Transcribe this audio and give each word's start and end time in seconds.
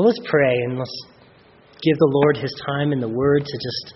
Well, 0.00 0.08
let's 0.08 0.30
pray 0.30 0.56
and 0.64 0.78
let's 0.78 0.98
give 1.84 1.98
the 1.98 2.08
Lord 2.08 2.38
his 2.38 2.54
time 2.64 2.92
and 2.92 3.02
the 3.02 3.12
word 3.12 3.44
to 3.44 3.52
just 3.52 3.92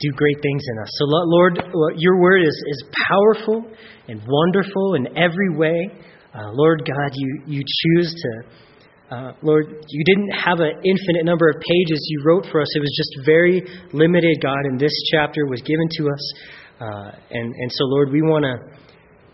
do 0.00 0.10
great 0.10 0.42
things 0.42 0.60
in 0.74 0.82
us. 0.82 0.88
So, 0.98 1.04
Lord, 1.06 1.62
your 1.98 2.18
word 2.18 2.42
is, 2.42 2.64
is 2.66 2.84
powerful 3.06 3.62
and 4.08 4.20
wonderful 4.26 4.94
in 4.94 5.16
every 5.16 5.54
way. 5.54 5.86
Uh, 6.34 6.50
Lord 6.50 6.82
God, 6.82 7.12
you, 7.14 7.42
you 7.46 7.62
choose 7.62 8.12
to, 8.12 9.14
uh, 9.14 9.32
Lord, 9.42 9.86
you 9.86 10.04
didn't 10.04 10.30
have 10.30 10.58
an 10.58 10.74
infinite 10.82 11.26
number 11.26 11.48
of 11.48 11.60
pages 11.60 12.04
you 12.10 12.24
wrote 12.26 12.46
for 12.50 12.60
us. 12.60 12.66
It 12.74 12.80
was 12.80 12.92
just 12.98 13.24
very 13.24 13.62
limited, 13.92 14.42
God, 14.42 14.64
and 14.64 14.80
this 14.80 14.94
chapter 15.12 15.46
was 15.46 15.62
given 15.62 15.86
to 15.98 16.08
us. 16.10 16.32
Uh, 16.80 17.10
and, 17.30 17.54
and 17.54 17.70
so, 17.70 17.84
Lord, 17.84 18.10
we 18.10 18.20
want 18.20 18.46
to 18.46 18.82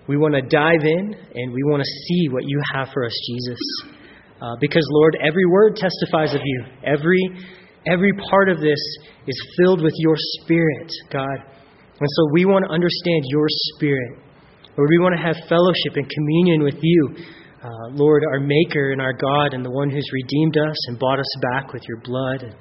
we 0.09 0.19
want 0.19 0.35
to 0.35 0.43
dive 0.43 0.85
in 0.85 1.15
and 1.35 1.53
we 1.55 1.63
want 1.65 1.81
to 1.81 1.89
see 2.07 2.29
what 2.29 2.45
you 2.45 2.61
have 2.75 2.89
for 2.93 3.07
us, 3.07 3.13
Jesus. 3.27 3.98
Uh, 4.41 4.55
because, 4.61 4.87
Lord, 4.91 5.17
every 5.21 5.47
word 5.47 5.77
testifies 5.77 6.35
of 6.35 6.41
you. 6.45 6.65
Every, 6.85 7.23
every 7.87 8.13
part 8.31 8.49
of 8.49 8.61
this 8.61 8.79
is 9.27 9.57
filled 9.59 9.83
with 9.83 9.95
your 9.99 10.15
Spirit, 10.17 10.91
God. 11.11 11.39
And 12.01 12.09
so 12.09 12.29
we 12.33 12.45
want 12.45 12.65
to 12.65 12.71
understand 12.71 13.25
your 13.29 13.47
Spirit. 13.75 14.23
Lord, 14.77 14.91
we 14.91 14.99
want 14.99 15.17
to 15.19 15.23
have 15.23 15.35
fellowship 15.49 15.97
and 15.97 16.09
communion 16.09 16.63
with 16.63 16.79
you, 16.81 17.17
uh, 17.65 17.89
Lord, 17.91 18.23
our 18.31 18.39
Maker 18.39 18.93
and 18.93 19.03
our 19.03 19.13
God, 19.13 19.55
and 19.55 19.65
the 19.65 19.71
one 19.71 19.91
who's 19.91 20.07
redeemed 20.13 20.57
us 20.57 20.77
and 20.87 20.99
bought 20.99 21.19
us 21.19 21.35
back 21.51 21.73
with 21.73 21.83
your 21.89 21.99
blood. 22.05 22.55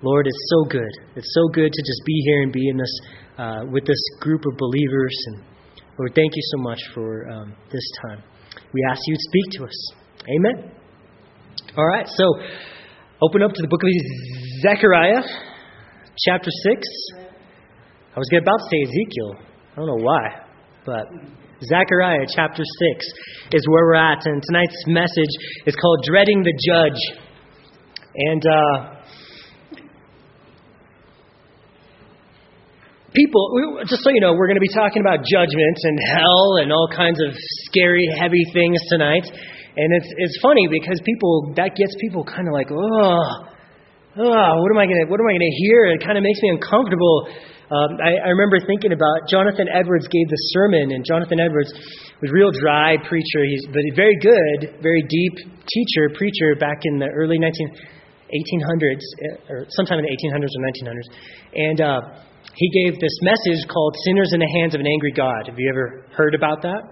Lord, 0.00 0.26
it's 0.26 0.46
so 0.48 0.64
good. 0.64 0.90
It's 1.14 1.34
so 1.34 1.52
good 1.52 1.70
to 1.70 1.82
just 1.82 2.02
be 2.06 2.22
here 2.24 2.42
and 2.42 2.52
be 2.52 2.68
in 2.68 2.76
this 2.78 3.00
uh, 3.38 3.64
with 3.70 3.84
this 3.86 4.02
group 4.20 4.44
of 4.46 4.56
believers. 4.56 5.14
And 5.26 5.44
Lord, 5.98 6.12
thank 6.14 6.32
you 6.34 6.42
so 6.56 6.58
much 6.62 6.80
for 6.94 7.28
um, 7.30 7.54
this 7.70 7.84
time. 8.06 8.22
We 8.72 8.80
ask 8.90 9.00
you 9.06 9.14
to 9.14 9.20
speak 9.20 9.60
to 9.60 9.64
us. 9.64 9.92
Amen. 10.28 10.81
All 11.74 11.86
right, 11.86 12.06
so 12.06 12.24
open 13.22 13.40
up 13.40 13.52
to 13.54 13.62
the 13.62 13.68
book 13.68 13.80
of 13.80 13.88
Zechariah, 14.60 15.24
chapter 16.18 16.50
6. 16.68 16.82
I 18.14 18.18
was 18.18 18.28
about 18.28 18.58
to 18.58 18.64
say 18.68 18.82
Ezekiel. 18.84 19.40
I 19.72 19.76
don't 19.76 19.86
know 19.86 20.04
why, 20.04 20.44
but 20.84 21.08
Zechariah 21.64 22.26
chapter 22.28 22.62
6 22.62 23.06
is 23.52 23.64
where 23.68 23.86
we're 23.86 23.94
at. 23.94 24.20
And 24.26 24.42
tonight's 24.42 24.84
message 24.86 25.32
is 25.64 25.74
called 25.74 26.04
Dreading 26.04 26.42
the 26.42 26.52
Judge. 26.60 27.00
And 28.16 28.42
uh, 28.44 29.00
people, 33.14 33.80
just 33.88 34.04
so 34.04 34.10
you 34.10 34.20
know, 34.20 34.34
we're 34.34 34.46
going 34.46 34.60
to 34.60 34.66
be 34.68 34.74
talking 34.76 35.00
about 35.00 35.24
judgment 35.24 35.78
and 35.84 35.98
hell 36.04 36.60
and 36.60 36.70
all 36.70 36.90
kinds 36.94 37.18
of 37.22 37.32
scary, 37.64 38.06
heavy 38.20 38.44
things 38.52 38.76
tonight. 38.90 39.24
And 39.72 39.88
it's 39.96 40.10
it's 40.18 40.36
funny 40.42 40.68
because 40.68 41.00
people 41.04 41.52
that 41.56 41.72
gets 41.72 41.96
people 42.00 42.24
kind 42.24 42.44
of 42.44 42.52
like, 42.52 42.68
oh, 42.68 43.24
oh, 44.20 44.50
what 44.60 44.70
am 44.70 44.78
I 44.78 44.84
gonna 44.84 45.08
what 45.08 45.16
am 45.16 45.26
I 45.28 45.32
gonna 45.32 45.56
hear? 45.64 45.88
It 45.96 46.04
kind 46.04 46.20
of 46.20 46.24
makes 46.24 46.40
me 46.44 46.52
uncomfortable. 46.52 47.28
Um, 47.72 47.96
I, 48.04 48.28
I 48.28 48.28
remember 48.36 48.60
thinking 48.68 48.92
about 48.92 49.32
Jonathan 49.32 49.64
Edwards 49.72 50.04
gave 50.12 50.28
the 50.28 50.40
sermon, 50.52 50.92
and 50.92 51.00
Jonathan 51.08 51.40
Edwards 51.40 51.72
was 52.20 52.28
a 52.28 52.34
real 52.36 52.52
dry 52.52 53.00
preacher, 53.08 53.48
he's 53.48 53.64
but 53.72 53.80
very 53.96 54.16
good, 54.20 54.76
very 54.84 55.00
deep 55.08 55.34
teacher 55.64 56.12
preacher 56.12 56.52
back 56.60 56.84
in 56.84 57.00
the 57.00 57.08
early 57.08 57.40
19, 57.40 57.48
1800s, 58.28 59.00
uh, 59.00 59.52
or 59.56 59.64
sometime 59.72 59.98
in 60.00 60.04
the 60.04 60.12
1800s 60.12 60.52
or 60.52 60.62
1900s, 60.68 61.08
and. 61.56 61.80
Uh, 61.80 62.00
he 62.54 62.68
gave 62.84 63.00
this 63.00 63.16
message 63.22 63.64
called 63.68 63.96
Sinners 64.04 64.32
in 64.34 64.40
the 64.40 64.50
Hands 64.60 64.74
of 64.74 64.80
an 64.80 64.86
Angry 64.86 65.12
God. 65.12 65.46
Have 65.46 65.58
you 65.58 65.70
ever 65.70 66.04
heard 66.12 66.34
about 66.34 66.60
that? 66.62 66.82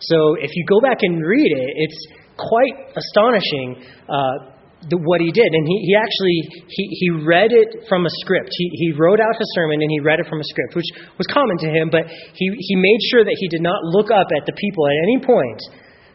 So 0.00 0.34
if 0.40 0.50
you 0.54 0.64
go 0.66 0.80
back 0.80 0.98
and 1.02 1.20
read 1.24 1.50
it, 1.52 1.70
it's 1.76 2.00
quite 2.36 2.94
astonishing 2.96 3.82
uh, 4.08 4.54
the, 4.90 4.98
what 5.00 5.20
he 5.20 5.30
did. 5.32 5.48
And 5.48 5.64
he, 5.66 5.76
he 5.88 5.94
actually 5.96 6.38
he, 6.68 6.84
he 7.00 7.08
read 7.24 7.52
it 7.52 7.88
from 7.88 8.06
a 8.06 8.12
script. 8.24 8.50
He, 8.52 8.68
he 8.74 8.88
wrote 8.92 9.20
out 9.20 9.36
his 9.38 9.48
sermon 9.54 9.80
and 9.80 9.90
he 9.90 10.00
read 10.00 10.20
it 10.20 10.26
from 10.28 10.40
a 10.40 10.46
script, 10.46 10.76
which 10.76 10.90
was 11.16 11.26
common 11.30 11.56
to 11.64 11.68
him. 11.70 11.88
But 11.90 12.08
he, 12.08 12.46
he 12.58 12.76
made 12.76 13.00
sure 13.10 13.24
that 13.24 13.36
he 13.38 13.48
did 13.48 13.62
not 13.62 13.82
look 13.84 14.10
up 14.10 14.28
at 14.34 14.44
the 14.46 14.54
people 14.56 14.86
at 14.86 14.96
any 15.02 15.18
point 15.22 15.60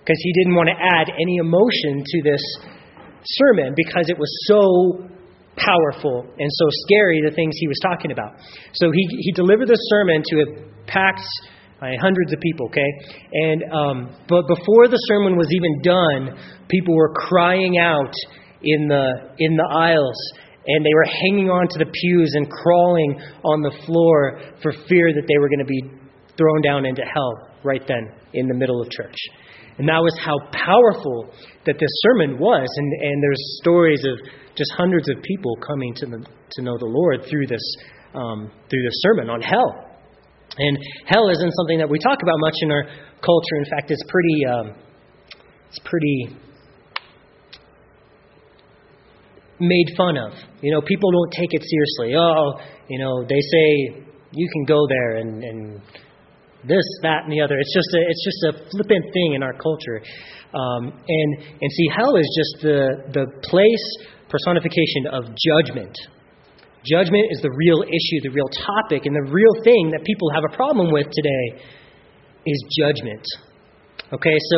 because 0.03 0.20
he 0.22 0.32
didn't 0.44 0.56
want 0.56 0.70
to 0.70 0.78
add 0.78 1.09
any 1.09 1.38
emotion 1.38 2.03
to 2.06 2.18
this 2.24 2.42
sermon 3.38 3.74
because 3.76 4.09
it 4.09 4.18
was 4.18 4.32
so 4.48 5.09
powerful 5.59 6.24
and 6.40 6.50
so 6.50 6.66
scary 6.88 7.22
the 7.26 7.36
things 7.36 7.53
he 7.59 7.68
was 7.68 7.80
talking 7.84 8.12
about. 8.12 8.40
So 8.74 8.92
he, 8.92 9.06
he 9.20 9.32
delivered 9.34 9.68
the 9.68 9.80
sermon 9.92 10.24
to 10.24 10.36
a 10.42 10.48
packed 10.88 11.28
hundreds 11.79 12.34
of 12.34 12.40
people, 12.40 12.67
okay? 12.67 12.91
And 13.31 13.63
um, 13.72 13.97
but 14.28 14.44
before 14.47 14.88
the 14.88 15.00
sermon 15.07 15.38
was 15.38 15.47
even 15.51 15.81
done, 15.81 16.38
people 16.67 16.95
were 16.95 17.13
crying 17.13 17.78
out 17.78 18.13
in 18.62 18.88
the 18.88 19.35
in 19.40 19.56
the 19.56 19.69
aisles, 19.72 20.19
and 20.67 20.85
they 20.85 20.94
were 20.94 21.07
hanging 21.07 21.50
on 21.50 21.67
to 21.69 21.79
the 21.79 21.90
pews 21.91 22.31
and 22.35 22.50
crawling 22.50 23.19
on 23.44 23.62
the 23.62 23.72
floor 23.85 24.41
for 24.62 24.72
fear 24.88 25.13
that 25.13 25.25
they 25.28 25.38
were 25.40 25.47
going 25.47 25.59
to 25.59 25.66
be 25.66 25.84
thrown 26.38 26.62
down 26.62 26.85
into 26.85 27.01
hell 27.03 27.50
right 27.63 27.84
then 27.88 28.11
in 28.34 28.47
the 28.47 28.56
middle 28.56 28.81
of 28.81 28.90
church. 28.90 29.16
And 29.78 29.88
that 29.88 30.03
was 30.03 30.13
how 30.19 30.35
powerful 30.51 31.31
that 31.66 31.79
this 31.79 31.90
sermon 32.03 32.38
was. 32.38 32.67
And, 32.75 32.94
and 33.01 33.23
there's 33.23 33.59
stories 33.61 34.03
of 34.06 34.19
just 34.56 34.72
hundreds 34.75 35.09
of 35.09 35.16
people 35.23 35.56
coming 35.66 35.94
to, 35.96 36.06
the, 36.06 36.25
to 36.51 36.61
know 36.61 36.78
the 36.78 36.85
Lord 36.85 37.25
through 37.29 37.47
this, 37.47 37.63
um, 38.13 38.51
through 38.69 38.84
this 38.84 39.00
sermon 39.00 39.29
on 39.29 39.41
hell. 39.41 39.89
And 40.58 40.78
hell 41.06 41.30
isn't 41.30 41.54
something 41.54 41.78
that 41.80 41.90
we 41.90 42.00
talk 42.00 42.20
about 42.22 42.40
much 42.40 42.56
in 42.62 42.72
our 42.72 42.84
culture. 43.22 43.56
In 43.58 43.66
fact, 43.66 43.92
it's 43.92 44.04
pretty, 44.08 44.46
um, 44.46 44.76
it's 45.70 45.80
pretty 45.86 46.36
made 49.59 49.96
fun 49.96 50.18
of. 50.18 50.34
You 50.62 50.72
know, 50.72 50.82
people 50.82 51.12
don't 51.12 51.32
take 51.32 51.54
it 51.54 51.64
seriously. 51.64 52.16
Oh, 52.18 52.59
you 52.90 53.00
know, 53.00 53.24
they 53.28 53.40
say 53.40 54.04
you 54.32 54.48
can 54.54 54.66
go 54.66 54.88
there 54.88 55.18
and, 55.18 55.44
and 55.44 55.82
this, 56.64 56.86
that, 57.04 57.24
and 57.24 57.32
the 57.32 57.42
other. 57.42 57.58
It's 57.58 57.74
just 57.74 57.94
a, 57.94 58.02
it's 58.08 58.26
just 58.26 58.42
a 58.50 58.70
flippant 58.72 59.06
thing 59.14 59.34
in 59.36 59.44
our 59.44 59.54
culture. 59.54 60.02
Um, 60.54 60.92
and 61.08 61.38
and 61.62 61.72
see, 61.72 61.88
hell 61.96 62.16
is 62.16 62.28
just 62.36 62.64
the 62.64 62.90
the 63.14 63.26
place 63.44 64.08
personification 64.30 65.06
of 65.12 65.24
judgment. 65.38 65.96
Judgment 66.90 67.30
is 67.30 67.42
the 67.46 67.54
real 67.54 67.86
issue, 67.86 68.18
the 68.26 68.34
real 68.34 68.50
topic, 68.66 69.06
and 69.06 69.14
the 69.14 69.30
real 69.30 69.56
thing 69.62 69.94
that 69.94 70.02
people 70.04 70.34
have 70.34 70.44
a 70.50 70.56
problem 70.58 70.90
with 70.90 71.06
today 71.06 71.62
is 72.46 72.58
judgment. 72.82 73.22
Okay, 74.10 74.38
so 74.50 74.58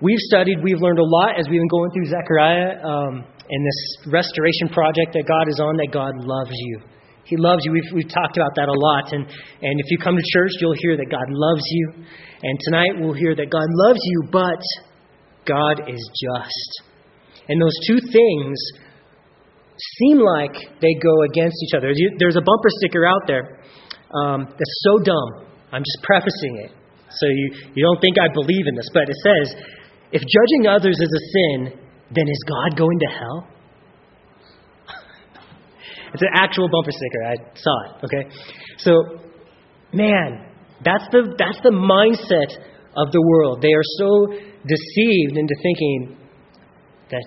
we've 0.00 0.18
studied, 0.26 0.58
we've 0.62 0.82
learned 0.82 0.98
a 0.98 1.06
lot 1.06 1.38
as 1.38 1.46
we've 1.46 1.60
been 1.60 1.70
going 1.70 1.90
through 1.94 2.10
Zechariah 2.10 2.82
um, 2.82 3.22
and 3.22 3.60
this 3.62 4.10
restoration 4.10 4.74
project 4.74 5.14
that 5.14 5.22
God 5.22 5.46
is 5.46 5.60
on, 5.62 5.76
that 5.78 5.92
God 5.92 6.18
loves 6.18 6.50
you. 6.50 6.82
He 7.24 7.36
loves 7.38 7.62
you. 7.64 7.70
We've, 7.70 7.90
we've 7.94 8.10
talked 8.10 8.36
about 8.36 8.50
that 8.56 8.66
a 8.66 8.74
lot. 8.74 9.12
And, 9.12 9.22
and 9.62 9.74
if 9.78 9.86
you 9.86 9.98
come 10.02 10.16
to 10.16 10.26
church, 10.34 10.58
you'll 10.58 10.74
hear 10.82 10.96
that 10.96 11.06
God 11.06 11.28
loves 11.30 11.62
you. 11.70 12.04
And 12.42 12.58
tonight 12.66 12.98
we'll 12.98 13.14
hear 13.14 13.36
that 13.36 13.50
God 13.50 13.68
loves 13.86 14.00
you, 14.02 14.28
but 14.32 14.60
God 15.46 15.88
is 15.88 16.02
just. 16.10 16.82
And 17.48 17.62
those 17.62 17.78
two 17.86 17.98
things 18.10 18.58
seem 19.78 20.18
like 20.18 20.54
they 20.80 20.94
go 20.94 21.22
against 21.22 21.56
each 21.64 21.74
other. 21.76 21.92
There's 22.18 22.36
a 22.36 22.44
bumper 22.44 22.70
sticker 22.80 23.06
out 23.06 23.22
there 23.26 23.60
um, 24.12 24.46
that's 24.46 24.76
so 24.84 24.98
dumb. 24.98 25.48
I'm 25.72 25.82
just 25.82 25.98
prefacing 26.02 26.68
it. 26.68 26.72
So 27.10 27.26
you, 27.26 27.54
you 27.74 27.84
don't 27.84 28.00
think 28.00 28.16
I 28.18 28.32
believe 28.32 28.66
in 28.66 28.74
this, 28.74 28.88
but 28.92 29.08
it 29.08 29.16
says, 29.24 29.54
if 30.12 30.22
judging 30.22 30.66
others 30.66 30.96
is 31.00 31.08
a 31.08 31.22
sin, 31.32 31.78
then 32.10 32.28
is 32.28 32.40
God 32.48 32.76
going 32.76 32.98
to 32.98 33.06
hell? 33.06 33.48
it's 36.14 36.22
an 36.22 36.32
actual 36.34 36.68
bumper 36.68 36.92
sticker. 36.92 37.24
I 37.24 37.36
saw 37.54 37.76
it, 37.84 38.04
okay? 38.04 38.30
So, 38.78 38.92
man, 39.92 40.46
that's 40.84 41.04
the, 41.12 41.34
that's 41.38 41.60
the 41.62 41.72
mindset 41.72 42.52
of 42.96 43.12
the 43.12 43.22
world. 43.22 43.62
They 43.62 43.72
are 43.72 43.88
so 43.98 44.26
deceived 44.66 45.36
into 45.36 45.54
thinking 45.62 46.21
that 47.12 47.24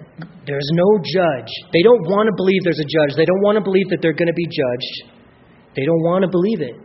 there's 0.50 0.70
no 0.74 0.98
judge. 0.98 1.52
They 1.72 1.86
don't 1.86 2.02
want 2.10 2.28
to 2.28 2.36
believe 2.36 2.66
there's 2.66 2.82
a 2.82 2.90
judge. 2.90 3.14
They 3.16 3.26
don't 3.26 3.42
want 3.46 3.56
to 3.56 3.64
believe 3.64 3.88
that 3.94 4.02
they're 4.02 4.18
going 4.18 4.34
to 4.34 4.38
be 4.38 4.50
judged. 4.50 5.14
They 5.78 5.86
don't 5.86 6.02
want 6.02 6.26
to 6.26 6.30
believe 6.30 6.62
it. 6.62 6.76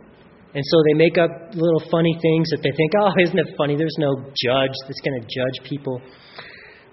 And 0.53 0.63
so 0.63 0.75
they 0.85 0.93
make 0.93 1.17
up 1.17 1.31
little 1.55 1.83
funny 1.89 2.13
things 2.21 2.49
that 2.51 2.61
they 2.61 2.71
think, 2.75 2.91
oh, 2.99 3.11
isn't 3.23 3.39
it 3.39 3.55
funny? 3.57 3.75
There's 3.75 3.97
no 3.97 4.13
judge 4.35 4.75
that's 4.85 5.01
going 5.01 5.17
to 5.17 5.25
judge 5.25 5.57
people. 5.63 6.01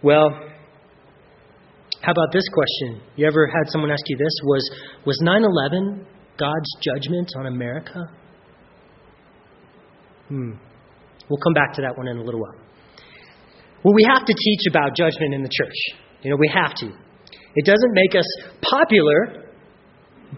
Well, 0.03 0.31
how 2.01 2.13
about 2.13 2.33
this 2.33 2.47
question? 2.49 3.03
You 3.17 3.27
ever 3.27 3.47
had 3.47 3.69
someone 3.71 3.91
ask 3.91 4.03
you 4.07 4.17
this? 4.17 4.33
Was, 4.45 4.65
was 5.05 5.19
9 5.21 5.43
11 5.45 6.07
God's 6.39 6.71
judgment 6.81 7.29
on 7.37 7.47
America? 7.47 8.01
Hmm. 10.29 10.53
We'll 11.29 11.43
come 11.43 11.55
back 11.55 11.75
to 11.75 11.83
that 11.83 11.97
one 11.99 12.07
in 12.09 12.17
a 12.17 12.23
little 12.23 12.41
while. 12.41 12.68
Well, 13.89 13.95
we 13.95 14.05
have 14.05 14.27
to 14.27 14.35
teach 14.35 14.69
about 14.69 14.95
judgment 14.95 15.33
in 15.33 15.43
the 15.43 15.49
church. 15.49 15.97
You 16.21 16.29
know, 16.29 16.37
we 16.37 16.53
have 16.53 16.75
to. 16.75 16.93
It 17.55 17.65
doesn't 17.65 17.93
make 17.95 18.15
us 18.15 18.27
popular, 18.61 19.49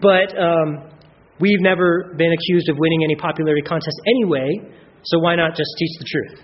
but 0.01 0.31
um, 0.39 0.89
we've 1.37 1.59
never 1.59 2.15
been 2.15 2.31
accused 2.31 2.69
of 2.69 2.77
winning 2.79 3.03
any 3.03 3.17
popularity 3.17 3.61
contest 3.67 3.99
anyway, 4.07 4.47
so 5.03 5.19
why 5.19 5.35
not 5.35 5.57
just 5.57 5.67
teach 5.77 5.99
the 5.99 6.05
truth? 6.07 6.39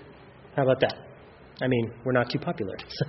How 0.54 0.64
about 0.64 0.80
that? 0.80 0.96
I 1.62 1.66
mean, 1.68 1.90
we're 2.04 2.12
not 2.12 2.28
too 2.28 2.40
popular. 2.40 2.76
So 2.90 3.06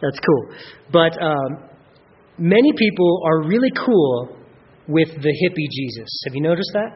that's 0.00 0.20
cool. 0.20 0.54
But 0.92 1.20
um, 1.20 1.68
many 2.38 2.72
people 2.78 3.22
are 3.26 3.42
really 3.42 3.72
cool 3.74 4.38
with 4.86 5.08
the 5.08 5.34
hippie 5.42 5.68
Jesus. 5.68 6.08
Have 6.28 6.36
you 6.36 6.42
noticed 6.42 6.70
that? 6.74 6.90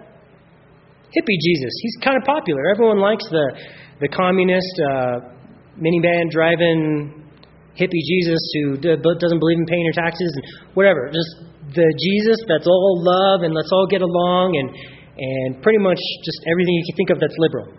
Hippie 1.11 1.41
Jesus. 1.43 1.73
He's 1.83 1.97
kind 2.05 2.17
of 2.17 2.23
popular. 2.23 2.71
Everyone 2.71 3.01
likes 3.01 3.25
the, 3.31 3.59
the 4.01 4.09
communist 4.09 4.81
uh, 4.81 5.35
minivan 5.79 6.31
driving 6.31 7.25
hippie 7.75 8.05
Jesus 8.07 8.41
who 8.55 8.77
doesn't 8.79 9.41
believe 9.41 9.59
in 9.59 9.67
paying 9.67 9.85
your 9.85 9.99
taxes 9.99 10.31
and 10.35 10.45
whatever. 10.75 11.11
Just 11.11 11.51
the 11.75 11.89
Jesus 11.99 12.39
that's 12.47 12.67
all 12.67 13.03
love 13.03 13.43
and 13.43 13.55
let's 13.55 13.71
all 13.73 13.87
get 13.87 14.03
along 14.03 14.55
and 14.55 14.71
and 15.15 15.63
pretty 15.63 15.79
much 15.79 15.99
just 16.27 16.41
everything 16.51 16.75
you 16.75 16.87
can 16.91 16.97
think 16.99 17.11
of 17.15 17.19
that's 17.23 17.39
liberal. 17.39 17.71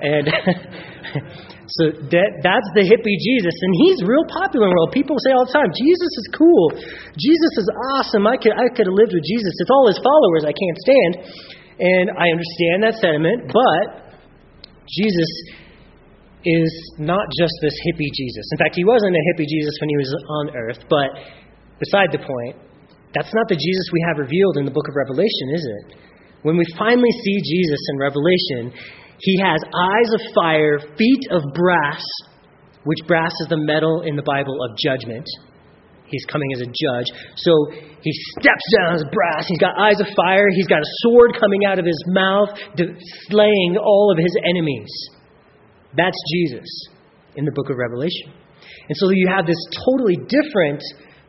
And 0.00 0.24
so 1.80 1.84
that 2.12 2.30
that's 2.44 2.70
the 2.76 2.84
hippie 2.84 3.16
Jesus, 3.16 3.56
and 3.56 3.72
he's 3.84 4.04
real 4.04 4.24
popular 4.28 4.68
in 4.68 4.72
the 4.72 4.76
world. 4.76 4.92
People 4.92 5.16
say 5.24 5.32
all 5.32 5.48
the 5.48 5.56
time, 5.56 5.72
Jesus 5.72 6.12
is 6.20 6.26
cool, 6.36 6.76
Jesus 7.16 7.52
is 7.64 7.68
awesome. 7.96 8.28
I 8.28 8.36
could 8.36 8.52
I 8.52 8.68
could 8.72 8.88
have 8.88 8.96
lived 8.96 9.16
with 9.16 9.24
Jesus. 9.24 9.52
It's 9.60 9.72
all 9.72 9.88
his 9.88 10.00
followers 10.00 10.44
I 10.44 10.52
can't 10.52 10.78
stand, 10.84 11.12
and 11.80 12.06
I 12.16 12.28
understand 12.28 12.76
that 12.84 12.96
sentiment, 13.00 13.48
but 13.48 13.84
Jesus 14.84 15.30
is 16.44 16.70
not 16.98 17.24
just 17.40 17.52
this 17.60 17.74
hippie 17.88 18.12
Jesus. 18.12 18.44
In 18.52 18.58
fact, 18.58 18.76
he 18.76 18.84
wasn't 18.84 19.16
a 19.16 19.24
hippie 19.32 19.48
Jesus 19.48 19.74
when 19.80 19.88
he 19.88 19.96
was 19.96 20.10
on 20.12 20.46
earth, 20.56 20.80
but 20.88 21.08
beside 21.80 22.12
the 22.12 22.20
point, 22.20 22.56
that's 23.14 23.32
not 23.32 23.48
the 23.48 23.56
Jesus 23.56 23.86
we 23.92 24.04
have 24.08 24.18
revealed 24.18 24.58
in 24.58 24.64
the 24.64 24.74
book 24.74 24.86
of 24.88 24.94
Revelation, 24.94 25.46
is 25.54 25.64
it? 25.64 25.86
When 26.42 26.56
we 26.56 26.64
finally 26.76 27.10
see 27.24 27.38
Jesus 27.40 27.80
in 27.94 27.98
Revelation, 27.98 28.74
he 29.18 29.40
has 29.40 29.62
eyes 29.64 30.10
of 30.12 30.20
fire, 30.34 30.78
feet 30.98 31.24
of 31.30 31.40
brass, 31.54 32.04
which 32.84 33.00
brass 33.06 33.32
is 33.40 33.48
the 33.48 33.56
metal 33.56 34.02
in 34.02 34.16
the 34.16 34.22
Bible 34.22 34.58
of 34.60 34.76
judgment. 34.76 35.24
He's 36.04 36.24
coming 36.26 36.52
as 36.52 36.60
a 36.60 36.66
judge. 36.66 37.08
So 37.36 37.52
he 38.02 38.12
steps 38.36 38.66
down 38.76 38.94
as 38.94 39.04
brass. 39.10 39.48
He's 39.48 39.58
got 39.58 39.78
eyes 39.78 40.00
of 40.00 40.06
fire. 40.14 40.46
He's 40.52 40.68
got 40.68 40.80
a 40.80 40.90
sword 41.00 41.32
coming 41.40 41.64
out 41.64 41.78
of 41.78 41.86
his 41.86 41.96
mouth, 42.08 42.50
slaying 43.30 43.78
all 43.80 44.12
of 44.12 44.18
his 44.18 44.36
enemies. 44.44 44.92
That's 45.96 46.18
Jesus 46.34 46.68
in 47.36 47.44
the 47.44 47.52
book 47.52 47.70
of 47.70 47.76
Revelation. 47.76 48.32
And 48.88 48.96
so 48.96 49.10
you 49.10 49.28
have 49.28 49.46
this 49.46 49.58
totally 49.86 50.16
different 50.16 50.82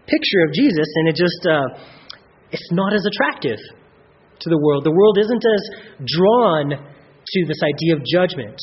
picture 0.07 0.41
of 0.47 0.53
Jesus, 0.53 0.87
and 0.95 1.09
it 1.09 1.15
just, 1.15 1.41
uh, 1.45 1.67
it's 2.51 2.69
not 2.71 2.93
as 2.93 3.05
attractive 3.05 3.59
to 4.39 4.49
the 4.49 4.57
world. 4.57 4.83
The 4.83 4.91
world 4.91 5.17
isn't 5.17 5.43
as 5.45 5.63
drawn 6.05 6.69
to 6.69 7.45
this 7.47 7.61
idea 7.63 7.95
of 7.95 8.01
judgment. 8.05 8.57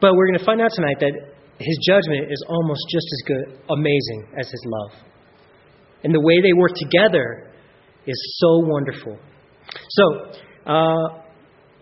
But 0.00 0.14
we're 0.14 0.26
going 0.28 0.38
to 0.38 0.44
find 0.44 0.60
out 0.60 0.72
tonight 0.72 0.96
that 1.00 1.12
his 1.58 1.78
judgment 1.86 2.30
is 2.30 2.44
almost 2.48 2.80
just 2.90 3.06
as 3.06 3.20
good, 3.26 3.60
amazing 3.70 4.28
as 4.38 4.50
his 4.50 4.62
love. 4.66 4.92
And 6.02 6.14
the 6.14 6.20
way 6.20 6.40
they 6.42 6.52
work 6.52 6.72
together 6.74 7.52
is 8.06 8.38
so 8.38 8.58
wonderful. 8.58 9.18
So, 9.88 10.04
uh, 10.66 11.20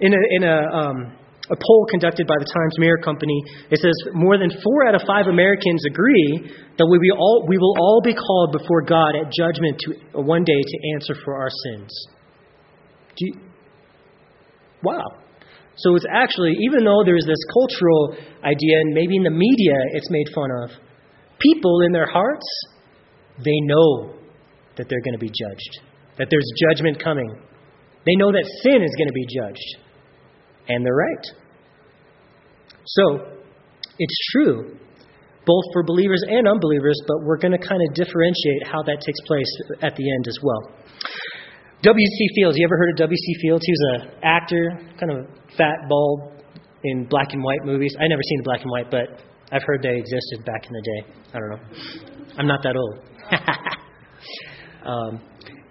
in 0.01 0.13
a, 0.13 0.23
in 0.31 0.45
a, 0.45 0.77
um, 0.77 1.17
a 1.51 1.57
poll 1.57 1.87
conducted 1.91 2.27
by 2.27 2.39
the 2.39 2.47
Times 2.47 2.79
Mirror 2.79 3.03
Company, 3.03 3.43
it 3.71 3.79
says 3.81 4.15
more 4.15 4.39
than 4.39 4.51
four 4.63 4.87
out 4.87 4.95
of 4.95 5.03
five 5.07 5.27
Americans 5.27 5.83
agree 5.85 6.55
that 6.79 6.87
we, 6.87 6.99
will 6.99 7.19
all, 7.19 7.47
we 7.49 7.59
will 7.59 7.75
all 7.81 8.01
be 8.05 8.15
called 8.15 8.53
before 8.53 8.83
God 8.83 9.17
at 9.19 9.27
judgment 9.35 9.77
to, 9.81 10.23
one 10.23 10.45
day 10.45 10.61
to 10.63 10.77
answer 10.95 11.15
for 11.25 11.35
our 11.35 11.51
sins. 11.51 11.91
You, 13.19 13.41
wow. 14.83 15.19
So 15.77 15.97
it's 15.97 16.07
actually, 16.09 16.55
even 16.61 16.85
though 16.85 17.03
there's 17.05 17.27
this 17.27 17.43
cultural 17.53 18.15
idea, 18.45 18.79
and 18.79 18.95
maybe 18.95 19.17
in 19.17 19.25
the 19.25 19.35
media 19.35 19.75
it's 19.93 20.11
made 20.11 20.29
fun 20.35 20.51
of, 20.63 20.71
people 21.41 21.83
in 21.83 21.93
their 21.93 22.07
hearts, 22.07 22.47
they 23.39 23.59
know 23.63 24.15
that 24.77 24.89
they're 24.89 25.03
going 25.03 25.19
to 25.19 25.19
be 25.19 25.29
judged, 25.29 25.81
that 26.19 26.29
there's 26.31 26.47
judgment 26.71 27.03
coming. 27.03 27.29
They 28.07 28.15
know 28.15 28.31
that 28.31 28.45
sin 28.63 28.83
is 28.83 28.95
going 28.97 29.09
to 29.09 29.15
be 29.15 29.27
judged. 29.27 29.82
And 30.69 30.85
they're 30.85 30.95
right. 30.95 31.27
So, 32.85 33.33
it's 33.99 34.19
true, 34.33 34.77
both 35.47 35.65
for 35.73 35.83
believers 35.85 36.23
and 36.29 36.49
unbelievers, 36.49 37.01
but 37.07 37.19
we're 37.23 37.39
going 37.39 37.53
to 37.53 37.59
kind 37.59 37.81
of 37.89 37.95
differentiate 37.95 38.67
how 38.67 38.83
that 38.83 39.01
takes 39.05 39.21
place 39.27 39.51
at 39.83 39.95
the 39.97 40.11
end 40.11 40.27
as 40.27 40.39
well. 40.43 40.83
W.C. 41.83 42.29
Fields, 42.37 42.57
you 42.57 42.65
ever 42.65 42.77
heard 42.77 42.91
of 42.91 42.97
W.C. 42.97 43.35
Fields? 43.43 43.65
He 43.67 43.73
was 43.73 43.85
an 43.95 44.21
actor, 44.23 44.81
kind 44.99 45.13
of 45.13 45.27
fat, 45.57 45.89
bald, 45.89 46.45
in 46.85 47.07
black 47.07 47.33
and 47.33 47.43
white 47.43 47.65
movies. 47.65 47.95
I 47.99 48.07
never 48.07 48.23
seen 48.23 48.39
the 48.39 48.45
black 48.45 48.63
and 48.63 48.71
white, 48.71 48.91
but 48.91 49.23
I've 49.51 49.63
heard 49.65 49.83
they 49.83 49.99
existed 49.99 50.45
back 50.47 50.67
in 50.67 50.73
the 50.73 50.83
day. 50.83 51.01
I 51.35 51.39
don't 51.39 51.51
know. 51.51 51.61
I'm 52.39 52.47
not 52.47 52.63
that 52.63 52.77
old. 52.77 52.99
um, 54.87 55.21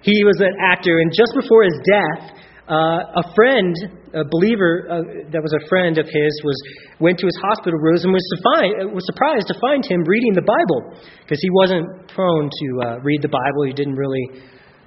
he 0.02 0.24
was 0.24 0.36
an 0.40 0.54
actor, 0.60 1.00
and 1.00 1.12
just 1.16 1.32
before 1.34 1.64
his 1.64 1.80
death, 1.86 2.41
uh, 2.72 3.20
a 3.20 3.26
friend, 3.36 3.76
a 4.16 4.24
believer 4.24 4.88
uh, 4.88 5.28
that 5.28 5.44
was 5.44 5.52
a 5.52 5.64
friend 5.68 6.00
of 6.00 6.08
his, 6.08 6.32
was 6.40 6.56
went 7.04 7.20
to 7.20 7.28
his 7.28 7.36
hospital 7.44 7.76
rooms 7.76 8.08
and 8.08 8.16
was, 8.16 8.24
find, 8.40 8.96
was 8.96 9.04
surprised 9.12 9.52
to 9.52 9.58
find 9.60 9.84
him 9.84 10.08
reading 10.08 10.32
the 10.32 10.48
Bible 10.48 10.96
because 11.20 11.44
he 11.44 11.52
wasn't 11.52 11.84
prone 12.16 12.48
to 12.48 12.68
uh, 12.80 12.96
read 13.04 13.20
the 13.20 13.28
Bible. 13.28 13.68
He 13.68 13.76
didn't 13.76 14.00
really 14.00 14.24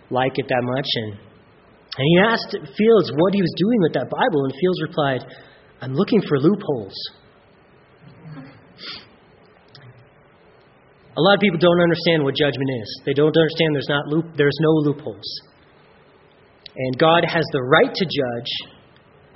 like 0.08 0.32
it 0.40 0.48
that 0.48 0.64
much. 0.64 0.88
And, 0.96 1.10
and 2.00 2.06
he 2.08 2.16
asked 2.24 2.56
Fields 2.56 3.12
what 3.20 3.36
he 3.36 3.44
was 3.44 3.52
doing 3.60 3.78
with 3.84 3.92
that 4.00 4.08
Bible, 4.08 4.48
and 4.48 4.52
Fields 4.56 4.80
replied, 4.80 5.20
I'm 5.84 5.92
looking 5.92 6.24
for 6.24 6.40
loopholes. 6.40 6.96
A 11.14 11.20
lot 11.20 11.36
of 11.36 11.40
people 11.44 11.60
don't 11.60 11.78
understand 11.84 12.24
what 12.24 12.34
judgment 12.34 12.70
is. 12.80 12.88
They 13.04 13.12
don't 13.12 13.30
understand 13.36 13.76
there's, 13.76 13.92
not 13.92 14.08
loop, 14.08 14.32
there's 14.40 14.56
no 14.64 14.72
loopholes. 14.88 15.28
And 16.76 16.98
God 16.98 17.24
has 17.24 17.44
the 17.52 17.62
right 17.62 17.92
to 17.94 18.04
judge, 18.04 18.50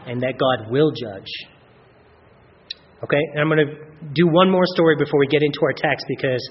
and 0.06 0.22
that 0.22 0.34
God 0.38 0.70
will 0.70 0.90
judge. 0.90 1.30
Okay, 3.04 3.22
and 3.32 3.40
I'm 3.40 3.48
going 3.48 3.64
to 3.64 3.74
do 4.14 4.26
one 4.26 4.50
more 4.50 4.66
story 4.74 4.96
before 4.98 5.20
we 5.20 5.28
get 5.28 5.42
into 5.42 5.60
our 5.62 5.72
text 5.72 6.04
because 6.08 6.42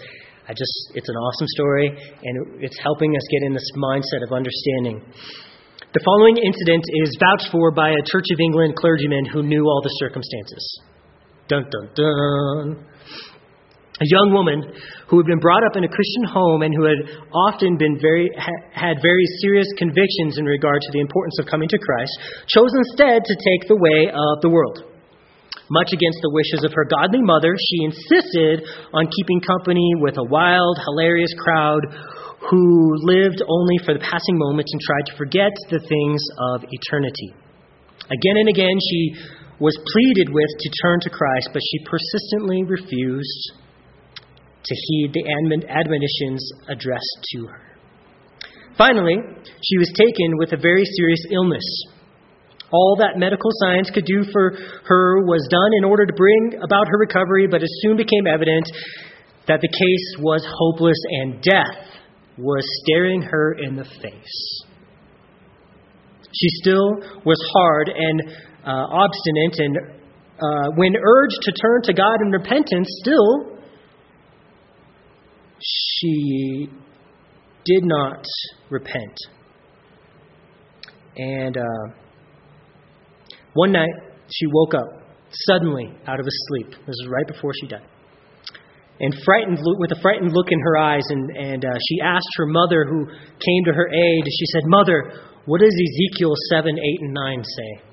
I 0.47 0.53
just, 0.53 0.71
it's 0.95 1.09
an 1.09 1.15
awesome 1.15 1.47
story, 1.59 1.87
and 2.23 2.63
it's 2.63 2.77
helping 2.81 3.15
us 3.15 3.21
get 3.31 3.43
in 3.47 3.53
this 3.53 3.67
mindset 3.75 4.23
of 4.23 4.31
understanding. 4.31 5.03
The 5.93 5.99
following 6.05 6.37
incident 6.37 6.83
is 7.03 7.17
vouched 7.19 7.51
for 7.51 7.71
by 7.71 7.89
a 7.91 8.01
Church 8.05 8.31
of 8.31 8.39
England 8.39 8.75
clergyman 8.77 9.25
who 9.25 9.43
knew 9.43 9.63
all 9.63 9.81
the 9.83 9.89
circumstances. 9.99 10.81
Dun, 11.49 11.65
dun, 11.71 11.89
dun. 11.95 12.85
A 13.97 14.05
young 14.13 14.29
woman 14.29 14.61
who 15.09 15.17
had 15.17 15.25
been 15.25 15.41
brought 15.41 15.65
up 15.65 15.73
in 15.73 15.81
a 15.81 15.89
Christian 15.89 16.29
home 16.29 16.61
and 16.61 16.69
who 16.69 16.85
had 16.85 17.01
often 17.33 17.81
been 17.81 17.97
very, 17.97 18.29
had 18.69 19.01
very 19.01 19.25
serious 19.41 19.65
convictions 19.73 20.37
in 20.37 20.45
regard 20.45 20.85
to 20.85 20.91
the 20.93 21.01
importance 21.01 21.41
of 21.41 21.49
coming 21.49 21.65
to 21.69 21.81
Christ, 21.81 22.13
chose 22.45 22.69
instead 22.85 23.25
to 23.25 23.35
take 23.41 23.65
the 23.65 23.79
way 23.81 24.13
of 24.13 24.45
the 24.45 24.53
world. 24.53 24.85
Much 25.73 25.89
against 25.97 26.21
the 26.21 26.29
wishes 26.29 26.61
of 26.61 26.71
her 26.77 26.85
godly 26.85 27.25
mother, 27.25 27.57
she 27.57 27.89
insisted 27.89 28.69
on 28.93 29.09
keeping 29.09 29.41
company 29.41 29.89
with 29.97 30.21
a 30.21 30.29
wild, 30.29 30.77
hilarious 30.85 31.33
crowd 31.41 31.81
who 32.53 32.93
lived 33.01 33.41
only 33.41 33.77
for 33.81 33.97
the 33.97 34.03
passing 34.05 34.37
moments 34.37 34.71
and 34.71 34.81
tried 34.85 35.05
to 35.09 35.17
forget 35.17 35.51
the 35.73 35.81
things 35.81 36.21
of 36.53 36.61
eternity. 36.69 37.33
Again 38.13 38.37
and 38.45 38.49
again, 38.53 38.77
she 38.77 39.17
was 39.57 39.73
pleaded 39.73 40.29
with 40.29 40.51
to 40.61 40.69
turn 40.85 41.01
to 41.01 41.09
Christ, 41.09 41.49
but 41.51 41.65
she 41.65 41.81
persistently 41.81 42.61
refused 42.61 43.65
to 44.63 44.75
heed 44.75 45.11
the 45.13 45.23
admonitions 45.69 46.51
addressed 46.69 47.19
to 47.33 47.47
her. 47.47 47.67
Finally, 48.77 49.17
she 49.63 49.77
was 49.77 49.91
taken 49.97 50.37
with 50.37 50.53
a 50.53 50.57
very 50.57 50.85
serious 50.85 51.25
illness. 51.31 51.65
All 52.71 52.97
that 52.99 53.17
medical 53.17 53.49
science 53.63 53.89
could 53.89 54.05
do 54.05 54.23
for 54.31 54.53
her 54.85 55.25
was 55.25 55.47
done 55.49 55.71
in 55.79 55.83
order 55.83 56.05
to 56.05 56.13
bring 56.13 56.59
about 56.61 56.87
her 56.87 56.99
recovery, 56.99 57.47
but 57.47 57.63
it 57.63 57.69
soon 57.81 57.97
became 57.97 58.27
evident 58.27 58.69
that 59.47 59.61
the 59.61 59.71
case 59.71 60.21
was 60.21 60.45
hopeless 60.45 60.99
and 61.21 61.41
death 61.41 61.97
was 62.37 62.63
staring 62.83 63.21
her 63.21 63.53
in 63.53 63.75
the 63.75 63.85
face. 63.85 64.61
She 66.33 66.49
still 66.61 67.01
was 67.25 67.39
hard 67.53 67.89
and 67.89 68.21
uh, 68.63 68.85
obstinate, 68.91 69.57
and 69.57 69.77
uh, 70.37 70.69
when 70.75 70.93
urged 70.95 71.39
to 71.41 71.51
turn 71.53 71.81
to 71.83 71.93
God 71.93 72.21
in 72.21 72.31
repentance, 72.31 72.87
still 73.01 73.56
she 75.61 76.69
did 77.65 77.83
not 77.83 78.25
repent. 78.69 79.17
And 81.17 81.57
uh, 81.57 81.93
one 83.53 83.71
night, 83.71 83.89
she 84.29 84.45
woke 84.47 84.73
up 84.73 84.87
suddenly 85.31 85.91
out 86.07 86.19
of 86.19 86.25
a 86.25 86.35
sleep. 86.47 86.69
This 86.69 86.95
was 87.01 87.07
right 87.09 87.27
before 87.27 87.51
she 87.59 87.67
died. 87.67 87.87
And 88.99 89.13
frightened, 89.25 89.59
with 89.61 89.91
a 89.91 90.01
frightened 90.01 90.31
look 90.33 90.47
in 90.49 90.59
her 90.59 90.77
eyes, 90.77 91.03
and, 91.09 91.29
and 91.37 91.65
uh, 91.65 91.77
she 91.89 92.01
asked 92.03 92.29
her 92.37 92.47
mother, 92.47 92.85
who 92.85 93.05
came 93.05 93.63
to 93.65 93.73
her 93.73 93.89
aid, 93.93 94.23
she 94.25 94.45
said, 94.47 94.63
Mother, 94.65 95.11
what 95.45 95.61
does 95.61 95.73
Ezekiel 95.73 96.33
7, 96.49 96.77
8, 96.77 97.01
and 97.01 97.13
9 97.13 97.43
say? 97.43 97.83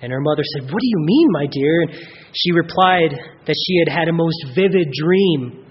And 0.00 0.12
her 0.12 0.20
mother 0.20 0.42
said, 0.54 0.64
What 0.64 0.80
do 0.80 0.86
you 0.86 0.98
mean, 0.98 1.28
my 1.30 1.46
dear? 1.50 1.80
And 1.82 1.90
she 2.32 2.52
replied 2.52 3.18
that 3.46 3.56
she 3.66 3.78
had 3.78 3.88
had 3.88 4.08
a 4.08 4.12
most 4.12 4.38
vivid 4.54 4.92
dream. 4.92 5.64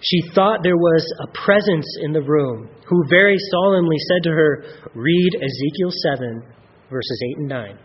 She 0.00 0.20
thought 0.34 0.60
there 0.62 0.76
was 0.76 1.04
a 1.22 1.32
presence 1.44 1.86
in 2.02 2.12
the 2.12 2.22
room 2.22 2.68
who 2.86 3.04
very 3.08 3.36
solemnly 3.50 3.96
said 4.08 4.22
to 4.24 4.30
her, 4.30 4.64
Read 4.94 5.32
Ezekiel 5.36 5.90
7, 6.16 6.42
verses 6.90 7.22
8 7.36 7.38
and 7.38 7.48
9. 7.48 7.78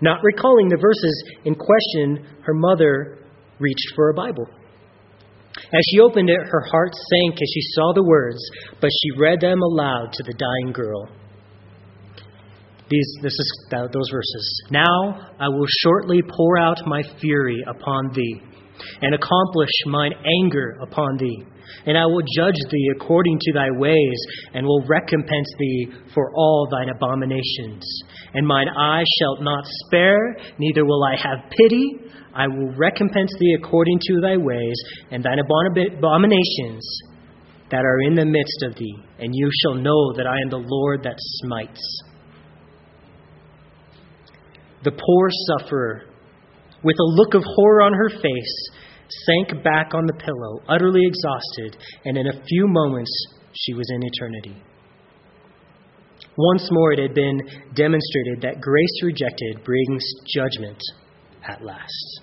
Not 0.00 0.22
recalling 0.22 0.68
the 0.68 0.76
verses 0.76 1.24
in 1.44 1.54
question, 1.54 2.26
her 2.42 2.54
mother 2.54 3.18
reached 3.58 3.92
for 3.94 4.10
a 4.10 4.14
Bible. 4.14 4.46
As 5.56 5.80
she 5.90 6.00
opened 6.00 6.28
it, 6.28 6.40
her 6.50 6.60
heart 6.70 6.92
sank 6.94 7.34
as 7.34 7.50
she 7.52 7.60
saw 7.72 7.92
the 7.94 8.04
words, 8.04 8.38
but 8.80 8.90
she 8.90 9.18
read 9.18 9.40
them 9.40 9.62
aloud 9.62 10.12
to 10.12 10.22
the 10.22 10.34
dying 10.34 10.72
girl. 10.72 11.08
These, 12.88 13.18
this 13.20 13.32
is 13.32 13.66
those 13.70 14.08
verses. 14.12 14.62
Now 14.70 15.32
I 15.40 15.48
will 15.48 15.66
shortly 15.82 16.22
pour 16.22 16.58
out 16.58 16.86
my 16.86 17.02
fury 17.20 17.64
upon 17.66 18.10
thee, 18.14 18.40
and 19.02 19.14
accomplish 19.14 19.70
mine 19.86 20.12
anger 20.42 20.78
upon 20.80 21.16
thee. 21.18 21.44
And 21.86 21.98
I 21.98 22.06
will 22.06 22.22
judge 22.36 22.58
thee 22.70 22.92
according 22.94 23.38
to 23.40 23.52
thy 23.52 23.70
ways, 23.70 24.18
and 24.54 24.64
will 24.64 24.84
recompense 24.86 25.48
thee 25.58 25.88
for 26.14 26.32
all 26.34 26.68
thine 26.70 26.88
abominations. 26.88 27.84
And 28.34 28.46
mine 28.46 28.68
eye 28.68 29.04
shall 29.18 29.42
not 29.42 29.64
spare, 29.86 30.36
neither 30.58 30.84
will 30.84 31.02
I 31.04 31.16
have 31.16 31.50
pity. 31.50 31.98
I 32.34 32.46
will 32.46 32.72
recompense 32.76 33.32
thee 33.40 33.56
according 33.58 33.98
to 34.00 34.20
thy 34.20 34.36
ways, 34.36 34.76
and 35.10 35.24
thine 35.24 35.38
abominations 35.40 36.86
that 37.70 37.84
are 37.84 38.00
in 38.02 38.14
the 38.14 38.24
midst 38.24 38.62
of 38.62 38.76
thee. 38.76 38.96
And 39.18 39.30
you 39.32 39.50
shall 39.62 39.74
know 39.74 40.12
that 40.16 40.26
I 40.26 40.40
am 40.42 40.50
the 40.50 40.64
Lord 40.64 41.02
that 41.02 41.16
smites. 41.18 41.82
The 44.86 44.92
poor 44.92 45.28
sufferer, 45.50 46.04
with 46.84 46.94
a 46.94 47.10
look 47.18 47.34
of 47.34 47.42
horror 47.42 47.82
on 47.82 47.92
her 47.92 48.08
face, 48.08 48.70
sank 49.26 49.64
back 49.64 49.94
on 49.94 50.06
the 50.06 50.12
pillow, 50.12 50.62
utterly 50.68 51.02
exhausted, 51.04 51.76
and 52.04 52.16
in 52.16 52.28
a 52.28 52.44
few 52.46 52.68
moments 52.68 53.10
she 53.52 53.74
was 53.74 53.84
in 53.90 54.00
eternity. 54.04 54.62
Once 56.38 56.68
more, 56.70 56.92
it 56.92 57.00
had 57.00 57.14
been 57.14 57.36
demonstrated 57.74 58.40
that 58.42 58.60
grace 58.60 59.02
rejected 59.02 59.64
brings 59.64 60.04
judgment 60.32 60.80
at 61.42 61.64
last. 61.64 62.20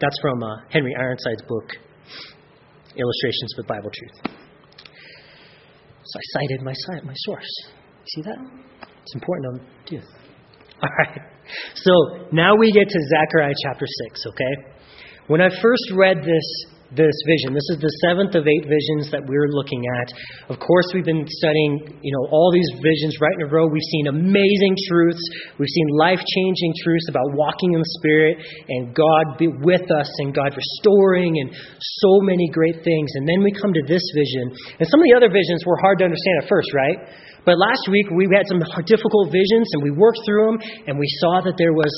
That's 0.00 0.20
from 0.20 0.40
uh, 0.44 0.58
Henry 0.70 0.94
Ironside's 0.96 1.42
book, 1.48 1.72
Illustrations 2.94 3.54
with 3.56 3.66
Bible 3.66 3.90
Truth. 3.92 4.36
So 6.04 6.18
I 6.18 6.40
cited 6.40 6.62
my, 6.62 6.74
my 7.02 7.14
source. 7.16 7.50
See 8.14 8.22
that? 8.22 8.38
It's 9.02 9.14
important 9.16 9.60
to 9.86 9.96
do. 9.96 10.02
All 10.82 10.90
right. 10.98 11.20
So 11.74 11.92
now 12.32 12.54
we 12.56 12.70
get 12.72 12.88
to 12.88 12.98
Zechariah 13.08 13.54
chapter 13.64 13.86
6, 14.10 14.26
okay? 14.26 14.72
When 15.26 15.40
I 15.40 15.48
first 15.60 15.90
read 15.94 16.18
this 16.18 16.66
this 16.96 17.16
vision. 17.28 17.52
This 17.52 17.68
is 17.76 17.84
the 17.84 17.92
seventh 18.08 18.32
of 18.32 18.48
eight 18.48 18.64
visions 18.64 19.12
that 19.12 19.20
we're 19.28 19.52
looking 19.52 19.84
at. 20.00 20.08
Of 20.48 20.56
course, 20.56 20.88
we've 20.96 21.04
been 21.04 21.28
studying, 21.28 22.00
you 22.00 22.12
know, 22.16 22.24
all 22.32 22.48
these 22.48 22.68
visions 22.80 23.20
right 23.20 23.36
in 23.36 23.44
a 23.44 23.50
row. 23.52 23.68
We've 23.68 23.90
seen 23.92 24.08
amazing 24.08 24.74
truths. 24.88 25.20
We've 25.60 25.68
seen 25.68 25.88
life-changing 26.00 26.72
truths 26.80 27.12
about 27.12 27.36
walking 27.36 27.76
in 27.76 27.80
the 27.84 27.92
Spirit 28.00 28.40
and 28.40 28.96
God 28.96 29.36
be 29.36 29.52
with 29.60 29.84
us 29.92 30.08
and 30.24 30.32
God 30.32 30.56
restoring 30.56 31.36
and 31.36 31.52
so 32.00 32.24
many 32.24 32.48
great 32.48 32.80
things. 32.80 33.08
And 33.20 33.28
then 33.28 33.44
we 33.44 33.52
come 33.52 33.76
to 33.76 33.84
this 33.84 34.04
vision. 34.16 34.56
And 34.80 34.88
some 34.88 35.00
of 35.00 35.06
the 35.12 35.16
other 35.16 35.28
visions 35.28 35.68
were 35.68 35.76
hard 35.84 36.00
to 36.00 36.08
understand 36.08 36.36
at 36.40 36.48
first, 36.48 36.72
right? 36.72 36.98
But 37.48 37.56
last 37.56 37.88
week 37.88 38.12
we 38.12 38.28
had 38.28 38.44
some 38.44 38.60
difficult 38.84 39.32
visions 39.32 39.64
and 39.72 39.80
we 39.80 39.88
worked 39.88 40.20
through 40.28 40.52
them 40.52 40.58
and 40.84 41.00
we 41.00 41.08
saw 41.24 41.40
that 41.48 41.56
there 41.56 41.72
was 41.72 41.88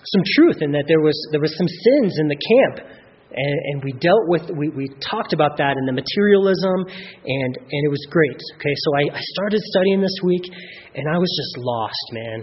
some 0.00 0.24
truth 0.32 0.64
and 0.64 0.72
that 0.72 0.88
there 0.88 1.04
was 1.04 1.12
there 1.28 1.44
was 1.44 1.52
some 1.60 1.68
sins 1.68 2.16
in 2.16 2.32
the 2.32 2.40
camp. 2.40 2.88
And, 3.28 3.58
and 3.68 3.84
we 3.84 3.92
dealt 4.00 4.24
with 4.32 4.48
we, 4.56 4.72
we 4.72 4.88
talked 5.04 5.36
about 5.36 5.60
that 5.60 5.76
in 5.76 5.84
the 5.84 5.92
materialism 5.92 6.88
and 6.88 7.52
and 7.60 7.80
it 7.84 7.92
was 7.92 8.00
great. 8.08 8.40
Okay, 8.56 8.72
so 8.72 8.88
I, 8.96 9.02
I 9.12 9.22
started 9.36 9.60
studying 9.60 10.00
this 10.00 10.16
week 10.24 10.48
and 10.96 11.04
I 11.04 11.20
was 11.20 11.28
just 11.36 11.52
lost, 11.60 12.06
man. 12.16 12.38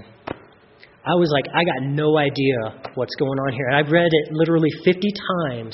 I 1.02 1.18
was 1.18 1.34
like, 1.34 1.50
I 1.50 1.66
got 1.66 1.82
no 1.90 2.22
idea 2.22 2.62
what's 2.94 3.16
going 3.18 3.42
on 3.42 3.54
here. 3.58 3.74
And 3.74 3.75
I've 3.78 3.90
read 3.90 4.10
it 4.14 4.34
literally 4.38 4.70
50 4.86 5.02
times 5.02 5.74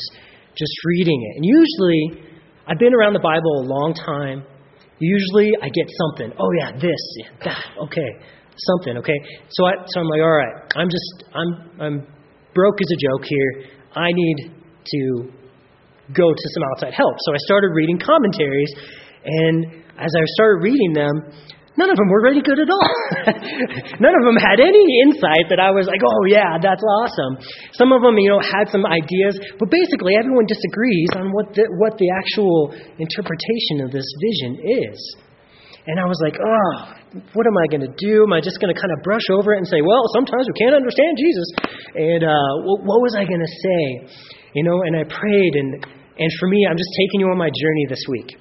just 0.56 0.72
reading 0.88 1.20
it. 1.20 1.34
And 1.36 1.44
usually, 1.44 2.32
I've 2.64 2.80
been 2.80 2.96
around 2.96 3.12
the 3.12 3.24
Bible 3.24 3.60
a 3.60 3.68
long 3.68 3.92
time. 3.92 4.44
Usually 5.02 5.50
I 5.58 5.68
get 5.74 5.90
something. 5.90 6.32
Oh 6.38 6.52
yeah, 6.62 6.78
this, 6.78 7.02
yeah, 7.18 7.30
that. 7.50 7.66
Okay, 7.90 8.10
something. 8.70 8.98
Okay. 8.98 9.18
So 9.50 9.66
I, 9.66 9.74
so 9.88 10.00
I'm 10.00 10.08
like, 10.08 10.22
all 10.22 10.38
right. 10.38 10.56
I'm 10.76 10.90
just, 10.90 11.24
I'm, 11.34 11.82
I'm 11.82 11.96
broke 12.54 12.78
as 12.78 12.90
a 12.94 13.00
joke 13.10 13.26
here. 13.26 13.52
I 13.96 14.08
need 14.14 14.54
to 14.54 15.02
go 16.14 16.30
to 16.30 16.46
some 16.54 16.64
outside 16.72 16.94
help. 16.94 17.16
So 17.26 17.34
I 17.34 17.40
started 17.50 17.72
reading 17.74 17.98
commentaries, 17.98 18.72
and 19.26 19.84
as 19.98 20.12
I 20.14 20.24
started 20.38 20.62
reading 20.62 20.94
them, 20.94 21.16
none 21.82 21.90
of 21.90 21.98
them 21.98 22.10
were 22.14 22.22
really 22.22 22.46
good 22.46 22.62
at 22.62 22.70
all. 22.70 22.94
none 24.06 24.14
of 24.14 24.24
them 24.30 24.38
had 24.38 24.62
any 24.62 24.86
insight 25.02 25.50
that 25.50 25.58
I 25.58 25.74
was 25.74 25.90
like, 25.90 26.06
oh, 26.06 26.22
yeah, 26.30 26.62
that's 26.62 26.86
awesome. 27.02 27.42
Some 27.74 27.90
of 27.90 28.06
them, 28.06 28.22
you 28.22 28.30
know, 28.30 28.38
had 28.38 28.70
some 28.70 28.86
ideas, 28.86 29.42
but 29.58 29.74
basically 29.74 30.14
everyone 30.14 30.46
disagrees 30.46 31.10
on 31.18 31.34
what 31.34 31.58
the, 31.58 31.66
what 31.82 31.98
the 31.98 32.14
actual 32.14 32.70
interpretation 33.02 33.82
of 33.82 33.90
this 33.90 34.06
vision 34.22 34.62
is. 34.86 35.00
And 35.90 35.98
I 35.98 36.06
was 36.06 36.22
like, 36.22 36.38
oh, 36.38 36.72
what 37.34 37.50
am 37.50 37.58
I 37.58 37.66
going 37.66 37.82
to 37.82 37.94
do? 37.98 38.22
Am 38.30 38.34
I 38.38 38.38
just 38.38 38.62
going 38.62 38.70
to 38.70 38.78
kind 38.78 38.94
of 38.94 39.02
brush 39.02 39.26
over 39.34 39.58
it 39.58 39.66
and 39.66 39.66
say, 39.66 39.82
well, 39.82 40.06
sometimes 40.14 40.46
we 40.46 40.54
can't 40.62 40.78
understand 40.78 41.18
Jesus? 41.18 41.48
And 41.98 42.22
uh, 42.22 42.54
what 42.86 43.02
was 43.02 43.18
I 43.18 43.26
going 43.26 43.42
to 43.42 43.54
say? 43.66 43.82
You 44.54 44.62
know, 44.62 44.78
and 44.86 44.94
I 44.94 45.10
prayed, 45.10 45.54
and, 45.58 45.82
and 46.22 46.30
for 46.38 46.46
me, 46.54 46.70
I'm 46.70 46.78
just 46.78 46.94
taking 47.02 47.26
you 47.26 47.34
on 47.34 47.40
my 47.42 47.50
journey 47.50 47.86
this 47.90 48.06
week 48.06 48.38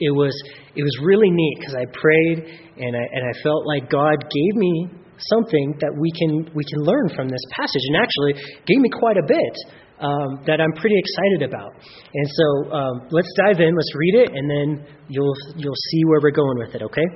it 0.00 0.10
was 0.10 0.32
it 0.74 0.82
was 0.82 0.96
really 1.02 1.30
neat 1.30 1.56
because 1.60 1.74
I 1.74 1.84
prayed 1.92 2.38
and 2.78 2.96
I 2.96 3.04
and 3.12 3.22
I 3.28 3.34
felt 3.42 3.66
like 3.66 3.90
God 3.90 4.16
gave 4.30 4.54
me 4.56 5.02
something 5.30 5.76
that 5.80 5.92
we 5.94 6.10
can 6.18 6.50
we 6.54 6.64
can 6.64 6.80
learn 6.82 7.08
from 7.14 7.28
this 7.28 7.42
passage, 7.52 7.82
and 7.86 7.96
actually 7.96 8.34
gave 8.66 8.80
me 8.80 8.90
quite 8.90 9.16
a 9.16 9.26
bit 9.26 9.54
um, 10.02 10.42
that 10.46 10.58
I'm 10.60 10.72
pretty 10.74 10.98
excited 10.98 11.46
about. 11.46 11.70
And 11.78 12.26
so 12.26 12.46
um, 12.74 12.94
let's 13.10 13.30
dive 13.38 13.60
in, 13.60 13.74
let's 13.74 13.94
read 13.94 14.14
it, 14.26 14.30
and 14.34 14.46
then 14.50 14.68
you'll 15.08 15.36
you'll 15.56 15.82
see 15.90 16.02
where 16.06 16.20
we're 16.22 16.34
going 16.34 16.58
with 16.58 16.74
it. 16.74 16.82
Okay? 16.82 17.08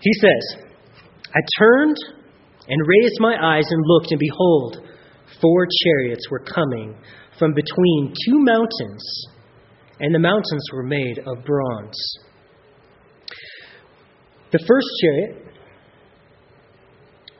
He 0.00 0.12
says, 0.20 0.44
"I 1.34 1.40
turned 1.58 1.96
and 2.68 2.78
raised 2.88 3.20
my 3.20 3.36
eyes 3.36 3.66
and 3.68 3.80
looked, 3.84 4.10
and 4.10 4.20
behold, 4.20 4.88
four 5.40 5.66
chariots 5.84 6.24
were 6.30 6.40
coming 6.40 6.96
from 7.38 7.52
between 7.52 8.14
two 8.24 8.38
mountains." 8.40 9.04
And 10.00 10.14
the 10.14 10.18
mountains 10.18 10.66
were 10.72 10.82
made 10.82 11.18
of 11.26 11.44
bronze. 11.44 11.96
The 14.52 14.64
first 14.66 14.86
chariot. 15.00 15.46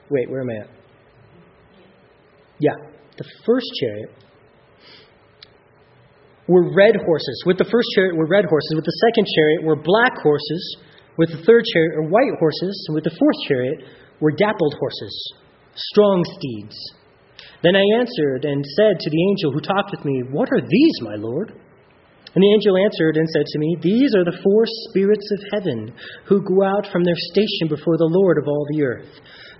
Wait, 0.09 0.29
where 0.29 0.41
am 0.41 0.49
I 0.49 0.63
at? 0.63 0.69
Yeah, 2.59 2.75
the 3.17 3.25
first 3.45 3.67
chariot 3.79 4.09
were 6.47 6.75
red 6.75 6.95
horses. 6.95 7.43
With 7.45 7.57
the 7.57 7.65
first 7.65 7.87
chariot 7.95 8.15
were 8.15 8.27
red 8.27 8.45
horses. 8.45 8.73
With 8.75 8.85
the 8.85 8.99
second 9.07 9.27
chariot 9.35 9.63
were 9.63 9.75
black 9.75 10.21
horses. 10.21 10.77
With 11.17 11.31
the 11.31 11.43
third 11.43 11.63
chariot 11.73 11.95
were 11.95 12.09
white 12.09 12.35
horses. 12.39 12.85
And 12.87 12.95
with 12.95 13.03
the 13.03 13.15
fourth 13.17 13.39
chariot 13.47 13.79
were 14.21 14.31
dappled 14.31 14.75
horses, 14.79 15.33
strong 15.75 16.23
steeds. 16.37 16.77
Then 17.63 17.75
I 17.75 17.83
answered 17.99 18.45
and 18.45 18.63
said 18.77 18.99
to 18.99 19.09
the 19.09 19.21
angel 19.29 19.51
who 19.51 19.59
talked 19.59 19.91
with 19.91 20.05
me, 20.05 20.23
What 20.31 20.49
are 20.51 20.61
these, 20.61 20.95
my 21.01 21.15
Lord? 21.15 21.53
And 22.35 22.43
the 22.43 22.51
angel 22.51 22.75
answered 22.75 23.15
and 23.15 23.29
said 23.31 23.47
to 23.47 23.59
me, 23.59 23.77
These 23.79 24.11
are 24.13 24.27
the 24.27 24.37
four 24.43 24.63
spirits 24.91 25.23
of 25.31 25.39
heaven 25.55 25.95
who 26.27 26.43
go 26.43 26.67
out 26.67 26.85
from 26.91 27.05
their 27.05 27.15
station 27.31 27.71
before 27.71 27.95
the 27.95 28.11
Lord 28.11 28.37
of 28.37 28.47
all 28.47 28.67
the 28.75 28.83
earth. 28.83 29.07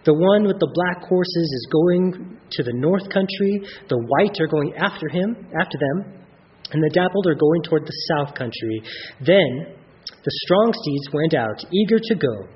The 0.03 0.13
one 0.13 0.43
with 0.43 0.59
the 0.59 0.71
black 0.75 1.07
horses 1.07 1.49
is 1.55 1.71
going 1.71 2.37
to 2.51 2.63
the 2.63 2.75
north 2.75 3.07
country, 3.07 3.63
the 3.87 3.97
white 3.97 4.35
are 4.41 4.51
going 4.51 4.75
after 4.75 5.07
him, 5.07 5.47
after 5.55 5.77
them, 5.79 6.19
and 6.71 6.83
the 6.83 6.91
dappled 6.93 7.25
are 7.27 7.39
going 7.39 7.63
toward 7.63 7.87
the 7.87 8.01
south 8.11 8.35
country. 8.35 8.83
Then 9.23 9.71
the 10.05 10.35
strong 10.43 10.73
steeds 10.75 11.15
went 11.15 11.33
out, 11.33 11.63
eager 11.71 11.97
to 11.97 12.15
go, 12.15 12.51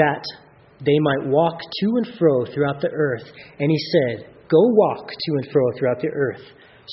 that 0.00 0.24
they 0.80 0.96
might 0.98 1.28
walk 1.28 1.60
to 1.60 1.86
and 2.00 2.18
fro 2.18 2.46
throughout 2.46 2.80
the 2.80 2.90
earth. 2.90 3.28
And 3.58 3.70
he 3.70 3.78
said, 3.92 4.32
Go 4.48 4.64
walk 4.64 5.08
to 5.08 5.30
and 5.36 5.52
fro 5.52 5.62
throughout 5.76 6.00
the 6.00 6.08
earth 6.08 6.42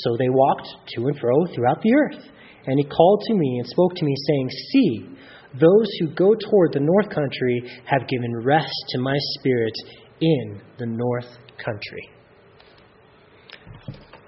so 0.03 0.15
they 0.17 0.29
walked 0.29 0.67
to 0.95 1.07
and 1.07 1.19
fro 1.19 1.45
throughout 1.53 1.81
the 1.81 1.93
earth. 1.93 2.23
And 2.65 2.77
he 2.77 2.85
called 2.85 3.23
to 3.27 3.33
me 3.33 3.59
and 3.59 3.67
spoke 3.67 3.95
to 3.95 4.05
me, 4.05 4.13
saying, 4.27 4.49
See, 4.73 5.17
those 5.53 5.87
who 5.99 6.13
go 6.13 6.35
toward 6.35 6.73
the 6.73 6.81
north 6.81 7.09
country 7.09 7.61
have 7.85 8.07
given 8.07 8.43
rest 8.43 8.75
to 8.89 8.99
my 8.99 9.15
spirit 9.39 9.73
in 10.21 10.61
the 10.77 10.85
north 10.85 11.29
country. 11.63 12.09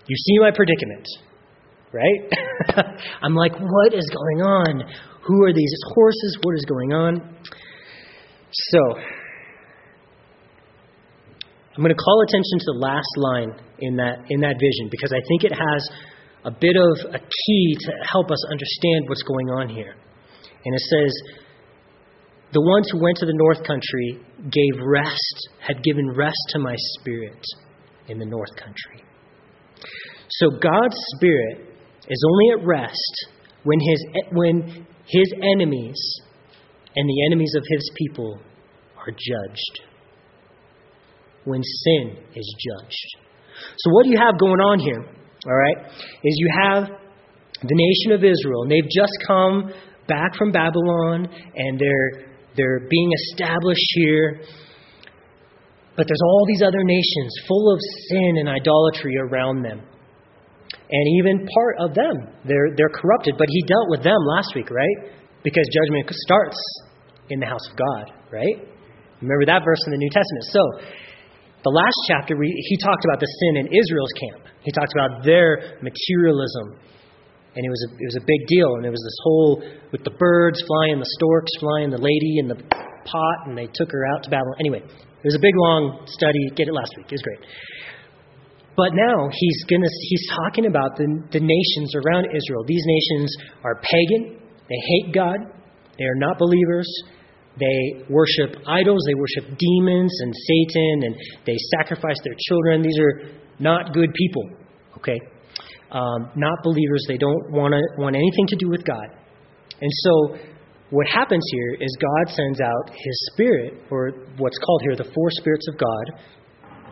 You 0.08 0.16
see 0.16 0.40
my 0.40 0.52
predicament, 0.52 1.08
right? 1.94 2.86
I'm 3.22 3.36
like, 3.36 3.54
what 3.54 3.94
is 3.94 4.10
going 4.10 4.42
on? 4.42 4.84
Who 5.28 5.44
are 5.44 5.54
these 5.54 5.74
horses? 5.94 6.38
What 6.42 6.56
is 6.56 6.66
going 6.66 6.94
on? 6.94 7.36
So, 8.52 8.80
I'm 11.80 11.86
going 11.88 11.96
to 11.96 12.04
call 12.04 12.20
attention 12.28 12.60
to 12.60 12.66
the 12.76 12.80
last 12.84 13.14
line 13.16 13.52
in 13.80 13.96
that, 13.96 14.28
in 14.28 14.44
that 14.44 14.60
vision 14.60 14.92
because 14.92 15.16
I 15.16 15.24
think 15.32 15.48
it 15.48 15.56
has 15.56 15.82
a 16.44 16.52
bit 16.52 16.76
of 16.76 17.16
a 17.16 17.20
key 17.24 17.66
to 17.88 17.92
help 18.04 18.28
us 18.32 18.44
understand 18.52 19.08
what's 19.08 19.24
going 19.24 19.48
on 19.48 19.70
here. 19.70 19.96
And 19.96 20.76
it 20.76 20.84
says, 20.92 21.12
The 22.52 22.60
ones 22.60 22.92
who 22.92 23.00
went 23.00 23.16
to 23.24 23.26
the 23.26 23.32
north 23.32 23.64
country 23.64 24.20
gave 24.52 24.84
rest, 24.84 25.48
had 25.64 25.82
given 25.82 26.12
rest 26.12 26.36
to 26.50 26.60
my 26.60 26.76
spirit 27.00 27.40
in 28.10 28.20
the 28.20 28.26
north 28.26 28.52
country. 28.60 29.00
So 30.28 30.60
God's 30.60 31.00
spirit 31.16 31.64
is 32.10 32.26
only 32.28 32.60
at 32.60 32.68
rest 32.68 33.16
when 33.64 33.80
his, 33.80 34.06
when 34.34 34.86
his 35.08 35.34
enemies 35.56 35.96
and 36.94 37.08
the 37.08 37.26
enemies 37.28 37.56
of 37.56 37.64
his 37.72 37.90
people 37.96 38.38
are 38.98 39.12
judged. 39.12 39.89
When 41.46 41.62
sin 41.64 42.18
is 42.36 42.56
judged. 42.60 43.08
So, 43.78 43.92
what 43.92 44.04
do 44.04 44.12
you 44.12 44.18
have 44.18 44.40
going 44.40 44.60
on 44.60 44.80
here? 44.80 45.06
All 45.46 45.56
right, 45.56 45.78
is 46.24 46.36
you 46.38 46.50
have 46.62 46.84
the 47.62 47.76
nation 47.76 48.12
of 48.12 48.24
Israel, 48.24 48.64
and 48.64 48.72
they've 48.72 48.92
just 48.92 49.14
come 49.26 49.72
back 50.08 50.36
from 50.36 50.52
Babylon, 50.52 51.28
and 51.56 51.80
they're 51.80 52.30
they're 52.56 52.88
being 52.90 53.12
established 53.32 53.88
here. 53.96 54.42
But 55.96 56.08
there's 56.08 56.24
all 56.24 56.46
these 56.48 56.62
other 56.62 56.84
nations 56.84 57.36
full 57.48 57.74
of 57.74 57.80
sin 58.10 58.38
and 58.40 58.48
idolatry 58.48 59.18
around 59.18 59.64
them. 59.64 59.82
And 60.90 61.04
even 61.20 61.46
part 61.46 61.76
of 61.80 61.94
them, 61.94 62.16
they're, 62.46 62.74
they're 62.76 62.90
corrupted. 62.90 63.36
But 63.38 63.48
he 63.50 63.62
dealt 63.68 63.90
with 63.90 64.04
them 64.04 64.18
last 64.26 64.56
week, 64.56 64.72
right? 64.72 65.12
Because 65.44 65.68
judgment 65.74 66.10
starts 66.10 66.58
in 67.30 67.40
the 67.40 67.46
house 67.46 67.68
of 67.70 67.78
God, 67.78 68.12
right? 68.32 68.58
Remember 69.22 69.46
that 69.46 69.62
verse 69.64 69.80
in 69.86 69.92
the 69.92 69.98
New 69.98 70.10
Testament. 70.10 70.46
So, 70.50 70.62
the 71.64 71.70
last 71.70 72.00
chapter, 72.08 72.36
he 72.40 72.78
talked 72.78 73.04
about 73.04 73.20
the 73.20 73.28
sin 73.28 73.64
in 73.64 73.68
Israel's 73.68 74.16
camp. 74.16 74.48
He 74.64 74.72
talked 74.72 74.94
about 74.96 75.24
their 75.24 75.80
materialism. 75.84 76.80
And 77.56 77.66
it 77.66 77.72
was, 77.72 77.82
a, 77.84 77.90
it 78.00 78.08
was 78.08 78.18
a 78.22 78.26
big 78.26 78.48
deal. 78.48 78.76
And 78.76 78.84
there 78.84 78.94
was 78.94 79.04
this 79.04 79.20
whole, 79.24 79.64
with 79.92 80.04
the 80.04 80.16
birds 80.16 80.64
flying, 80.64 81.00
the 81.00 81.12
storks 81.20 81.52
flying, 81.60 81.90
the 81.90 82.00
lady 82.00 82.40
in 82.40 82.48
the 82.48 82.56
pot, 82.56 83.38
and 83.48 83.58
they 83.58 83.68
took 83.74 83.92
her 83.92 84.04
out 84.16 84.24
to 84.24 84.30
Babylon. 84.30 84.56
Anyway, 84.60 84.80
it 84.80 85.28
was 85.28 85.36
a 85.36 85.44
big, 85.44 85.56
long 85.58 86.06
study. 86.08 86.40
Get 86.56 86.68
it 86.70 86.74
last 86.74 86.94
week. 86.96 87.12
It 87.12 87.20
was 87.20 87.26
great. 87.26 87.44
But 88.80 88.96
now 88.96 89.28
he's 89.28 89.60
gonna 89.68 89.92
he's 90.08 90.24
talking 90.40 90.66
about 90.66 90.96
the, 90.96 91.04
the 91.36 91.44
nations 91.44 91.92
around 92.00 92.32
Israel. 92.32 92.64
These 92.66 92.86
nations 92.88 93.36
are 93.66 93.76
pagan. 93.84 94.40
They 94.70 94.80
hate 94.80 95.14
God. 95.14 95.36
They 95.98 96.06
are 96.06 96.16
not 96.16 96.40
believers. 96.40 96.88
They 97.60 98.06
worship 98.10 98.56
idols, 98.68 99.04
they 99.08 99.16
worship 99.16 99.58
demons 99.58 100.14
and 100.22 100.34
Satan, 100.34 101.04
and 101.04 101.16
they 101.46 101.56
sacrifice 101.78 102.18
their 102.24 102.36
children. 102.48 102.82
These 102.82 103.00
are 103.00 103.32
not 103.60 103.94
good 103.94 104.10
people, 104.14 104.44
okay? 104.98 105.20
Um, 105.92 106.32
not 106.36 106.58
believers. 106.64 107.06
They 107.08 107.18
don't 107.18 107.52
want 107.52 107.74
to 107.74 107.82
want 108.02 108.16
anything 108.16 108.48
to 108.48 108.56
do 108.56 108.70
with 108.70 108.86
God. 108.86 109.08
And 109.82 109.92
so, 109.92 110.38
what 110.92 111.08
happens 111.08 111.44
here 111.52 111.78
is 111.80 111.98
God 112.00 112.34
sends 112.34 112.62
out 112.62 112.90
His 112.90 113.30
Spirit, 113.34 113.74
or 113.92 114.12
what's 114.38 114.58
called 114.58 114.82
here 114.84 114.96
the 114.96 115.12
four 115.14 115.30
spirits 115.32 115.68
of 115.68 115.78
God, 115.78 116.22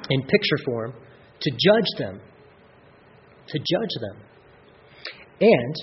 in 0.10 0.22
picture 0.24 0.58
form, 0.66 0.94
to 1.42 1.52
judge 1.52 1.90
them. 1.98 2.20
To 3.48 3.60
judge 3.60 3.96
them. 4.02 4.22
And 5.40 5.76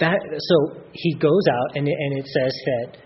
that 0.00 0.18
so 0.38 0.82
he 0.92 1.14
goes 1.14 1.42
out 1.50 1.76
and, 1.76 1.86
and 1.86 2.18
it 2.18 2.26
says 2.26 2.52
that 2.66 2.96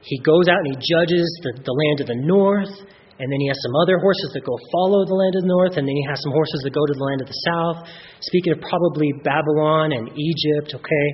he 0.00 0.18
goes 0.20 0.48
out 0.48 0.58
and 0.64 0.74
he 0.74 0.78
judges 0.78 1.26
the, 1.42 1.62
the 1.64 1.72
land 1.72 1.98
of 2.00 2.06
the 2.06 2.20
north, 2.20 2.72
and 3.18 3.32
then 3.32 3.40
he 3.40 3.48
has 3.48 3.56
some 3.64 3.74
other 3.80 3.98
horses 3.98 4.30
that 4.34 4.44
go 4.44 4.56
follow 4.72 5.04
the 5.08 5.16
land 5.16 5.34
of 5.36 5.42
the 5.42 5.48
north, 5.48 5.74
and 5.80 5.88
then 5.88 5.96
he 5.96 6.04
has 6.04 6.20
some 6.20 6.32
horses 6.32 6.60
that 6.64 6.72
go 6.76 6.84
to 6.84 6.94
the 6.94 7.04
land 7.04 7.20
of 7.24 7.28
the 7.28 7.40
south. 7.48 7.88
Speaking 8.20 8.52
of 8.52 8.60
probably 8.60 9.08
Babylon 9.24 9.92
and 9.92 10.12
Egypt, 10.12 10.76
okay? 10.76 11.08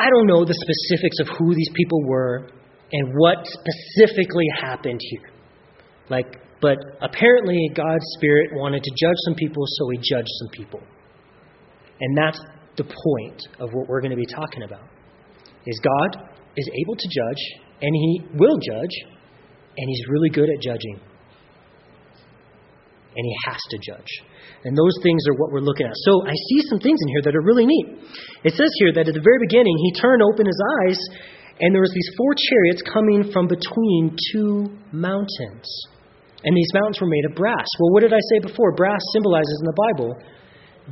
I 0.00 0.08
don't 0.08 0.26
know 0.26 0.44
the 0.44 0.56
specifics 0.56 1.20
of 1.20 1.28
who 1.36 1.54
these 1.54 1.70
people 1.74 2.00
were 2.06 2.48
and 2.92 3.12
what 3.16 3.44
specifically 3.44 4.46
happened 4.56 5.00
here. 5.02 5.30
Like, 6.08 6.40
but 6.60 6.78
apparently 7.02 7.68
God's 7.74 8.06
Spirit 8.16 8.50
wanted 8.54 8.82
to 8.82 8.90
judge 8.96 9.18
some 9.26 9.34
people, 9.34 9.62
so 9.66 9.90
he 9.90 9.98
judged 9.98 10.32
some 10.40 10.48
people. 10.52 10.80
And 12.00 12.16
that's 12.16 12.40
the 12.76 12.84
point 12.84 13.42
of 13.60 13.70
what 13.72 13.88
we're 13.88 14.00
going 14.00 14.12
to 14.12 14.16
be 14.16 14.26
talking 14.26 14.62
about. 14.62 14.88
Is 15.66 15.78
God 15.82 16.27
is 16.56 16.68
able 16.84 16.96
to 16.96 17.08
judge 17.08 17.42
and 17.80 17.94
he 17.94 18.22
will 18.34 18.58
judge, 18.58 18.94
and 19.78 19.86
he's 19.86 20.04
really 20.10 20.30
good 20.30 20.50
at 20.50 20.60
judging. 20.60 20.98
And 23.14 23.24
he 23.24 23.34
has 23.46 23.62
to 23.70 23.78
judge. 23.78 24.10
And 24.64 24.76
those 24.76 24.94
things 25.02 25.22
are 25.30 25.38
what 25.38 25.52
we're 25.52 25.62
looking 25.62 25.86
at. 25.86 25.94
So 26.02 26.26
I 26.26 26.34
see 26.34 26.60
some 26.68 26.78
things 26.78 26.98
in 27.02 27.08
here 27.14 27.22
that 27.22 27.34
are 27.34 27.42
really 27.42 27.66
neat. 27.66 27.86
It 28.44 28.54
says 28.54 28.70
here 28.78 28.92
that 28.94 29.06
at 29.06 29.14
the 29.14 29.22
very 29.22 29.38
beginning, 29.46 29.74
he 29.78 30.00
turned 30.00 30.22
open 30.22 30.46
his 30.46 30.60
eyes, 30.82 30.98
and 31.60 31.74
there 31.74 31.82
was 31.82 31.94
these 31.94 32.10
four 32.16 32.34
chariots 32.34 32.82
coming 32.82 33.30
from 33.30 33.46
between 33.46 34.14
two 34.34 34.66
mountains. 34.90 35.66
And 36.42 36.54
these 36.54 36.70
mountains 36.74 37.00
were 37.00 37.10
made 37.10 37.26
of 37.30 37.34
brass. 37.34 37.66
Well, 37.78 37.94
what 37.94 38.02
did 38.02 38.14
I 38.14 38.22
say 38.34 38.38
before? 38.42 38.74
Brass 38.74 39.02
symbolizes 39.14 39.62
in 39.62 39.66
the 39.66 39.78
Bible 39.78 40.14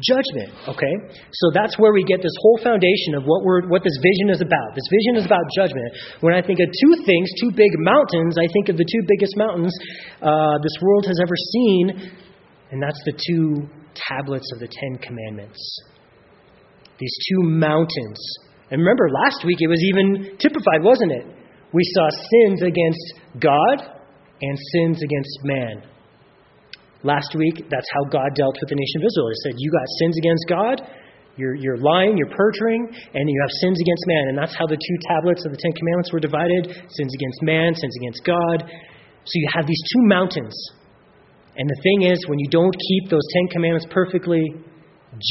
judgment. 0.00 0.52
Okay? 0.68 0.94
So 1.32 1.50
that's 1.54 1.78
where 1.78 1.92
we 1.92 2.04
get 2.04 2.20
this 2.20 2.34
whole 2.40 2.58
foundation 2.62 3.16
of 3.16 3.24
what 3.24 3.44
we're 3.44 3.68
what 3.68 3.82
this 3.82 3.96
vision 4.02 4.30
is 4.30 4.40
about. 4.40 4.74
This 4.74 4.88
vision 4.90 5.16
is 5.20 5.24
about 5.24 5.44
judgment. 5.56 5.88
When 6.20 6.34
I 6.34 6.42
think 6.42 6.60
of 6.60 6.68
two 6.68 6.94
things, 7.04 7.30
two 7.40 7.52
big 7.52 7.72
mountains, 7.80 8.36
I 8.36 8.48
think 8.52 8.68
of 8.68 8.76
the 8.76 8.84
two 8.84 9.02
biggest 9.08 9.36
mountains 9.36 9.72
uh, 10.20 10.58
this 10.60 10.76
world 10.82 11.06
has 11.06 11.18
ever 11.20 11.36
seen, 11.36 12.12
and 12.70 12.82
that's 12.82 13.00
the 13.04 13.16
two 13.16 13.68
tablets 13.94 14.48
of 14.54 14.60
the 14.60 14.68
Ten 14.68 14.98
Commandments. 15.00 15.60
These 16.98 17.16
two 17.30 17.42
mountains. 17.42 18.20
And 18.70 18.80
remember, 18.80 19.08
last 19.24 19.44
week 19.44 19.58
it 19.60 19.68
was 19.68 19.82
even 19.84 20.36
typified, 20.38 20.82
wasn't 20.82 21.12
it? 21.12 21.26
We 21.72 21.82
saw 21.94 22.08
sins 22.10 22.62
against 22.62 23.40
God 23.40 23.96
and 24.40 24.58
sins 24.72 25.02
against 25.02 25.38
man. 25.44 25.82
Last 27.04 27.34
week, 27.36 27.66
that's 27.68 27.90
how 27.92 28.08
God 28.08 28.32
dealt 28.34 28.56
with 28.60 28.68
the 28.72 28.78
nation 28.78 29.02
of 29.02 29.04
Israel. 29.08 29.28
He 29.28 29.40
said, 29.44 29.54
You 29.58 29.70
got 29.70 29.86
sins 30.00 30.16
against 30.16 30.44
God, 30.48 30.76
you're, 31.36 31.54
you're 31.54 31.76
lying, 31.76 32.16
you're 32.16 32.32
perjuring, 32.32 32.88
and 32.88 33.22
you 33.28 33.38
have 33.44 33.52
sins 33.60 33.76
against 33.76 34.04
man. 34.08 34.24
And 34.32 34.36
that's 34.38 34.56
how 34.56 34.66
the 34.66 34.80
two 34.80 34.98
tablets 35.04 35.44
of 35.44 35.52
the 35.52 35.60
Ten 35.60 35.72
Commandments 35.76 36.12
were 36.12 36.20
divided 36.20 36.72
sins 36.88 37.12
against 37.12 37.38
man, 37.42 37.74
sins 37.76 37.94
against 38.00 38.24
God. 38.24 38.64
So 38.64 39.32
you 39.36 39.48
have 39.52 39.66
these 39.66 39.82
two 39.92 40.02
mountains. 40.08 40.56
And 41.56 41.68
the 41.68 41.80
thing 41.82 42.08
is, 42.08 42.24
when 42.28 42.38
you 42.38 42.48
don't 42.48 42.72
keep 42.72 43.10
those 43.10 43.24
Ten 43.32 43.48
Commandments 43.52 43.86
perfectly, 43.90 44.44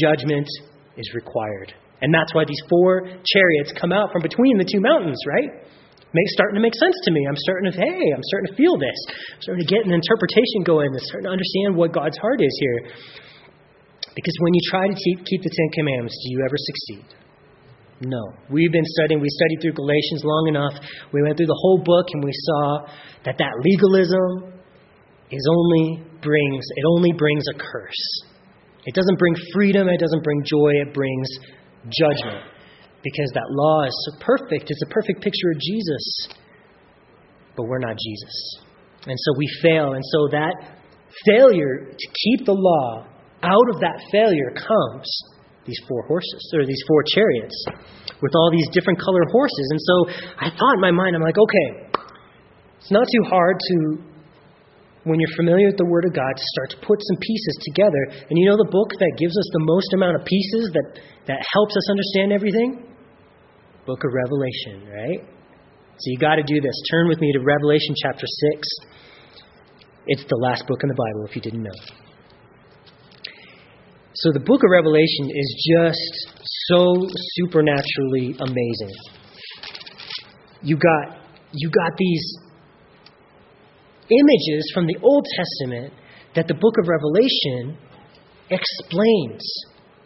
judgment 0.02 0.46
is 0.96 1.10
required. 1.14 1.74
And 2.02 2.12
that's 2.14 2.34
why 2.34 2.44
these 2.46 2.60
four 2.68 3.02
chariots 3.26 3.72
come 3.78 3.90
out 3.90 4.12
from 4.12 4.22
between 4.22 4.58
the 4.58 4.64
two 4.64 4.80
mountains, 4.80 5.18
right? 5.26 5.50
Make, 6.16 6.28
starting 6.32 6.56
to 6.56 6.64
make 6.64 6.74
sense 6.74 6.96
to 7.04 7.10
me. 7.12 7.28
I'm 7.28 7.36
starting 7.36 7.68
to, 7.68 7.74
hey, 7.76 8.04
I'm 8.16 8.24
starting 8.32 8.48
to 8.48 8.56
feel 8.56 8.80
this. 8.80 8.98
I'm 9.36 9.42
starting 9.44 9.62
to 9.68 9.70
get 9.70 9.84
an 9.84 9.92
interpretation 9.92 10.64
going. 10.64 10.88
I'm 10.88 11.04
starting 11.04 11.28
to 11.28 11.34
understand 11.36 11.76
what 11.76 11.92
God's 11.92 12.16
heart 12.16 12.40
is 12.40 12.54
here. 12.56 12.96
Because 14.16 14.36
when 14.40 14.56
you 14.56 14.62
try 14.72 14.88
to 14.88 14.96
keep 14.96 15.40
the 15.44 15.52
Ten 15.52 15.68
Commandments, 15.76 16.16
do 16.24 16.26
you 16.32 16.40
ever 16.40 16.56
succeed? 16.56 17.04
No. 18.00 18.32
We've 18.48 18.72
been 18.72 18.88
studying, 18.96 19.20
we 19.20 19.28
studied 19.28 19.60
through 19.60 19.76
Galatians 19.76 20.24
long 20.24 20.48
enough. 20.48 20.74
We 21.12 21.20
went 21.22 21.36
through 21.36 21.52
the 21.52 21.60
whole 21.60 21.80
book 21.84 22.06
and 22.12 22.24
we 22.24 22.32
saw 22.32 22.88
that 23.24 23.36
that 23.36 23.52
legalism 23.60 24.56
is 25.30 25.44
only 25.48 26.04
brings, 26.20 26.64
it 26.76 26.84
only 26.96 27.12
brings 27.12 27.44
a 27.52 27.56
curse. 27.56 28.04
It 28.84 28.94
doesn't 28.94 29.18
bring 29.18 29.34
freedom, 29.52 29.88
it 29.88 29.98
doesn't 29.98 30.22
bring 30.22 30.44
joy, 30.44 30.72
it 30.80 30.94
brings 30.94 31.28
judgment 31.88 32.55
because 33.06 33.30
that 33.38 33.46
law 33.54 33.86
is 33.86 33.94
so 34.10 34.18
perfect. 34.18 34.66
It's 34.66 34.82
a 34.82 34.90
perfect 34.90 35.22
picture 35.22 35.54
of 35.54 35.58
Jesus. 35.62 36.04
But 37.54 37.70
we're 37.70 37.78
not 37.78 37.94
Jesus. 37.94 38.36
And 39.06 39.14
so 39.14 39.30
we 39.38 39.46
fail. 39.62 39.94
And 39.94 40.02
so 40.02 40.28
that 40.34 40.54
failure 41.24 41.86
to 41.86 42.06
keep 42.10 42.46
the 42.46 42.58
law, 42.58 43.06
out 43.46 43.68
of 43.70 43.78
that 43.78 44.02
failure 44.10 44.50
comes 44.58 45.06
these 45.66 45.78
four 45.86 46.02
horses, 46.06 46.42
or 46.54 46.66
these 46.66 46.82
four 46.86 47.02
chariots, 47.14 47.54
with 48.22 48.34
all 48.34 48.50
these 48.50 48.66
different 48.70 48.98
colored 48.98 49.30
horses. 49.30 49.66
And 49.70 49.80
so 49.82 49.94
I 50.38 50.50
thought 50.50 50.74
in 50.74 50.82
my 50.82 50.90
mind, 50.90 51.14
I'm 51.14 51.22
like, 51.22 51.38
okay, 51.38 51.68
it's 52.78 52.90
not 52.90 53.06
too 53.06 53.24
hard 53.26 53.58
to, 53.58 53.76
when 55.02 55.18
you're 55.18 55.36
familiar 55.36 55.66
with 55.66 55.78
the 55.78 55.86
Word 55.90 56.06
of 56.06 56.14
God, 56.14 56.34
to 56.34 56.44
start 56.54 56.70
to 56.70 56.78
put 56.86 56.98
some 57.02 57.18
pieces 57.18 57.54
together. 57.66 58.26
And 58.30 58.38
you 58.38 58.46
know 58.46 58.58
the 58.58 58.70
book 58.70 58.94
that 58.98 59.12
gives 59.18 59.34
us 59.34 59.48
the 59.54 59.62
most 59.66 59.90
amount 59.94 60.14
of 60.18 60.22
pieces 60.26 60.70
that, 60.74 61.02
that 61.26 61.42
helps 61.54 61.74
us 61.74 61.86
understand 61.90 62.30
everything? 62.30 62.85
Book 63.86 64.02
of 64.04 64.10
Revelation, 64.12 64.88
right? 64.90 65.20
So 65.98 66.04
you 66.10 66.18
got 66.18 66.36
to 66.36 66.42
do 66.42 66.60
this. 66.60 66.74
Turn 66.90 67.08
with 67.08 67.20
me 67.20 67.32
to 67.32 67.40
Revelation 67.40 67.94
chapter 68.02 68.26
6. 68.54 68.68
It's 70.08 70.24
the 70.28 70.36
last 70.36 70.66
book 70.66 70.80
in 70.82 70.88
the 70.88 70.94
Bible, 70.94 71.26
if 71.28 71.36
you 71.36 71.42
didn't 71.42 71.62
know. 71.62 71.80
So 74.14 74.32
the 74.32 74.40
book 74.40 74.62
of 74.64 74.70
Revelation 74.70 75.30
is 75.30 75.68
just 75.72 76.46
so 76.68 77.06
supernaturally 77.36 78.34
amazing. 78.40 78.94
You 80.62 80.76
got 80.76 81.20
you 81.52 81.70
got 81.70 81.96
these 81.96 82.38
images 84.10 84.70
from 84.74 84.86
the 84.86 84.96
Old 85.02 85.26
Testament 85.36 85.92
that 86.34 86.48
the 86.48 86.54
book 86.54 86.74
of 86.80 86.88
Revelation 86.88 87.78
explains. 88.50 89.42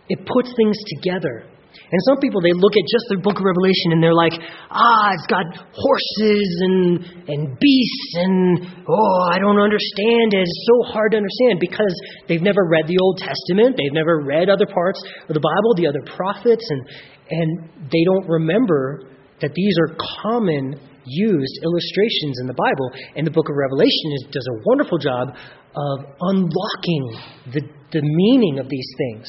It 0.08 0.26
puts 0.26 0.52
things 0.56 0.76
together. 0.98 1.46
And 1.90 1.98
some 2.06 2.22
people, 2.22 2.38
they 2.38 2.54
look 2.54 2.78
at 2.78 2.86
just 2.86 3.06
the 3.10 3.18
book 3.18 3.42
of 3.42 3.44
Revelation 3.44 3.90
and 3.90 3.98
they're 3.98 4.14
like, 4.14 4.38
ah, 4.70 5.10
it's 5.10 5.26
got 5.26 5.42
horses 5.74 6.50
and, 6.62 7.02
and 7.26 7.58
beasts 7.58 8.10
and, 8.14 8.86
oh, 8.86 9.18
I 9.34 9.42
don't 9.42 9.58
understand 9.58 10.30
it. 10.30 10.46
It's 10.46 10.66
so 10.70 10.94
hard 10.94 11.12
to 11.12 11.18
understand 11.18 11.58
because 11.58 11.90
they've 12.30 12.46
never 12.46 12.62
read 12.70 12.86
the 12.86 12.98
Old 13.02 13.18
Testament. 13.18 13.74
They've 13.74 13.92
never 13.92 14.22
read 14.22 14.46
other 14.46 14.70
parts 14.70 15.02
of 15.26 15.34
the 15.34 15.42
Bible, 15.42 15.74
the 15.74 15.90
other 15.90 16.02
prophets, 16.14 16.62
and, 16.62 16.80
and 17.26 17.48
they 17.90 18.06
don't 18.06 18.26
remember 18.30 19.10
that 19.42 19.50
these 19.54 19.74
are 19.82 19.98
common 20.22 20.78
used 21.02 21.54
illustrations 21.64 22.38
in 22.38 22.46
the 22.46 22.54
Bible. 22.54 22.86
And 23.16 23.26
the 23.26 23.34
book 23.34 23.48
of 23.50 23.56
Revelation 23.58 24.14
is, 24.14 24.30
does 24.30 24.46
a 24.46 24.62
wonderful 24.62 24.98
job 24.98 25.34
of 25.74 25.96
unlocking 26.20 27.04
the, 27.50 27.62
the 27.90 28.02
meaning 28.02 28.58
of 28.58 28.68
these 28.68 28.88
things. 28.98 29.26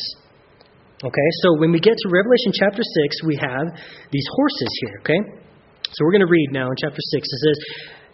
Okay, 1.02 1.30
so 1.42 1.58
when 1.58 1.72
we 1.72 1.80
get 1.80 1.98
to 1.98 2.10
Revelation 2.14 2.54
chapter 2.54 2.84
6, 2.86 3.24
we 3.26 3.36
have 3.42 3.74
these 4.12 4.28
horses 4.38 4.70
here, 4.86 5.02
okay? 5.02 5.18
So 5.90 6.06
we're 6.06 6.12
going 6.12 6.28
to 6.28 6.30
read 6.30 6.50
now 6.52 6.70
in 6.70 6.78
chapter 6.78 7.02
6. 7.02 7.26
It 7.26 7.42
says, 7.42 7.58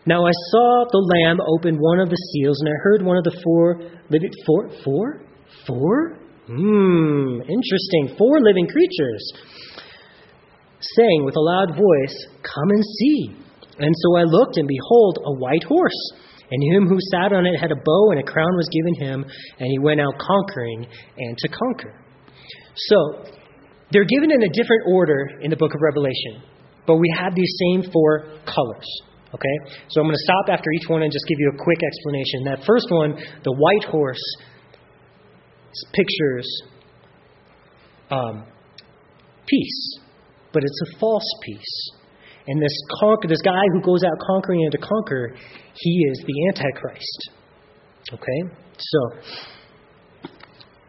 Now 0.06 0.26
I 0.26 0.32
saw 0.32 0.88
the 0.88 1.04
Lamb 1.04 1.40
open 1.44 1.76
one 1.84 2.00
of 2.00 2.10
the 2.10 2.16
seals, 2.32 2.62
and 2.62 2.70
I 2.70 2.78
heard 2.84 3.04
one 3.04 3.18
of 3.18 3.26
the 3.26 3.36
four 3.44 3.84
living. 4.10 4.32
Four? 4.46 4.72
Four? 4.86 5.20
Four? 5.68 6.16
Hmm, 6.48 7.44
interesting. 7.44 8.16
Four 8.18 8.40
living 8.40 8.68
creatures 8.72 9.34
saying 10.80 11.26
with 11.26 11.36
a 11.36 11.44
loud 11.44 11.76
voice, 11.76 12.16
Come 12.40 12.70
and 12.72 12.84
see. 12.86 13.36
And 13.80 13.94
so 14.00 14.16
I 14.16 14.24
looked, 14.24 14.56
and 14.56 14.68
behold, 14.68 15.20
a 15.26 15.34
white 15.36 15.64
horse. 15.68 16.02
And 16.50 16.74
him 16.74 16.88
who 16.88 16.98
sat 17.12 17.34
on 17.34 17.46
it 17.46 17.60
had 17.60 17.74
a 17.74 17.84
bow, 17.84 18.12
and 18.12 18.22
a 18.22 18.24
crown 18.24 18.56
was 18.56 18.70
given 18.72 18.96
him, 18.96 19.26
and 19.60 19.68
he 19.70 19.78
went 19.78 20.00
out 20.00 20.14
conquering 20.18 20.88
and 21.18 21.38
to 21.38 21.50
conquer. 21.50 22.07
So, 22.78 23.26
they're 23.92 24.06
given 24.06 24.32
in 24.32 24.44
a 24.44 24.50
different 24.50 24.84
order 24.88 25.40
in 25.42 25.50
the 25.50 25.56
book 25.56 25.74
of 25.74 25.82
Revelation, 25.82 26.44
but 26.86 26.98
we 26.98 27.14
have 27.18 27.34
these 27.36 27.52
same 27.70 27.90
four 27.92 28.40
colors. 28.46 28.88
Okay? 29.34 29.56
So 29.90 30.02
I'm 30.02 30.08
going 30.08 30.16
to 30.16 30.24
stop 30.24 30.46
after 30.50 30.70
each 30.72 30.88
one 30.88 31.04
and 31.04 31.12
just 31.12 31.26
give 31.28 31.40
you 31.40 31.52
a 31.54 31.58
quick 31.64 31.80
explanation. 31.84 32.44
That 32.46 32.66
first 32.66 32.88
one, 32.90 33.16
the 33.44 33.52
white 33.52 33.84
horse, 33.90 34.22
pictures 35.94 36.48
um, 38.10 38.46
peace, 39.46 40.00
but 40.54 40.64
it's 40.64 40.82
a 40.90 41.00
false 41.00 41.30
peace. 41.44 41.92
And 42.48 42.62
this 42.62 42.74
conquer, 43.00 43.28
this 43.28 43.42
guy 43.42 43.64
who 43.74 43.82
goes 43.82 44.04
out 44.04 44.18
conquering 44.26 44.64
and 44.64 44.72
to 44.72 44.78
conquer, 44.78 45.36
he 45.74 46.08
is 46.12 46.24
the 46.26 46.48
Antichrist. 46.48 47.30
Okay? 48.14 48.56
So 48.78 49.00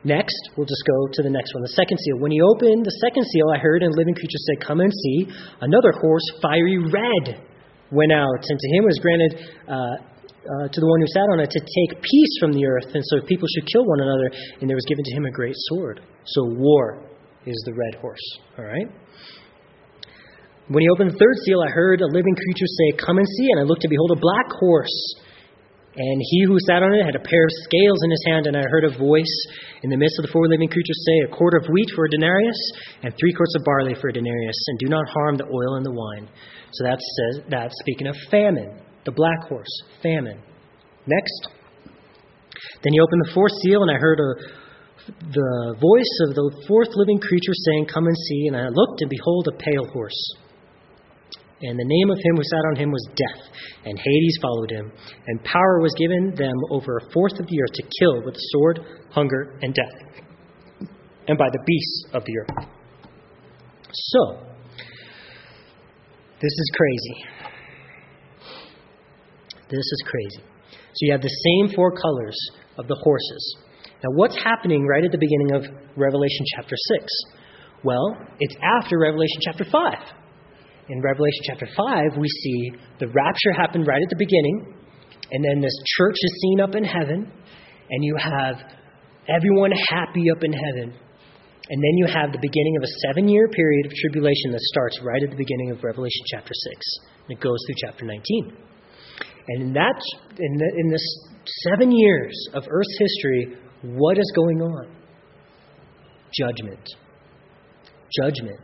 Next, 0.04 0.38
we'll 0.56 0.66
just 0.66 0.84
go 0.86 1.10
to 1.10 1.22
the 1.22 1.30
next 1.30 1.54
one, 1.54 1.62
the 1.62 1.74
second 1.74 1.98
seal. 1.98 2.22
When 2.22 2.30
he 2.30 2.38
opened 2.40 2.86
the 2.86 2.98
second 3.02 3.26
seal, 3.26 3.50
I 3.50 3.58
heard 3.58 3.82
a 3.82 3.90
living 3.90 4.14
creature 4.14 4.38
say, 4.46 4.56
Come 4.62 4.80
and 4.80 4.92
see. 4.94 5.26
Another 5.60 5.90
horse, 5.90 6.22
fiery 6.40 6.78
red, 6.78 7.42
went 7.90 8.12
out, 8.12 8.42
and 8.46 8.58
to 8.58 8.68
him 8.78 8.84
was 8.86 8.98
granted, 9.02 9.32
uh, 9.66 9.74
uh, 9.74 10.66
to 10.70 10.78
the 10.78 10.86
one 10.86 11.00
who 11.02 11.10
sat 11.10 11.26
on 11.34 11.40
it, 11.40 11.50
to 11.50 11.60
take 11.60 11.98
peace 11.98 12.34
from 12.38 12.54
the 12.54 12.64
earth, 12.64 12.94
and 12.94 13.02
so 13.10 13.20
people 13.26 13.48
should 13.50 13.66
kill 13.66 13.84
one 13.84 14.00
another, 14.00 14.30
and 14.60 14.70
there 14.70 14.78
was 14.78 14.86
given 14.86 15.02
to 15.02 15.12
him 15.12 15.26
a 15.26 15.34
great 15.34 15.56
sword. 15.68 16.00
So 16.24 16.46
war 16.46 17.02
is 17.44 17.58
the 17.66 17.74
red 17.74 18.00
horse. 18.00 18.22
All 18.56 18.64
right? 18.64 18.86
When 20.68 20.82
he 20.82 20.88
opened 20.90 21.10
the 21.10 21.18
third 21.18 21.36
seal, 21.44 21.64
I 21.64 21.70
heard 21.72 22.00
a 22.02 22.06
living 22.12 22.36
creature 22.36 22.68
say, 22.68 23.02
Come 23.02 23.16
and 23.16 23.26
see. 23.26 23.48
And 23.50 23.60
I 23.60 23.64
looked, 23.64 23.84
and 23.84 23.90
behold, 23.90 24.12
a 24.12 24.20
black 24.20 24.52
horse. 24.60 24.98
And 25.98 26.22
he 26.22 26.46
who 26.46 26.54
sat 26.70 26.86
on 26.86 26.94
it 26.94 27.02
had 27.02 27.18
a 27.18 27.26
pair 27.26 27.42
of 27.42 27.58
scales 27.66 27.98
in 28.06 28.10
his 28.14 28.22
hand, 28.30 28.46
and 28.46 28.56
I 28.56 28.62
heard 28.70 28.86
a 28.86 28.96
voice 28.96 29.36
in 29.82 29.90
the 29.90 29.98
midst 29.98 30.14
of 30.22 30.26
the 30.26 30.32
four 30.32 30.46
living 30.46 30.70
creatures 30.70 31.02
say, 31.02 31.26
A 31.26 31.34
quart 31.34 31.58
of 31.58 31.66
wheat 31.74 31.90
for 31.90 32.06
a 32.06 32.10
denarius, 32.10 32.60
and 33.02 33.10
three 33.18 33.34
quarts 33.34 33.56
of 33.58 33.64
barley 33.64 33.98
for 33.98 34.06
a 34.06 34.12
denarius, 34.12 34.54
and 34.68 34.78
do 34.78 34.86
not 34.86 35.08
harm 35.10 35.36
the 35.36 35.50
oil 35.50 35.74
and 35.74 35.84
the 35.84 35.90
wine. 35.90 36.30
So 36.70 36.84
that 36.84 37.02
says 37.02 37.42
that's 37.50 37.74
speaking 37.80 38.06
of 38.06 38.14
famine, 38.30 38.78
the 39.06 39.10
black 39.10 39.48
horse, 39.48 39.74
famine. 40.00 40.38
Next. 41.06 41.48
Then 42.84 42.92
he 42.92 43.00
opened 43.00 43.22
the 43.26 43.34
fourth 43.34 43.52
seal, 43.62 43.82
and 43.82 43.90
I 43.90 43.98
heard 43.98 44.20
a, 44.22 44.30
the 45.34 45.74
voice 45.82 46.14
of 46.30 46.38
the 46.38 46.64
fourth 46.68 46.94
living 46.94 47.18
creature 47.18 47.58
saying, 47.66 47.86
Come 47.92 48.06
and 48.06 48.16
see. 48.16 48.46
And 48.46 48.56
I 48.56 48.68
looked, 48.70 49.02
and 49.02 49.10
behold, 49.10 49.48
a 49.50 49.56
pale 49.58 49.90
horse. 49.90 50.36
And 51.60 51.76
the 51.76 51.84
name 51.84 52.10
of 52.10 52.18
him 52.18 52.36
who 52.36 52.42
sat 52.44 52.64
on 52.70 52.76
him 52.76 52.92
was 52.92 53.08
Death, 53.16 53.42
and 53.84 53.98
Hades 53.98 54.38
followed 54.40 54.70
him. 54.70 54.92
And 55.26 55.42
power 55.42 55.80
was 55.80 55.92
given 55.98 56.34
them 56.36 56.54
over 56.70 56.98
a 56.98 57.12
fourth 57.12 57.32
of 57.32 57.46
the 57.46 57.62
earth 57.62 57.72
to 57.74 57.82
kill 57.98 58.24
with 58.24 58.36
sword, 58.36 58.80
hunger, 59.10 59.58
and 59.62 59.74
death, 59.74 60.28
and 61.26 61.36
by 61.36 61.48
the 61.52 61.58
beasts 61.66 62.04
of 62.14 62.22
the 62.24 62.38
earth. 62.38 62.68
So, 63.92 64.48
this 66.40 66.52
is 66.52 66.70
crazy. 66.76 67.24
This 69.68 69.78
is 69.78 70.02
crazy. 70.06 70.44
So 70.70 71.06
you 71.06 71.12
have 71.12 71.22
the 71.22 71.28
same 71.28 71.74
four 71.74 71.90
colors 71.90 72.38
of 72.78 72.86
the 72.86 72.96
horses. 73.02 73.56
Now, 74.04 74.10
what's 74.14 74.36
happening 74.36 74.86
right 74.86 75.04
at 75.04 75.10
the 75.10 75.18
beginning 75.18 75.54
of 75.54 75.64
Revelation 75.96 76.46
chapter 76.54 76.76
6? 77.00 77.06
Well, 77.82 78.16
it's 78.38 78.54
after 78.62 78.98
Revelation 78.98 79.40
chapter 79.42 79.64
5 79.64 80.18
in 80.88 81.02
Revelation 81.02 81.42
chapter 81.44 81.66
5, 81.76 82.16
we 82.18 82.28
see 82.28 82.72
the 82.98 83.08
rapture 83.08 83.52
happened 83.56 83.86
right 83.86 84.00
at 84.00 84.08
the 84.08 84.16
beginning, 84.18 84.74
and 85.30 85.44
then 85.44 85.60
this 85.60 85.76
church 85.98 86.16
is 86.16 86.40
seen 86.40 86.60
up 86.60 86.74
in 86.74 86.84
heaven, 86.84 87.30
and 87.90 88.04
you 88.04 88.16
have 88.16 88.56
everyone 89.28 89.72
happy 89.88 90.30
up 90.34 90.42
in 90.42 90.52
heaven. 90.52 90.96
And 91.70 91.84
then 91.84 91.94
you 92.00 92.06
have 92.06 92.32
the 92.32 92.40
beginning 92.40 92.76
of 92.78 92.82
a 92.82 92.92
seven 93.06 93.28
year 93.28 93.46
period 93.48 93.86
of 93.86 93.92
tribulation 93.92 94.52
that 94.52 94.60
starts 94.72 95.00
right 95.02 95.22
at 95.22 95.30
the 95.30 95.36
beginning 95.36 95.70
of 95.70 95.84
Revelation 95.84 96.24
chapter 96.32 96.54
6. 96.54 96.86
And 97.28 97.36
it 97.36 97.40
goes 97.42 97.58
through 97.66 97.76
chapter 97.84 98.04
19. 98.06 98.56
And 99.48 99.62
in, 99.62 99.72
that, 99.74 100.00
in, 100.38 100.56
the, 100.56 100.72
in 100.78 100.90
this 100.90 101.04
seven 101.68 101.92
years 101.92 102.34
of 102.54 102.64
Earth's 102.70 102.98
history, 102.98 103.58
what 103.82 104.16
is 104.16 104.32
going 104.34 104.62
on? 104.62 104.96
Judgment. 106.32 106.84
Judgment. 108.22 108.60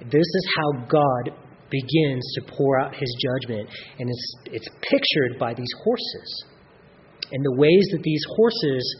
This 0.00 0.14
is 0.14 0.48
how 0.56 0.86
God 0.86 1.36
begins 1.70 2.22
to 2.34 2.52
pour 2.56 2.80
out 2.80 2.94
his 2.94 3.16
judgment. 3.18 3.68
And 3.98 4.08
it's, 4.08 4.34
it's 4.46 4.68
pictured 4.82 5.38
by 5.38 5.54
these 5.54 5.72
horses. 5.84 6.44
And 7.32 7.44
the 7.44 7.56
ways 7.56 7.86
that 7.92 8.02
these 8.02 8.22
horses 8.36 8.96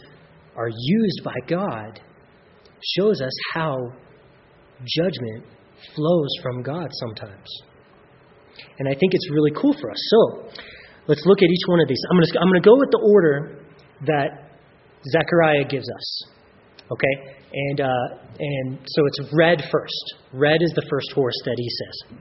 are 0.57 0.69
used 0.69 1.21
by 1.25 1.35
God 1.47 2.01
shows 2.97 3.21
us 3.21 3.33
how 3.55 3.77
judgment 4.85 5.45
flows 5.95 6.31
from 6.43 6.63
God 6.63 6.89
sometimes. 7.01 7.49
And 8.79 8.89
I 8.89 8.93
think 8.93 9.15
it's 9.15 9.31
really 9.31 9.53
cool 9.53 9.75
for 9.81 9.91
us. 9.91 9.99
So 10.09 10.49
let's 11.09 11.23
look 11.27 11.39
at 11.39 11.49
each 11.49 11.67
one 11.67 11.81
of 11.81 11.89
these. 11.89 12.01
I'm 12.11 12.17
going 12.17 12.27
to, 12.27 12.39
I'm 12.41 12.49
going 12.49 12.63
to 12.63 12.69
go 12.69 12.77
with 12.79 12.91
the 12.91 13.11
order 13.13 13.65
that 14.07 14.29
Zechariah 15.11 15.65
gives 15.69 15.89
us. 15.89 16.33
Okay? 16.93 17.37
And, 17.53 17.81
uh, 17.81 18.09
and 18.39 18.79
so 18.87 19.03
it's 19.07 19.33
red 19.33 19.63
first. 19.71 20.15
Red 20.33 20.59
is 20.61 20.73
the 20.75 20.87
first 20.91 21.13
horse 21.13 21.41
that 21.45 21.55
he 21.57 21.69
says. 21.69 22.19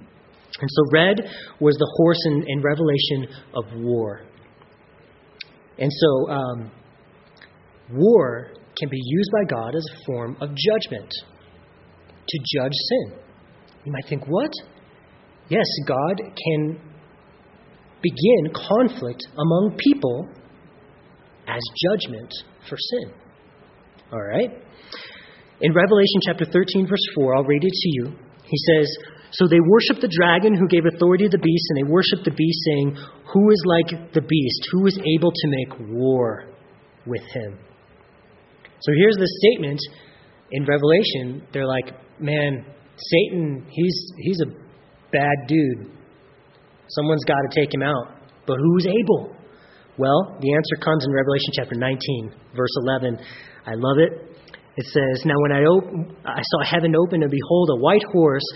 And 0.60 0.70
so 0.70 0.84
red 0.92 1.22
was 1.60 1.76
the 1.76 1.92
horse 1.98 2.20
in, 2.26 2.46
in 2.48 2.62
Revelation 2.62 3.28
of 3.56 3.82
war. 3.82 4.22
And 5.78 5.92
so 5.92 6.32
um, 6.32 6.72
war 7.92 8.52
can 8.78 8.90
be 8.90 9.00
used 9.04 9.32
by 9.32 9.56
God 9.56 9.76
as 9.76 9.86
a 9.94 10.06
form 10.06 10.38
of 10.42 10.50
judgment 10.56 11.12
to 12.28 12.40
judge 12.56 12.74
sin. 12.90 13.20
You 13.84 13.92
might 13.92 14.06
think, 14.08 14.26
what? 14.28 14.52
Yes, 15.50 15.66
God 15.88 16.18
can 16.18 16.80
begin 18.02 18.54
conflict 18.54 19.22
among 19.38 19.78
people 19.78 20.30
as 21.48 21.62
judgment 21.90 22.32
for 22.70 22.78
sin. 22.78 23.21
All 24.12 24.22
right? 24.22 24.50
In 25.62 25.74
Revelation 25.74 26.20
chapter 26.26 26.46
13, 26.46 26.88
verse 26.88 27.06
4, 27.16 27.36
I'll 27.36 27.44
read 27.44 27.64
it 27.64 27.72
to 27.72 27.90
you. 27.94 28.18
He 28.44 28.58
says, 28.68 28.90
So 29.32 29.48
they 29.48 29.60
worshiped 29.60 30.02
the 30.02 30.12
dragon 30.12 30.56
who 30.56 30.68
gave 30.68 30.86
authority 30.86 31.26
to 31.26 31.38
the 31.38 31.42
beast, 31.42 31.66
and 31.70 31.78
they 31.78 31.90
worshiped 31.92 32.26
the 32.26 32.36
beast, 32.36 32.60
saying, 32.66 32.98
Who 33.34 33.50
is 33.52 33.64
like 33.66 34.14
the 34.14 34.22
beast? 34.22 34.68
Who 34.72 34.88
is 34.88 34.98
able 34.98 35.32
to 35.32 35.48
make 35.48 35.80
war 35.92 36.46
with 37.06 37.22
him? 37.34 37.58
So 38.82 38.92
here's 38.98 39.16
the 39.16 39.30
statement 39.46 39.80
in 40.52 40.66
Revelation. 40.66 41.48
They're 41.54 41.68
like, 41.68 41.94
Man, 42.20 42.66
Satan, 42.98 43.66
he's, 43.70 44.14
he's 44.18 44.42
a 44.42 44.52
bad 45.12 45.48
dude. 45.48 45.92
Someone's 46.90 47.24
got 47.26 47.40
to 47.50 47.56
take 47.56 47.74
him 47.74 47.84
out. 47.84 48.18
But 48.46 48.58
who's 48.58 48.88
able? 48.88 49.36
Well, 49.98 50.38
the 50.40 50.54
answer 50.54 50.76
comes 50.84 51.06
in 51.06 51.14
Revelation 51.14 51.52
chapter 51.54 51.76
19, 51.76 52.56
verse 52.56 52.76
11. 52.88 53.20
I 53.66 53.74
love 53.76 53.98
it. 54.00 54.38
It 54.78 54.86
says, 54.86 55.26
Now 55.26 55.36
when 55.42 55.52
I, 55.52 55.62
op- 55.68 56.16
I 56.26 56.42
saw 56.42 56.64
heaven 56.64 56.96
open, 56.96 57.22
and 57.22 57.32
behold, 57.32 57.70
a 57.72 57.80
white 57.82 58.04
horse, 58.12 58.48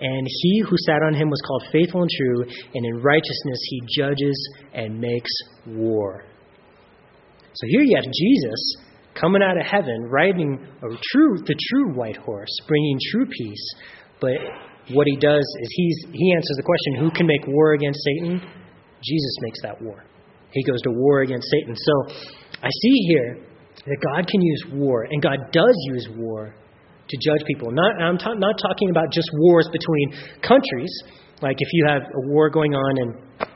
And 0.00 0.26
he 0.26 0.62
who 0.66 0.76
sat 0.86 1.02
on 1.02 1.14
him 1.14 1.28
was 1.28 1.40
called 1.46 1.64
faithful 1.70 2.00
and 2.00 2.10
true, 2.10 2.42
and 2.74 2.86
in 2.86 3.02
righteousness 3.02 3.60
he 3.68 3.82
judges 3.98 4.36
and 4.72 4.98
makes 4.98 5.30
war. 5.66 6.24
So 7.52 7.66
here 7.68 7.82
you 7.82 7.96
have 7.96 8.04
Jesus 8.10 8.76
coming 9.14 9.42
out 9.42 9.58
of 9.58 9.66
heaven, 9.66 10.08
riding 10.08 10.58
a 10.82 10.88
true, 11.12 11.36
the 11.44 11.54
true 11.68 11.92
white 11.94 12.16
horse, 12.16 12.48
bringing 12.66 12.98
true 13.10 13.26
peace. 13.26 13.74
But 14.20 14.38
what 14.94 15.06
he 15.06 15.16
does 15.16 15.44
is 15.60 15.68
he's, 15.70 16.06
he 16.12 16.32
answers 16.32 16.56
the 16.56 16.62
question 16.62 17.04
who 17.04 17.10
can 17.10 17.26
make 17.26 17.46
war 17.46 17.74
against 17.74 18.00
Satan? 18.02 18.40
Jesus 19.02 19.36
makes 19.42 19.62
that 19.62 19.82
war. 19.82 20.04
He 20.52 20.62
goes 20.64 20.80
to 20.82 20.90
war 20.90 21.22
against 21.22 21.48
Satan. 21.50 21.74
So 21.76 21.92
I 22.62 22.68
see 22.82 22.96
here 23.08 23.46
that 23.86 23.98
God 24.12 24.26
can 24.26 24.42
use 24.42 24.64
war, 24.72 25.06
and 25.10 25.22
God 25.22 25.38
does 25.52 25.76
use 25.92 26.08
war 26.16 26.54
to 27.08 27.16
judge 27.16 27.44
people. 27.46 27.70
Not, 27.70 28.00
I'm 28.00 28.18
not 28.38 28.56
talking 28.60 28.90
about 28.90 29.10
just 29.12 29.28
wars 29.34 29.68
between 29.72 30.12
countries, 30.42 30.92
like 31.42 31.56
if 31.58 31.68
you 31.72 31.86
have 31.86 32.02
a 32.02 32.28
war 32.28 32.50
going 32.50 32.74
on 32.74 32.98
in 32.98 33.48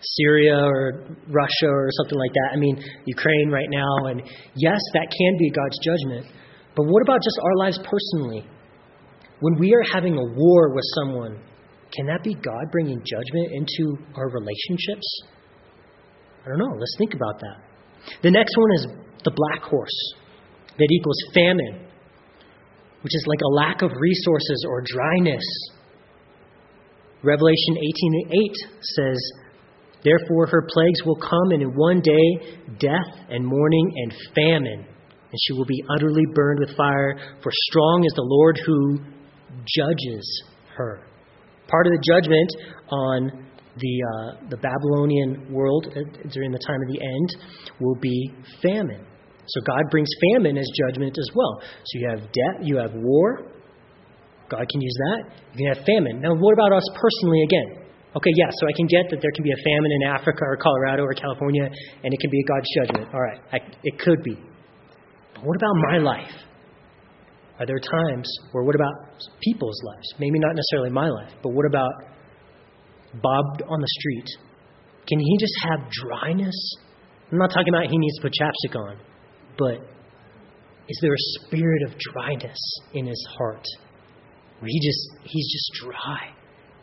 Syria 0.00 0.58
or 0.58 1.06
Russia 1.28 1.68
or 1.68 1.88
something 2.02 2.18
like 2.18 2.32
that. 2.32 2.50
I 2.54 2.56
mean, 2.56 2.76
Ukraine 3.06 3.50
right 3.50 3.68
now, 3.70 4.06
and 4.06 4.22
yes, 4.54 4.80
that 4.94 5.08
can 5.10 5.36
be 5.38 5.50
God's 5.50 5.78
judgment. 5.82 6.26
But 6.76 6.86
what 6.86 7.02
about 7.02 7.22
just 7.22 7.38
our 7.42 7.56
lives 7.56 7.78
personally? 7.78 8.46
When 9.40 9.58
we 9.58 9.74
are 9.74 9.82
having 9.92 10.14
a 10.14 10.24
war 10.24 10.74
with 10.74 10.84
someone, 10.94 11.40
can 11.92 12.06
that 12.06 12.22
be 12.22 12.34
God 12.34 12.64
bringing 12.72 13.02
judgment 13.04 13.52
into 13.52 13.96
our 14.14 14.28
relationships? 14.28 15.06
I 16.46 16.48
don't 16.48 16.58
know. 16.58 16.76
Let's 16.78 16.94
think 16.96 17.14
about 17.14 17.40
that. 17.40 17.58
The 18.22 18.30
next 18.30 18.56
one 18.56 18.70
is 18.76 18.86
the 19.24 19.32
black 19.34 19.62
horse, 19.68 20.14
that 20.78 20.88
equals 20.92 21.18
famine, 21.34 21.90
which 23.02 23.14
is 23.14 23.24
like 23.26 23.40
a 23.42 23.54
lack 23.54 23.82
of 23.82 23.90
resources 23.98 24.64
or 24.68 24.80
dryness. 24.82 25.42
Revelation 27.24 27.76
18:8 28.30 28.54
says, 28.80 29.18
"Therefore 30.04 30.46
her 30.46 30.68
plagues 30.70 31.02
will 31.04 31.16
come, 31.16 31.50
and 31.50 31.62
in 31.62 31.74
one 31.74 32.00
day 32.00 32.58
death 32.78 33.26
and 33.28 33.44
mourning 33.44 33.92
and 33.96 34.14
famine, 34.36 34.86
and 34.86 35.40
she 35.42 35.52
will 35.54 35.64
be 35.64 35.82
utterly 35.90 36.24
burned 36.32 36.60
with 36.60 36.76
fire. 36.76 37.18
For 37.42 37.50
strong 37.70 38.04
is 38.04 38.12
the 38.12 38.22
Lord 38.22 38.56
who 38.64 39.00
judges 39.66 40.44
her." 40.76 41.00
Part 41.66 41.88
of 41.88 41.92
the 41.92 42.02
judgment 42.06 42.54
on 42.90 43.45
the, 43.76 43.94
uh, 44.02 44.48
the 44.50 44.56
Babylonian 44.56 45.52
world 45.52 45.86
uh, 45.90 46.00
during 46.32 46.50
the 46.52 46.62
time 46.66 46.80
of 46.80 46.88
the 46.88 47.00
end 47.00 47.28
will 47.80 47.96
be 48.00 48.30
famine. 48.62 49.04
So 49.46 49.60
God 49.62 49.84
brings 49.90 50.08
famine 50.32 50.58
as 50.58 50.66
judgment 50.86 51.16
as 51.18 51.28
well. 51.34 51.60
So 51.62 51.98
you 52.00 52.08
have 52.10 52.20
debt, 52.20 52.64
you 52.64 52.76
have 52.76 52.90
war. 52.94 53.52
God 54.48 54.64
can 54.70 54.80
use 54.80 54.96
that. 55.10 55.20
You 55.54 55.66
can 55.66 55.74
have 55.74 55.84
famine. 55.86 56.20
Now, 56.20 56.34
what 56.34 56.52
about 56.52 56.72
us 56.72 56.84
personally 56.94 57.42
again? 57.42 57.86
Okay, 58.16 58.30
yeah, 58.34 58.48
so 58.50 58.66
I 58.66 58.72
can 58.74 58.86
get 58.86 59.10
that 59.10 59.20
there 59.20 59.30
can 59.34 59.44
be 59.44 59.52
a 59.52 59.60
famine 59.62 59.92
in 59.92 60.08
Africa 60.08 60.40
or 60.42 60.56
Colorado 60.56 61.02
or 61.02 61.12
California, 61.12 61.64
and 61.66 62.14
it 62.14 62.18
can 62.18 62.30
be 62.30 62.42
God's 62.44 62.68
judgment. 62.80 63.12
All 63.12 63.20
right, 63.20 63.40
I, 63.52 63.58
it 63.84 63.98
could 63.98 64.22
be. 64.22 64.34
But 65.34 65.44
what 65.44 65.56
about 65.56 65.74
my 65.92 65.98
life? 65.98 66.32
Are 67.58 67.66
there 67.66 67.78
times, 67.78 68.28
or 68.54 68.64
what 68.64 68.74
about 68.74 68.92
people's 69.40 69.80
lives? 69.84 70.14
Maybe 70.18 70.38
not 70.38 70.54
necessarily 70.54 70.90
my 70.90 71.08
life, 71.08 71.32
but 71.42 71.50
what 71.52 71.66
about 71.66 71.92
Bob 73.22 73.62
on 73.68 73.80
the 73.80 73.88
street? 74.00 74.28
Can 75.08 75.18
he 75.20 75.36
just 75.38 75.54
have 75.62 75.90
dryness? 75.90 76.54
I'm 77.30 77.38
not 77.38 77.50
talking 77.50 77.72
about 77.72 77.90
he 77.90 77.98
needs 77.98 78.16
to 78.16 78.22
put 78.22 78.32
chapstick 78.32 78.78
on, 78.78 78.98
but 79.58 79.96
is 80.88 80.98
there 81.02 81.12
a 81.12 81.46
spirit 81.46 81.82
of 81.82 81.98
dryness 81.98 82.58
in 82.94 83.06
his 83.06 83.28
heart 83.38 83.64
where 84.60 84.68
he 84.68 84.80
just 84.80 85.08
he's 85.24 85.52
just 85.52 85.84
dry 85.84 86.30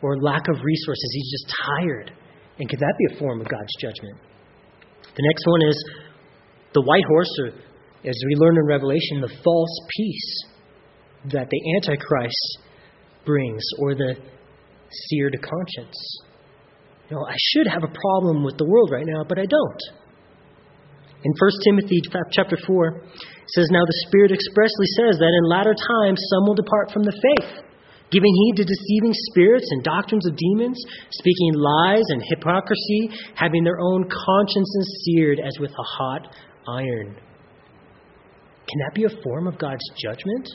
or 0.02 0.20
lack 0.20 0.42
of 0.48 0.56
resources 0.62 1.10
he's 1.12 1.30
just 1.30 1.56
tired 1.76 2.12
and 2.58 2.68
could 2.68 2.78
that 2.78 2.94
be 2.98 3.16
a 3.16 3.18
form 3.18 3.40
of 3.40 3.48
god's 3.48 3.74
judgment 3.80 4.16
the 5.16 5.22
next 5.26 5.44
one 5.46 5.62
is 5.62 5.90
the 6.74 6.82
white 6.82 7.04
horse 7.08 7.30
or 7.40 7.46
as 8.08 8.22
we 8.26 8.34
learn 8.36 8.56
in 8.56 8.66
revelation 8.66 9.20
the 9.20 9.34
false 9.42 9.80
peace 9.96 10.44
that 11.32 11.48
the 11.48 11.60
antichrist 11.76 12.58
brings 13.24 13.62
or 13.78 13.94
the 13.94 14.14
seared 15.08 15.36
conscience 15.42 15.98
you 17.08 17.16
know 17.16 17.24
i 17.26 17.36
should 17.52 17.66
have 17.66 17.84
a 17.84 17.92
problem 17.92 18.44
with 18.44 18.56
the 18.58 18.66
world 18.66 18.90
right 18.90 19.06
now 19.06 19.24
but 19.28 19.38
i 19.38 19.46
don't 19.46 19.82
in 21.24 21.32
1 21.32 21.50
Timothy 21.64 22.02
chapter 22.36 22.56
4, 22.66 22.86
it 22.86 23.50
says, 23.56 23.68
Now 23.72 23.80
the 23.80 24.02
Spirit 24.06 24.30
expressly 24.30 24.84
says 25.00 25.16
that 25.16 25.32
in 25.32 25.48
latter 25.48 25.72
times 25.72 26.20
some 26.28 26.44
will 26.44 26.54
depart 26.54 26.92
from 26.92 27.02
the 27.02 27.16
faith, 27.16 27.64
giving 28.12 28.28
heed 28.28 28.60
to 28.60 28.64
deceiving 28.68 29.16
spirits 29.32 29.64
and 29.72 29.82
doctrines 29.82 30.28
of 30.28 30.36
demons, 30.36 30.76
speaking 31.16 31.56
lies 31.56 32.04
and 32.12 32.22
hypocrisy, 32.28 33.08
having 33.34 33.64
their 33.64 33.80
own 33.80 34.04
consciences 34.04 35.04
seared 35.08 35.40
as 35.40 35.56
with 35.58 35.72
a 35.72 35.88
hot 35.96 36.28
iron. 36.68 37.16
Can 38.68 38.78
that 38.84 38.94
be 38.94 39.04
a 39.04 39.22
form 39.24 39.46
of 39.46 39.58
God's 39.58 39.84
judgment? 39.96 40.46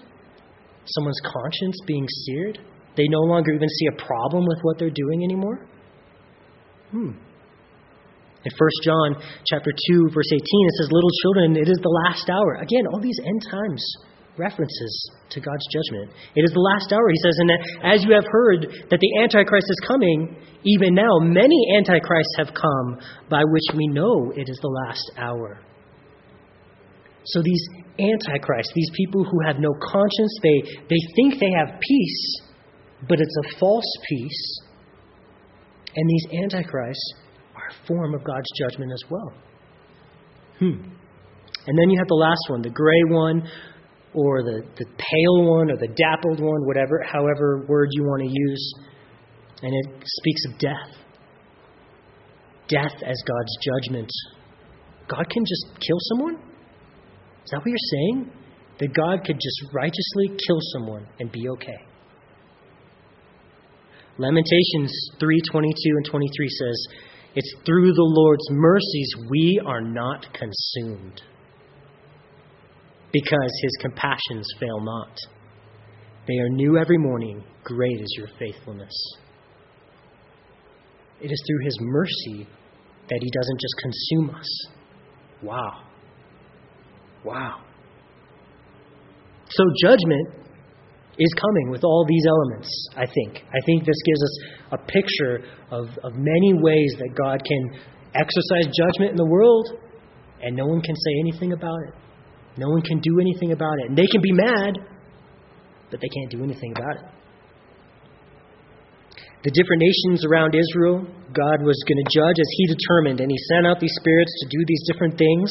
Someone's 0.86 1.22
conscience 1.26 1.78
being 1.88 2.06
seared? 2.26 2.60
They 2.98 3.08
no 3.08 3.20
longer 3.20 3.52
even 3.54 3.70
see 3.70 3.88
a 3.88 4.06
problem 4.06 4.46
with 4.46 4.60
what 4.62 4.80
they're 4.80 4.90
doing 4.90 5.24
anymore? 5.24 5.66
Hmm. 6.92 7.12
In 8.40 8.52
1 8.56 8.70
John 8.84 9.22
chapter 9.46 9.72
2 9.72 10.10
verse 10.14 10.32
18 10.32 10.40
it 10.40 10.76
says 10.80 10.90
little 10.92 11.12
children 11.22 11.58
it 11.58 11.68
is 11.68 11.80
the 11.84 11.96
last 12.08 12.30
hour. 12.30 12.56
Again, 12.62 12.88
all 12.88 13.02
these 13.02 13.20
end 13.26 13.42
times 13.52 13.84
references 14.38 15.12
to 15.32 15.42
God's 15.42 15.68
judgment. 15.68 16.16
It 16.36 16.48
is 16.48 16.52
the 16.56 16.64
last 16.64 16.94
hour 16.94 17.04
he 17.12 17.20
says 17.20 17.36
and 17.40 17.52
as 17.84 18.04
you 18.06 18.16
have 18.16 18.24
heard 18.32 18.72
that 18.90 19.00
the 19.00 19.12
antichrist 19.22 19.68
is 19.68 19.82
coming 19.86 20.40
even 20.64 20.96
now 20.96 21.20
many 21.20 21.60
antichrists 21.76 22.36
have 22.38 22.56
come 22.56 23.00
by 23.30 23.44
which 23.44 23.76
we 23.76 23.88
know 23.88 24.32
it 24.32 24.48
is 24.48 24.58
the 24.62 24.72
last 24.88 25.12
hour. 25.18 25.60
So 27.26 27.42
these 27.44 27.64
antichrists, 28.00 28.72
these 28.74 28.92
people 28.96 29.24
who 29.24 29.40
have 29.46 29.58
no 29.60 29.76
conscience, 29.84 30.34
they 30.42 30.64
they 30.90 31.02
think 31.16 31.40
they 31.40 31.52
have 31.60 31.80
peace, 31.80 32.42
but 33.08 33.20
it's 33.20 33.38
a 33.46 33.60
false 33.60 33.92
peace. 34.10 34.62
And 35.96 36.10
these 36.10 36.42
antichrists 36.44 37.14
are 37.56 37.70
a 37.70 37.88
form 37.88 38.14
of 38.14 38.24
God's 38.24 38.50
judgment 38.58 38.92
as 38.94 39.04
well. 39.10 39.34
Hmm. 40.60 40.90
And 41.68 41.78
then 41.78 41.90
you 41.90 42.00
have 42.00 42.08
the 42.08 42.16
last 42.16 42.42
one, 42.50 42.62
the 42.62 42.70
gray 42.70 43.04
one, 43.08 43.48
or 44.14 44.44
the, 44.44 44.62
the 44.78 44.86
pale 44.86 45.44
one, 45.46 45.72
or 45.72 45.78
the 45.78 45.88
dappled 45.88 46.40
one, 46.40 46.66
whatever, 46.66 47.02
however 47.06 47.66
word 47.68 47.90
you 47.92 48.04
want 48.04 48.22
to 48.24 48.30
use. 48.32 48.74
And 49.62 49.74
it 49.74 50.04
speaks 50.06 50.42
of 50.46 50.60
death. 50.60 50.98
Death 52.68 52.96
as 53.04 53.18
God's 53.26 53.58
judgment. 53.62 54.12
God 55.08 55.26
can 55.30 55.44
just 55.46 55.80
kill 55.80 55.98
someone? 56.14 56.36
Is 56.36 57.52
that 57.52 57.58
what 57.58 57.68
you're 57.68 57.78
saying? 57.92 58.32
That 58.80 58.94
God 58.94 59.26
could 59.26 59.36
just 59.36 59.74
righteously 59.74 60.38
kill 60.48 60.60
someone 60.74 61.08
and 61.20 61.32
be 61.32 61.50
okay. 61.50 61.89
Lamentations 64.20 64.92
3:22 65.20 65.72
and 65.96 66.06
23 66.06 66.50
says, 66.50 66.88
it's 67.36 67.56
through 67.66 67.94
the 67.94 68.04
Lord's 68.04 68.50
mercies 68.52 69.16
we 69.30 69.62
are 69.66 69.82
not 69.82 70.26
consumed 70.34 71.22
because 73.14 73.60
his 73.62 73.72
compassions 73.80 74.48
fail 74.60 74.82
not. 74.82 75.18
They 76.28 76.36
are 76.36 76.50
new 76.50 76.78
every 76.78 76.98
morning. 76.98 77.44
Great 77.64 78.02
is 78.02 78.14
your 78.18 78.28
faithfulness. 78.38 78.94
It 81.22 81.32
is 81.32 81.44
through 81.48 81.66
his 81.66 81.78
mercy 81.82 82.48
that 83.10 83.20
he 83.22 83.30
doesn't 83.32 83.60
just 83.60 83.76
consume 83.82 84.36
us. 84.36 84.68
Wow. 85.42 85.84
Wow. 87.24 87.62
So, 89.50 89.64
judgment 89.82 90.28
is 91.20 91.32
coming 91.36 91.70
with 91.70 91.84
all 91.84 92.06
these 92.08 92.24
elements, 92.26 92.72
I 92.96 93.06
think. 93.06 93.44
I 93.44 93.60
think 93.66 93.84
this 93.84 94.00
gives 94.08 94.24
us 94.24 94.36
a 94.72 94.78
picture 94.88 95.44
of, 95.70 95.92
of 96.04 96.16
many 96.16 96.56
ways 96.56 96.96
that 96.98 97.12
God 97.14 97.44
can 97.44 97.80
exercise 98.16 98.72
judgment 98.72 99.12
in 99.12 99.20
the 99.20 99.28
world, 99.28 99.68
and 100.42 100.56
no 100.56 100.66
one 100.66 100.82
can 100.82 100.96
say 100.96 101.14
anything 101.20 101.52
about 101.52 101.80
it. 101.88 101.94
No 102.58 102.70
one 102.70 102.82
can 102.82 103.00
do 103.00 103.20
anything 103.20 103.52
about 103.52 103.76
it. 103.84 103.90
And 103.92 103.98
they 103.98 104.08
can 104.08 104.22
be 104.22 104.32
mad, 104.32 104.80
but 105.92 106.00
they 106.00 106.08
can't 106.08 106.32
do 106.32 106.44
anything 106.44 106.72
about 106.72 106.96
it. 107.04 107.06
The 109.44 109.52
different 109.52 109.80
nations 109.80 110.26
around 110.28 110.56
Israel, 110.56 111.04
God 111.32 111.64
was 111.64 111.80
going 111.88 112.00
to 112.04 112.08
judge 112.12 112.40
as 112.40 112.50
He 112.60 112.64
determined, 112.68 113.20
and 113.20 113.32
He 113.32 113.40
sent 113.52 113.68
out 113.68 113.80
these 113.80 113.96
spirits 114.00 114.32
to 114.44 114.46
do 114.52 114.60
these 114.68 114.84
different 114.92 115.16
things. 115.16 115.48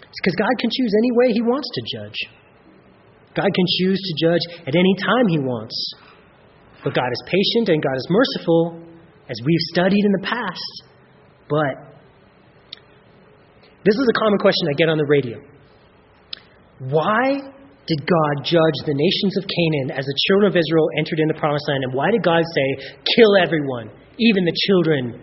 It's 0.00 0.20
because 0.24 0.36
God 0.36 0.54
can 0.60 0.68
choose 0.72 0.92
any 0.92 1.12
way 1.16 1.32
He 1.32 1.40
wants 1.44 1.68
to 1.72 1.82
judge. 1.92 2.18
God 3.38 3.50
can 3.54 3.66
choose 3.78 4.00
to 4.02 4.12
judge 4.18 4.44
at 4.66 4.74
any 4.74 4.94
time 4.98 5.26
He 5.30 5.38
wants. 5.38 5.78
But 6.82 6.94
God 6.94 7.06
is 7.06 7.22
patient 7.26 7.70
and 7.70 7.78
God 7.78 7.94
is 7.94 8.06
merciful, 8.10 8.82
as 9.30 9.38
we've 9.46 9.64
studied 9.70 10.02
in 10.02 10.12
the 10.18 10.24
past. 10.26 10.74
But 11.46 12.02
this 13.86 13.94
is 13.94 14.06
a 14.10 14.16
common 14.18 14.38
question 14.38 14.66
I 14.66 14.74
get 14.74 14.88
on 14.88 14.98
the 14.98 15.06
radio. 15.06 15.38
Why 16.90 17.38
did 17.86 18.00
God 18.02 18.34
judge 18.44 18.78
the 18.86 18.94
nations 18.94 19.34
of 19.38 19.46
Canaan 19.46 19.98
as 19.98 20.04
the 20.04 20.18
children 20.28 20.50
of 20.50 20.56
Israel 20.58 20.86
entered 20.98 21.18
in 21.22 21.28
the 21.28 21.38
promised 21.38 21.66
land? 21.70 21.84
And 21.84 21.94
why 21.94 22.10
did 22.10 22.22
God 22.22 22.42
say, 22.42 22.66
kill 23.16 23.38
everyone, 23.38 23.90
even 24.18 24.44
the 24.44 24.54
children? 24.66 25.22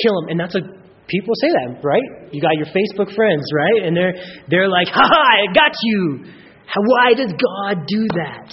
Kill 0.00 0.14
them. 0.20 0.28
And 0.28 0.40
that's 0.40 0.54
a 0.54 0.60
people 1.08 1.34
say 1.40 1.48
that, 1.48 1.80
right? 1.82 2.02
You 2.32 2.40
got 2.40 2.54
your 2.56 2.70
Facebook 2.74 3.14
friends, 3.14 3.46
right? 3.54 3.86
And 3.86 3.96
they're 3.96 4.14
they're 4.48 4.68
like, 4.68 4.88
"Ha 4.88 5.02
ha, 5.02 5.22
I 5.42 5.52
got 5.54 5.72
you." 5.82 6.24
Why 6.74 7.14
does 7.14 7.32
God 7.32 7.86
do 7.86 8.06
that? 8.16 8.52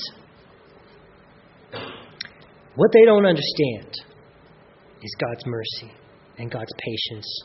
What 2.76 2.92
they 2.94 3.06
don't 3.06 3.26
understand 3.26 3.94
is 5.02 5.16
God's 5.20 5.46
mercy 5.46 5.94
and 6.38 6.50
God's 6.50 6.72
patience. 6.78 7.44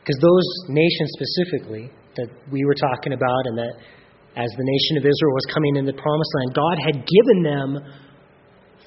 Because 0.00 0.20
those 0.20 0.46
nations 0.68 1.10
specifically 1.18 1.90
that 2.16 2.28
we 2.50 2.64
were 2.64 2.74
talking 2.74 3.12
about, 3.12 3.46
and 3.46 3.58
that 3.58 3.74
as 4.36 4.50
the 4.56 4.64
nation 4.64 4.98
of 4.98 5.02
Israel 5.02 5.34
was 5.34 5.46
coming 5.52 5.76
into 5.76 5.92
the 5.92 6.00
promised 6.00 6.30
land, 6.36 6.54
God 6.54 6.78
had 6.84 7.06
given 7.06 7.42
them 7.42 7.78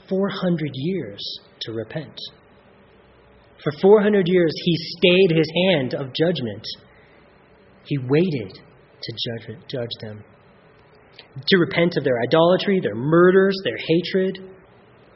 400 0.07 0.71
years 0.73 1.19
to 1.61 1.73
repent. 1.73 2.17
For 3.63 3.73
400 3.81 4.25
years, 4.27 4.53
he 4.63 4.75
stayed 4.97 5.35
his 5.35 5.51
hand 5.67 5.93
of 5.93 6.13
judgment. 6.13 6.65
He 7.85 7.97
waited 7.97 8.53
to 9.01 9.11
judge, 9.11 9.57
judge 9.67 9.89
them, 10.01 10.23
to 11.47 11.57
repent 11.57 11.97
of 11.97 12.03
their 12.03 12.21
idolatry, 12.21 12.79
their 12.81 12.95
murders, 12.95 13.55
their 13.63 13.77
hatred, 13.77 14.39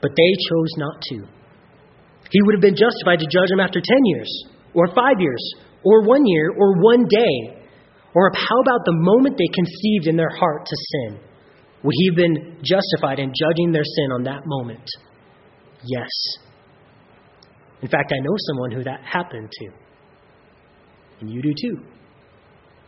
but 0.02 0.12
they 0.16 0.32
chose 0.50 0.72
not 0.78 1.02
to. 1.02 1.28
He 2.32 2.42
would 2.42 2.56
have 2.56 2.62
been 2.62 2.76
justified 2.76 3.20
to 3.20 3.28
judge 3.28 3.50
them 3.50 3.60
after 3.60 3.80
10 3.80 3.98
years, 4.06 4.30
or 4.74 4.88
five 4.96 5.20
years, 5.20 5.54
or 5.84 6.04
one 6.04 6.26
year, 6.26 6.52
or 6.58 6.82
one 6.82 7.06
day. 7.08 7.62
Or 8.16 8.32
how 8.34 8.60
about 8.62 8.86
the 8.86 8.94
moment 8.94 9.38
they 9.38 9.50
conceived 9.54 10.08
in 10.08 10.16
their 10.16 10.30
heart 10.30 10.66
to 10.66 10.76
sin? 10.76 11.20
Would 11.84 11.94
he 11.98 12.08
have 12.08 12.16
been 12.16 12.58
justified 12.64 13.20
in 13.20 13.34
judging 13.34 13.72
their 13.72 13.84
sin 13.84 14.12
on 14.14 14.24
that 14.24 14.42
moment? 14.46 14.88
Yes. 15.84 16.10
In 17.82 17.90
fact, 17.90 18.14
I 18.16 18.20
know 18.20 18.36
someone 18.48 18.72
who 18.72 18.84
that 18.84 19.02
happened 19.04 19.52
to. 19.52 19.70
And 21.20 21.30
you 21.30 21.42
do 21.42 21.54
too. 21.54 21.78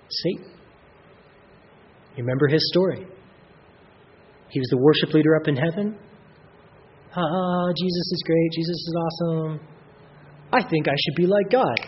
Satan. 0.10 0.55
Remember 2.18 2.48
his 2.48 2.68
story? 2.72 3.06
He 4.50 4.60
was 4.60 4.70
the 4.70 4.78
worship 4.78 5.14
leader 5.14 5.36
up 5.36 5.48
in 5.48 5.56
heaven. 5.56 5.98
Ah, 7.16 7.68
Jesus 7.76 8.08
is 8.12 8.24
great. 8.26 8.52
Jesus 8.52 8.76
is 8.76 8.96
awesome. 8.98 9.60
I 10.54 10.64
think 10.70 10.88
I 10.88 10.96
should 10.96 11.16
be 11.16 11.28
like 11.28 11.50
God. 11.52 11.80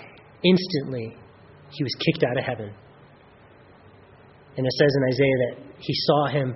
Instantly, 0.43 1.15
he 1.69 1.83
was 1.83 1.93
kicked 2.05 2.23
out 2.23 2.37
of 2.37 2.43
heaven. 2.43 2.73
And 4.57 4.65
it 4.65 4.73
says 4.73 4.91
in 4.95 5.03
Isaiah 5.13 5.37
that 5.37 5.75
he 5.79 5.93
saw 5.93 6.27
him 6.27 6.55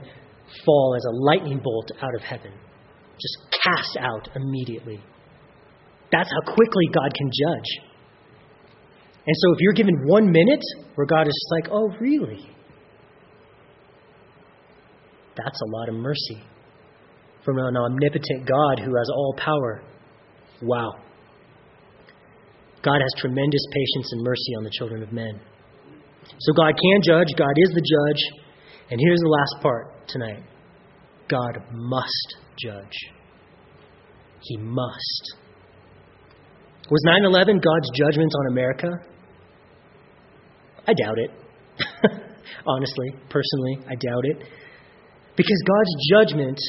fall 0.65 0.95
as 0.97 1.05
a 1.05 1.15
lightning 1.23 1.59
bolt 1.63 1.91
out 2.01 2.15
of 2.15 2.21
heaven, 2.21 2.51
just 3.19 3.37
cast 3.63 3.97
out 3.99 4.29
immediately. 4.35 4.99
That's 6.11 6.29
how 6.29 6.53
quickly 6.53 6.87
God 6.93 7.13
can 7.15 7.29
judge. 7.29 7.91
And 9.27 9.35
so 9.37 9.53
if 9.53 9.59
you're 9.59 9.73
given 9.73 9.95
one 10.05 10.31
minute 10.31 10.63
where 10.95 11.05
God 11.05 11.27
is 11.27 11.49
like, 11.51 11.71
oh, 11.71 11.89
really? 11.99 12.49
That's 15.37 15.61
a 15.61 15.69
lot 15.69 15.89
of 15.89 15.95
mercy 15.95 16.43
from 17.43 17.57
an 17.57 17.75
omnipotent 17.75 18.47
God 18.47 18.79
who 18.79 18.95
has 18.95 19.09
all 19.13 19.35
power. 19.37 19.81
Wow. 20.61 20.91
God 22.83 22.99
has 23.01 23.21
tremendous 23.21 23.61
patience 23.71 24.11
and 24.11 24.23
mercy 24.23 24.55
on 24.57 24.63
the 24.63 24.71
children 24.71 25.03
of 25.03 25.11
men. 25.11 25.39
So 26.39 26.53
God 26.53 26.73
can 26.77 27.01
judge, 27.03 27.27
God 27.37 27.53
is 27.57 27.69
the 27.73 27.81
judge. 27.81 28.21
And 28.89 28.99
here's 28.99 29.19
the 29.19 29.29
last 29.29 29.63
part 29.63 30.07
tonight 30.07 30.43
God 31.29 31.57
must 31.71 32.37
judge. 32.59 32.97
He 34.41 34.57
must. 34.57 35.35
Was 36.89 37.01
9 37.05 37.23
11 37.25 37.59
God's 37.59 37.89
judgment 37.95 38.31
on 38.37 38.51
America? 38.51 38.87
I 40.87 40.93
doubt 40.93 41.17
it. 41.17 41.31
Honestly, 42.65 43.11
personally, 43.29 43.77
I 43.87 43.95
doubt 43.95 44.23
it. 44.23 44.37
Because 45.41 45.63
God's 45.65 45.95
judgment, 46.13 46.59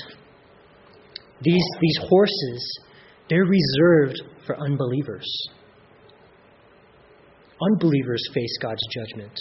these, 1.42 1.62
these 1.82 1.98
horses, 2.08 2.78
they're 3.28 3.44
reserved 3.44 4.22
for 4.46 4.58
unbelievers. 4.58 5.28
Unbelievers 7.60 8.26
face 8.32 8.56
God's 8.62 8.80
judgment. 8.90 9.34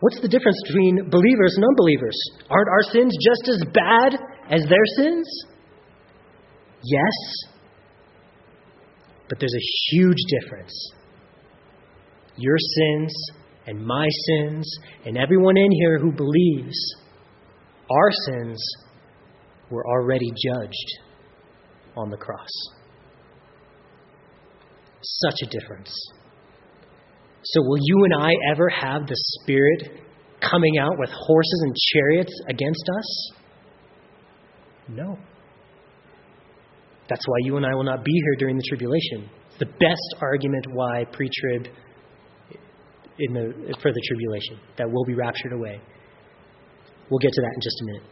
What's 0.00 0.20
the 0.20 0.28
difference 0.28 0.60
between 0.66 1.08
believers 1.08 1.54
and 1.56 1.64
unbelievers? 1.64 2.18
Aren't 2.50 2.68
our 2.68 2.82
sins 2.82 3.16
just 3.16 3.48
as 3.48 3.64
bad 3.72 4.18
as 4.50 4.60
their 4.68 4.86
sins? 4.98 5.26
Yes. 6.84 7.48
But 9.30 9.40
there's 9.40 9.54
a 9.54 9.96
huge 9.96 10.18
difference. 10.42 10.92
Your 12.36 12.58
sins 12.58 13.14
and 13.66 13.84
my 13.84 14.08
sins, 14.26 14.70
and 15.04 15.16
everyone 15.16 15.56
in 15.56 15.70
here 15.70 15.98
who 15.98 16.12
believes, 16.12 16.76
our 17.90 18.10
sins 18.26 18.62
were 19.70 19.86
already 19.86 20.30
judged 20.30 20.98
on 21.96 22.10
the 22.10 22.16
cross. 22.16 22.50
Such 25.02 25.42
a 25.42 25.46
difference. 25.46 25.92
So, 27.44 27.60
will 27.62 27.78
you 27.80 28.04
and 28.04 28.14
I 28.22 28.30
ever 28.52 28.68
have 28.68 29.06
the 29.06 29.16
Spirit 29.16 30.00
coming 30.40 30.78
out 30.78 30.92
with 30.98 31.10
horses 31.10 31.62
and 31.64 31.76
chariots 31.92 32.32
against 32.48 32.84
us? 32.98 33.32
No. 34.88 35.18
That's 37.08 37.26
why 37.26 37.36
you 37.40 37.56
and 37.56 37.66
I 37.66 37.74
will 37.74 37.84
not 37.84 38.04
be 38.04 38.12
here 38.12 38.36
during 38.38 38.56
the 38.56 38.62
tribulation. 38.68 39.28
It's 39.50 39.58
the 39.58 39.66
best 39.66 40.14
argument 40.20 40.66
why 40.72 41.04
pre 41.12 41.28
trib 41.40 41.66
in 43.22 43.34
the, 43.34 43.74
for 43.80 43.92
the 43.92 44.02
tribulation, 44.06 44.58
that 44.78 44.90
will 44.90 45.04
be 45.04 45.14
raptured 45.14 45.52
away. 45.52 45.80
We'll 47.10 47.18
get 47.18 47.32
to 47.32 47.40
that 47.42 47.52
in 47.54 47.60
just 47.60 47.80
a 47.80 47.84
minute. 47.84 48.02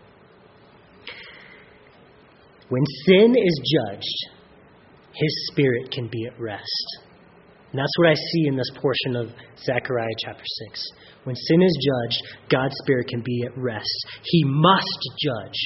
When 2.68 2.82
sin 3.06 3.34
is 3.36 3.60
judged, 3.74 4.40
his 5.12 5.48
spirit 5.50 5.90
can 5.90 6.08
be 6.08 6.26
at 6.26 6.38
rest. 6.40 6.86
And 7.72 7.78
that's 7.78 7.98
what 7.98 8.08
I 8.08 8.14
see 8.14 8.46
in 8.46 8.56
this 8.56 8.70
portion 8.80 9.16
of 9.16 9.28
Zechariah 9.64 10.16
chapter 10.24 10.44
6. 10.70 10.82
When 11.24 11.36
sin 11.36 11.62
is 11.62 11.78
judged, 11.86 12.50
God's 12.50 12.74
spirit 12.82 13.08
can 13.08 13.22
be 13.24 13.44
at 13.46 13.56
rest. 13.56 14.06
He 14.24 14.42
must 14.44 14.98
judge. 15.22 15.58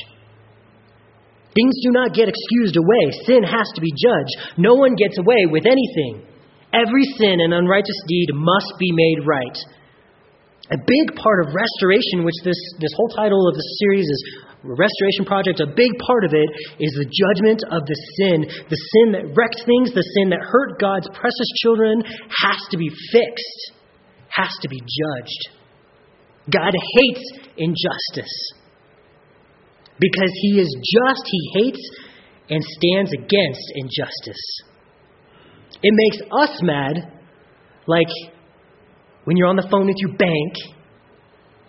Things 1.54 1.74
do 1.82 1.92
not 1.92 2.14
get 2.14 2.28
excused 2.28 2.76
away. 2.76 3.12
Sin 3.24 3.42
has 3.42 3.66
to 3.74 3.80
be 3.80 3.92
judged. 3.92 4.58
No 4.58 4.74
one 4.74 4.96
gets 4.96 5.18
away 5.18 5.46
with 5.46 5.64
anything. 5.66 6.26
Every 6.74 7.06
sin 7.16 7.38
and 7.38 7.54
unrighteous 7.54 8.02
deed 8.08 8.34
must 8.34 8.74
be 8.78 8.90
made 8.90 9.22
right. 9.22 9.58
A 10.72 10.78
big 10.80 11.14
part 11.14 11.46
of 11.46 11.54
restoration, 11.54 12.24
which 12.24 12.40
this, 12.42 12.58
this 12.80 12.90
whole 12.96 13.14
title 13.14 13.46
of 13.46 13.54
the 13.54 13.68
series 13.78 14.08
is 14.08 14.20
Restoration 14.64 15.28
Project, 15.28 15.60
a 15.60 15.68
big 15.76 15.92
part 16.00 16.24
of 16.24 16.32
it 16.32 16.48
is 16.80 16.92
the 16.96 17.04
judgment 17.04 17.60
of 17.70 17.84
the 17.84 17.98
sin. 18.16 18.48
The 18.72 18.80
sin 18.96 19.12
that 19.12 19.36
wrecked 19.36 19.60
things, 19.66 19.92
the 19.92 20.08
sin 20.16 20.30
that 20.30 20.40
hurt 20.40 20.80
God's 20.80 21.06
precious 21.12 21.50
children, 21.60 22.02
has 22.42 22.58
to 22.70 22.78
be 22.78 22.88
fixed, 23.12 23.76
has 24.28 24.50
to 24.62 24.68
be 24.68 24.80
judged. 24.80 25.42
God 26.50 26.72
hates 26.72 27.24
injustice. 27.56 28.36
Because 30.00 30.32
he 30.40 30.58
is 30.58 30.74
just, 30.80 31.22
he 31.24 31.60
hates 31.60 31.90
and 32.48 32.64
stands 32.64 33.12
against 33.12 33.64
injustice. 33.76 34.42
It 35.84 35.92
makes 35.92 36.16
us 36.32 36.62
mad, 36.62 36.96
like 37.86 38.08
when 39.24 39.36
you're 39.36 39.48
on 39.48 39.56
the 39.56 39.68
phone 39.70 39.84
with 39.84 40.00
your 40.00 40.16
bank 40.16 40.52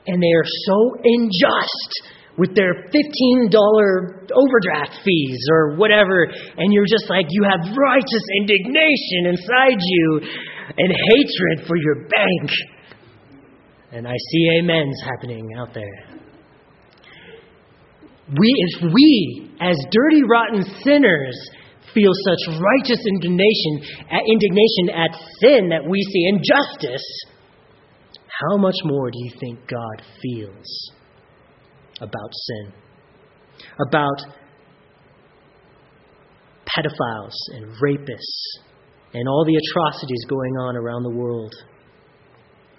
and 0.08 0.24
they 0.24 0.32
are 0.32 0.48
so 0.64 0.96
unjust 1.04 1.92
with 2.38 2.56
their 2.56 2.88
$15 2.96 3.52
overdraft 4.32 5.04
fees 5.04 5.40
or 5.52 5.76
whatever, 5.76 6.32
and 6.32 6.72
you're 6.72 6.88
just 6.88 7.10
like, 7.10 7.26
you 7.30 7.44
have 7.44 7.76
righteous 7.76 8.26
indignation 8.40 9.36
inside 9.36 9.80
you 9.84 10.22
and 10.78 10.94
hatred 11.12 11.68
for 11.68 11.76
your 11.76 12.08
bank. 12.08 12.52
And 13.92 14.08
I 14.08 14.16
see 14.32 14.60
amens 14.60 14.96
happening 15.04 15.46
out 15.58 15.74
there. 15.74 16.08
We, 18.40 18.54
if 18.72 18.94
we, 18.94 19.52
as 19.60 19.78
dirty, 19.92 20.24
rotten 20.24 20.64
sinners, 20.84 21.50
feel 21.96 22.12
such 22.28 22.60
righteous 22.60 23.00
indignation, 23.08 24.04
uh, 24.12 24.20
indignation 24.28 24.92
at 24.92 25.12
sin 25.40 25.70
that 25.70 25.88
we 25.90 26.04
see 26.04 26.28
injustice, 26.28 27.08
how 28.28 28.58
much 28.58 28.76
more 28.84 29.10
do 29.10 29.18
you 29.18 29.32
think 29.40 29.60
God 29.68 30.04
feels 30.22 30.92
about 32.02 32.30
sin? 32.34 32.74
About 33.88 34.20
pedophiles 36.68 37.38
and 37.56 37.72
rapists 37.82 38.60
and 39.14 39.28
all 39.30 39.46
the 39.46 39.56
atrocities 39.56 40.26
going 40.28 40.54
on 40.58 40.76
around 40.76 41.04
the 41.04 41.16
world? 41.16 41.56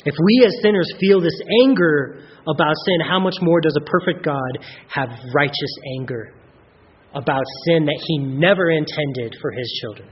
If 0.05 0.15
we 0.23 0.45
as 0.47 0.53
sinners 0.63 0.93
feel 1.01 1.21
this 1.21 1.41
anger 1.65 2.23
about 2.47 2.75
sin, 2.85 3.09
how 3.09 3.19
much 3.19 3.37
more 3.41 3.61
does 3.61 3.77
a 3.81 3.85
perfect 3.91 4.25
God 4.25 4.59
have 4.89 5.09
righteous 5.35 5.75
anger 5.99 6.36
about 7.17 7.43
sin 7.65 7.89
that 7.89 8.01
he 8.07 8.19
never 8.37 8.71
intended 8.71 9.35
for 9.41 9.51
his 9.51 9.69
children? 9.81 10.09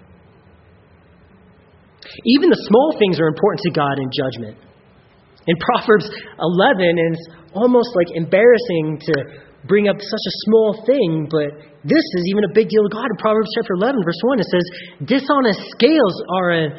Even 2.25 2.49
the 2.49 2.63
small 2.69 2.97
things 2.99 3.21
are 3.21 3.29
important 3.29 3.61
to 3.65 3.73
God 3.73 3.97
in 4.01 4.09
judgment. 4.13 4.57
In 5.47 5.57
Proverbs 5.61 6.09
11, 6.09 6.81
and 6.81 7.13
it's 7.13 7.29
almost 7.53 7.93
like 7.97 8.17
embarrassing 8.17 8.99
to 9.05 9.15
bring 9.69 9.89
up 9.89 9.97
such 9.97 10.25
a 10.25 10.35
small 10.49 10.73
thing, 10.85 11.29
but 11.29 11.53
this 11.85 12.05
is 12.17 12.23
even 12.33 12.45
a 12.45 12.53
big 12.53 12.69
deal 12.69 12.85
to 12.85 12.93
God. 12.93 13.09
In 13.09 13.19
Proverbs 13.21 13.49
chapter 13.57 13.77
11, 13.77 14.01
verse 14.05 14.21
1, 14.25 14.41
it 14.41 14.49
says, 14.49 14.65
Dishonest 15.05 15.61
scales 15.77 16.17
are 16.33 16.51
an 16.51 16.73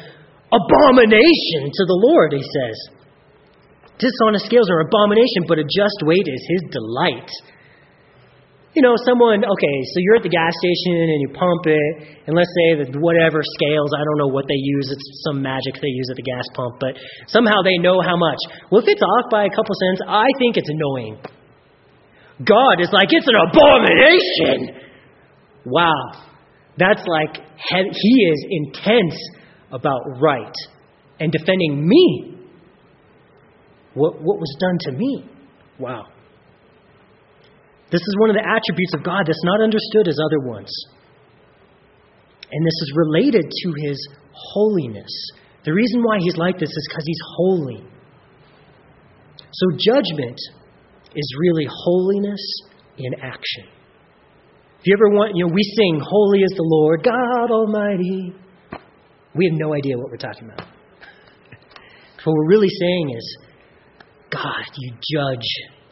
abomination 0.50 1.70
to 1.70 1.82
the 1.86 1.98
Lord, 2.10 2.34
he 2.34 2.42
says. 2.42 2.76
Dishonest 3.98 4.46
scales 4.46 4.70
are 4.70 4.82
abomination, 4.82 5.46
but 5.48 5.58
a 5.58 5.64
just 5.64 5.98
weight 6.02 6.26
is 6.26 6.42
his 6.46 6.62
delight. 6.70 7.30
You 8.76 8.84
know, 8.84 8.92
someone, 9.08 9.40
okay, 9.40 9.76
so 9.96 10.04
you're 10.04 10.20
at 10.20 10.22
the 10.22 10.28
gas 10.28 10.52
station 10.60 11.08
and 11.08 11.20
you 11.24 11.32
pump 11.32 11.64
it, 11.64 12.20
and 12.28 12.36
let's 12.36 12.52
say 12.60 12.84
that 12.84 12.92
whatever 13.00 13.40
scales, 13.56 13.88
I 13.96 14.04
don't 14.04 14.20
know 14.20 14.28
what 14.28 14.44
they 14.44 14.60
use, 14.60 14.92
it's 14.92 15.24
some 15.24 15.40
magic 15.40 15.80
they 15.80 15.88
use 15.88 16.12
at 16.12 16.16
the 16.20 16.28
gas 16.28 16.44
pump, 16.52 16.76
but 16.76 16.92
somehow 17.26 17.64
they 17.64 17.80
know 17.80 18.04
how 18.04 18.20
much. 18.20 18.36
Well, 18.68 18.84
if 18.84 18.88
it's 18.92 19.00
off 19.00 19.32
by 19.32 19.48
a 19.48 19.48
couple 19.48 19.72
cents, 19.80 20.04
I 20.04 20.28
think 20.38 20.60
it's 20.60 20.68
annoying. 20.68 21.16
God 22.44 22.84
is 22.84 22.92
like, 22.92 23.08
it's 23.16 23.24
an 23.24 23.40
abomination. 23.48 24.76
Wow. 25.64 26.28
That's 26.76 27.00
like, 27.08 27.40
he 27.72 28.14
is 28.28 28.44
intense 28.60 29.16
about 29.72 30.20
right 30.20 30.54
and 31.18 31.32
defending 31.32 31.88
me 31.88 32.36
what, 33.94 34.20
what 34.20 34.36
was 34.36 34.54
done 34.60 34.76
to 34.80 34.92
me. 34.92 35.24
Wow. 35.78 36.08
This 37.90 38.02
is 38.02 38.16
one 38.18 38.30
of 38.30 38.36
the 38.36 38.42
attributes 38.42 38.94
of 38.94 39.04
God 39.04 39.22
that's 39.26 39.44
not 39.44 39.62
understood 39.62 40.08
as 40.08 40.18
other 40.18 40.40
ones. 40.40 40.70
And 42.50 42.66
this 42.66 42.78
is 42.82 42.92
related 42.94 43.44
to 43.46 43.68
his 43.86 43.98
holiness. 44.32 45.10
The 45.64 45.72
reason 45.72 46.02
why 46.02 46.18
he's 46.20 46.36
like 46.36 46.58
this 46.58 46.70
is 46.70 46.88
because 46.90 47.04
he's 47.06 47.22
holy. 47.36 47.84
So, 49.52 49.66
judgment 49.78 50.38
is 51.14 51.36
really 51.40 51.66
holiness 51.68 52.42
in 52.98 53.14
action. 53.22 53.64
If 54.80 54.86
you 54.86 54.94
ever 54.94 55.16
want, 55.16 55.32
you 55.34 55.46
know, 55.46 55.52
we 55.52 55.62
sing, 55.62 56.00
Holy 56.00 56.40
is 56.40 56.52
the 56.56 56.62
Lord, 56.62 57.02
God 57.02 57.50
Almighty. 57.50 58.34
We 59.34 59.46
have 59.46 59.58
no 59.58 59.74
idea 59.74 59.96
what 59.96 60.10
we're 60.10 60.16
talking 60.16 60.44
about. 60.44 60.66
what 62.24 62.34
we're 62.34 62.48
really 62.48 62.68
saying 62.68 63.14
is, 63.16 63.38
God, 64.30 64.64
you 64.76 64.92
judge, 65.12 65.46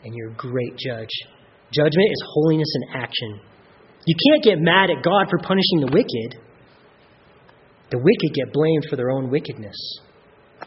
and 0.04 0.14
you're 0.14 0.30
a 0.30 0.36
great 0.36 0.76
judge. 0.76 1.10
Judgment 1.74 2.08
is 2.10 2.22
holiness 2.32 2.68
in 2.76 2.96
action. 2.96 3.40
You 4.06 4.14
can't 4.14 4.44
get 4.44 4.58
mad 4.60 4.90
at 4.90 5.02
God 5.02 5.26
for 5.28 5.38
punishing 5.38 5.80
the 5.80 5.90
wicked. 5.90 6.40
The 7.90 7.98
wicked 7.98 8.34
get 8.34 8.52
blamed 8.52 8.86
for 8.88 8.96
their 8.96 9.10
own 9.10 9.30
wickedness. 9.30 9.76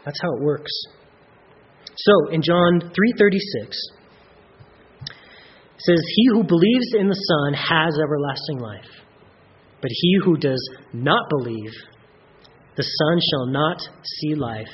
That's 0.04 0.20
how 0.20 0.28
it 0.36 0.42
works. 0.42 0.72
So, 1.96 2.28
in 2.30 2.42
John 2.42 2.92
3:36, 2.94 3.76
says, 5.78 6.02
"He 6.16 6.26
who 6.32 6.44
believes 6.44 6.94
in 6.94 7.08
the 7.08 7.14
Son 7.14 7.54
has 7.54 7.98
everlasting 7.98 8.58
life. 8.58 8.98
But 9.80 9.90
he 9.92 10.18
who 10.24 10.36
does 10.36 10.68
not 10.92 11.28
believe, 11.30 11.72
the 12.76 12.82
Son 12.82 13.20
shall 13.30 13.46
not 13.46 13.80
see 14.02 14.34
life, 14.34 14.70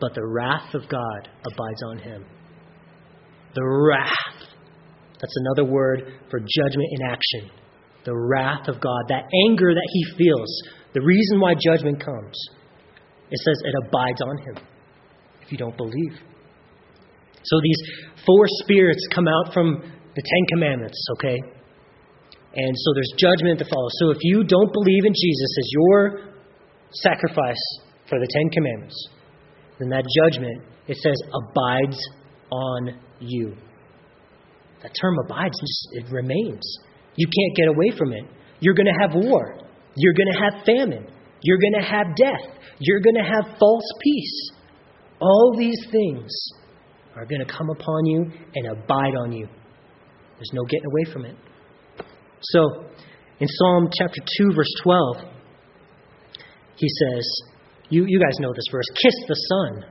but 0.00 0.14
the 0.14 0.26
wrath 0.26 0.74
of 0.74 0.88
God 0.88 1.28
abides 1.46 1.82
on 1.86 1.98
him. 1.98 2.24
The 3.54 3.64
wrath. 3.64 4.51
That's 5.22 5.36
another 5.36 5.70
word 5.70 6.02
for 6.30 6.40
judgment 6.40 6.88
in 6.98 7.06
action. 7.06 7.50
The 8.04 8.14
wrath 8.14 8.66
of 8.66 8.80
God, 8.80 9.02
that 9.08 9.24
anger 9.46 9.72
that 9.72 9.88
he 9.92 10.04
feels, 10.18 10.62
the 10.92 11.00
reason 11.00 11.40
why 11.40 11.54
judgment 11.54 12.04
comes. 12.04 12.36
It 13.30 13.38
says 13.38 13.56
it 13.64 13.74
abides 13.86 14.20
on 14.20 14.38
him 14.38 14.64
if 15.40 15.52
you 15.52 15.56
don't 15.56 15.76
believe. 15.76 16.18
So 17.44 17.60
these 17.62 17.78
four 18.26 18.44
spirits 18.62 19.06
come 19.14 19.26
out 19.28 19.54
from 19.54 19.80
the 19.80 20.22
Ten 20.22 20.46
Commandments, 20.50 20.98
okay? 21.18 21.38
And 22.54 22.74
so 22.76 22.92
there's 22.94 23.12
judgment 23.16 23.58
to 23.60 23.64
follow. 23.64 23.88
So 24.00 24.10
if 24.10 24.18
you 24.20 24.44
don't 24.44 24.72
believe 24.72 25.04
in 25.06 25.12
Jesus 25.14 25.56
as 25.58 25.68
your 25.70 26.20
sacrifice 26.90 27.64
for 28.08 28.18
the 28.18 28.28
Ten 28.30 28.50
Commandments, 28.50 29.08
then 29.78 29.88
that 29.88 30.04
judgment, 30.22 30.62
it 30.88 30.96
says, 30.98 31.16
abides 31.32 31.98
on 32.50 33.00
you. 33.20 33.56
That 34.82 34.92
term 35.00 35.16
abides, 35.24 35.58
it 35.92 36.10
remains. 36.10 36.62
You 37.16 37.26
can't 37.26 37.56
get 37.56 37.68
away 37.68 37.96
from 37.96 38.12
it. 38.12 38.24
You're 38.60 38.74
going 38.74 38.86
to 38.86 39.00
have 39.00 39.14
war. 39.14 39.58
You're 39.96 40.14
going 40.14 40.32
to 40.32 40.38
have 40.38 40.64
famine. 40.64 41.06
You're 41.42 41.58
going 41.58 41.74
to 41.80 41.88
have 41.88 42.16
death. 42.16 42.58
You're 42.78 43.00
going 43.00 43.16
to 43.16 43.22
have 43.22 43.58
false 43.58 43.84
peace. 44.02 44.50
All 45.20 45.54
these 45.58 45.86
things 45.90 46.30
are 47.14 47.26
going 47.26 47.44
to 47.44 47.52
come 47.52 47.68
upon 47.70 48.06
you 48.06 48.30
and 48.54 48.66
abide 48.66 49.14
on 49.20 49.32
you. 49.32 49.46
There's 50.36 50.50
no 50.52 50.64
getting 50.64 50.86
away 50.86 51.12
from 51.12 51.24
it. 51.26 51.36
So, 52.40 52.86
in 53.38 53.46
Psalm 53.48 53.88
chapter 53.96 54.20
2, 54.38 54.54
verse 54.54 54.72
12, 54.82 55.16
he 56.76 56.88
says, 56.88 57.42
you, 57.90 58.04
you 58.08 58.18
guys 58.18 58.34
know 58.40 58.52
this 58.54 58.64
verse 58.72 58.86
Kiss 59.02 59.14
the 59.28 59.34
Son, 59.34 59.84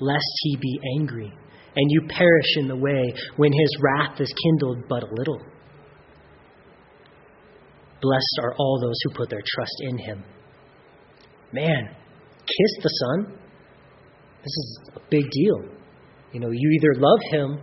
lest 0.00 0.24
he 0.42 0.56
be 0.56 0.78
angry, 0.98 1.32
and 1.76 1.90
you 1.90 2.00
perish 2.08 2.56
in 2.56 2.68
the 2.68 2.76
way 2.76 3.14
when 3.36 3.52
his 3.52 3.76
wrath 3.80 4.20
is 4.20 4.32
kindled 4.42 4.84
but 4.88 5.02
a 5.02 5.14
little. 5.14 5.40
Blessed 8.00 8.38
are 8.42 8.54
all 8.58 8.80
those 8.80 8.96
who 9.04 9.10
put 9.10 9.30
their 9.30 9.42
trust 9.54 9.74
in 9.80 9.98
him. 9.98 10.24
Man, 11.52 11.88
kiss 12.40 12.82
the 12.82 12.88
Son. 12.88 13.38
This 14.42 14.52
is 14.52 14.80
a 14.96 15.00
big 15.10 15.24
deal. 15.30 15.76
You 16.32 16.40
know, 16.40 16.50
you 16.50 16.70
either 16.70 17.00
love 17.00 17.18
him 17.30 17.60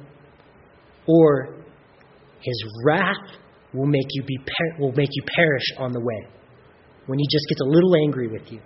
or 1.07 1.55
his 2.41 2.63
wrath 2.85 3.37
will 3.73 3.85
make 3.85 4.07
you 4.11 4.23
be 4.23 4.37
will 4.79 4.91
make 4.93 5.09
you 5.11 5.23
perish 5.35 5.63
on 5.77 5.91
the 5.91 5.99
way. 5.99 6.27
When 7.05 7.19
he 7.19 7.25
just 7.29 7.45
gets 7.49 7.61
a 7.61 7.65
little 7.65 7.95
angry 8.03 8.27
with 8.27 8.51
you. 8.51 8.61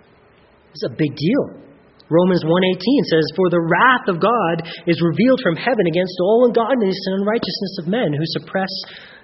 It's 0.72 0.84
a 0.84 0.90
big 0.90 1.16
deal. 1.16 1.67
Romans 2.10 2.44
1:18 2.44 3.04
says, 3.04 3.24
"For 3.36 3.50
the 3.50 3.60
wrath 3.60 4.08
of 4.08 4.20
God 4.20 4.64
is 4.86 5.02
revealed 5.02 5.40
from 5.42 5.56
heaven 5.56 5.86
against 5.86 6.16
all 6.20 6.46
ungodliness 6.46 6.96
and 7.06 7.20
unrighteousness 7.20 7.78
of 7.80 7.88
men 7.88 8.12
who 8.12 8.24
suppress 8.26 8.70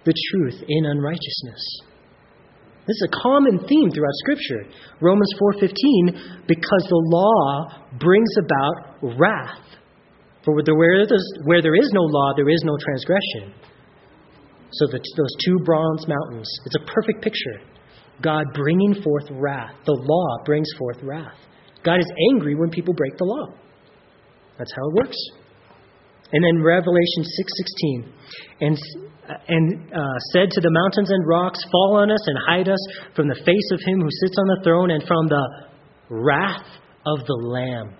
the 0.04 0.14
truth 0.30 0.62
in 0.68 0.84
unrighteousness." 0.84 1.62
This 2.86 2.96
is 3.00 3.08
a 3.08 3.16
common 3.16 3.58
theme 3.60 3.90
throughout 3.90 4.12
Scripture. 4.20 4.66
Romans 5.00 5.32
4:15, 5.38 6.14
because 6.46 6.84
the 6.88 7.02
law 7.08 7.66
brings 7.98 8.28
about 8.36 9.16
wrath. 9.18 9.64
For 10.42 10.52
where, 10.52 11.06
there 11.62 11.74
is 11.74 11.90
no 11.94 12.02
law, 12.02 12.34
there 12.36 12.50
is 12.50 12.62
no 12.64 12.76
transgression. 12.76 13.54
So 14.72 14.86
the, 14.88 15.00
those 15.16 15.34
two 15.42 15.58
bronze 15.64 16.06
mountains, 16.06 16.50
it's 16.66 16.76
a 16.76 16.84
perfect 16.92 17.22
picture. 17.22 17.60
God 18.20 18.44
bringing 18.52 18.94
forth 19.02 19.30
wrath. 19.30 19.74
The 19.86 19.94
law 19.94 20.44
brings 20.44 20.68
forth 20.76 21.02
wrath. 21.02 21.38
God 21.84 22.00
is 22.00 22.10
angry 22.32 22.54
when 22.54 22.70
people 22.70 22.94
break 22.94 23.16
the 23.18 23.24
law. 23.24 23.54
That's 24.58 24.72
how 24.74 24.88
it 24.88 24.94
works. 24.94 25.16
And 26.32 26.42
then 26.42 26.64
Revelation 26.64 27.22
6:16, 27.22 28.12
and 28.60 28.78
and 29.48 29.92
uh, 29.92 30.18
said 30.32 30.50
to 30.50 30.60
the 30.60 30.70
mountains 30.70 31.10
and 31.10 31.26
rocks, 31.26 31.60
Fall 31.70 31.96
on 31.96 32.10
us 32.10 32.26
and 32.26 32.36
hide 32.46 32.68
us 32.68 32.80
from 33.14 33.28
the 33.28 33.34
face 33.34 33.70
of 33.72 33.80
him 33.80 34.00
who 34.00 34.08
sits 34.10 34.36
on 34.38 34.46
the 34.48 34.60
throne 34.64 34.90
and 34.90 35.02
from 35.06 35.28
the 35.28 35.46
wrath 36.10 36.66
of 37.06 37.24
the 37.26 37.34
Lamb. 37.34 37.94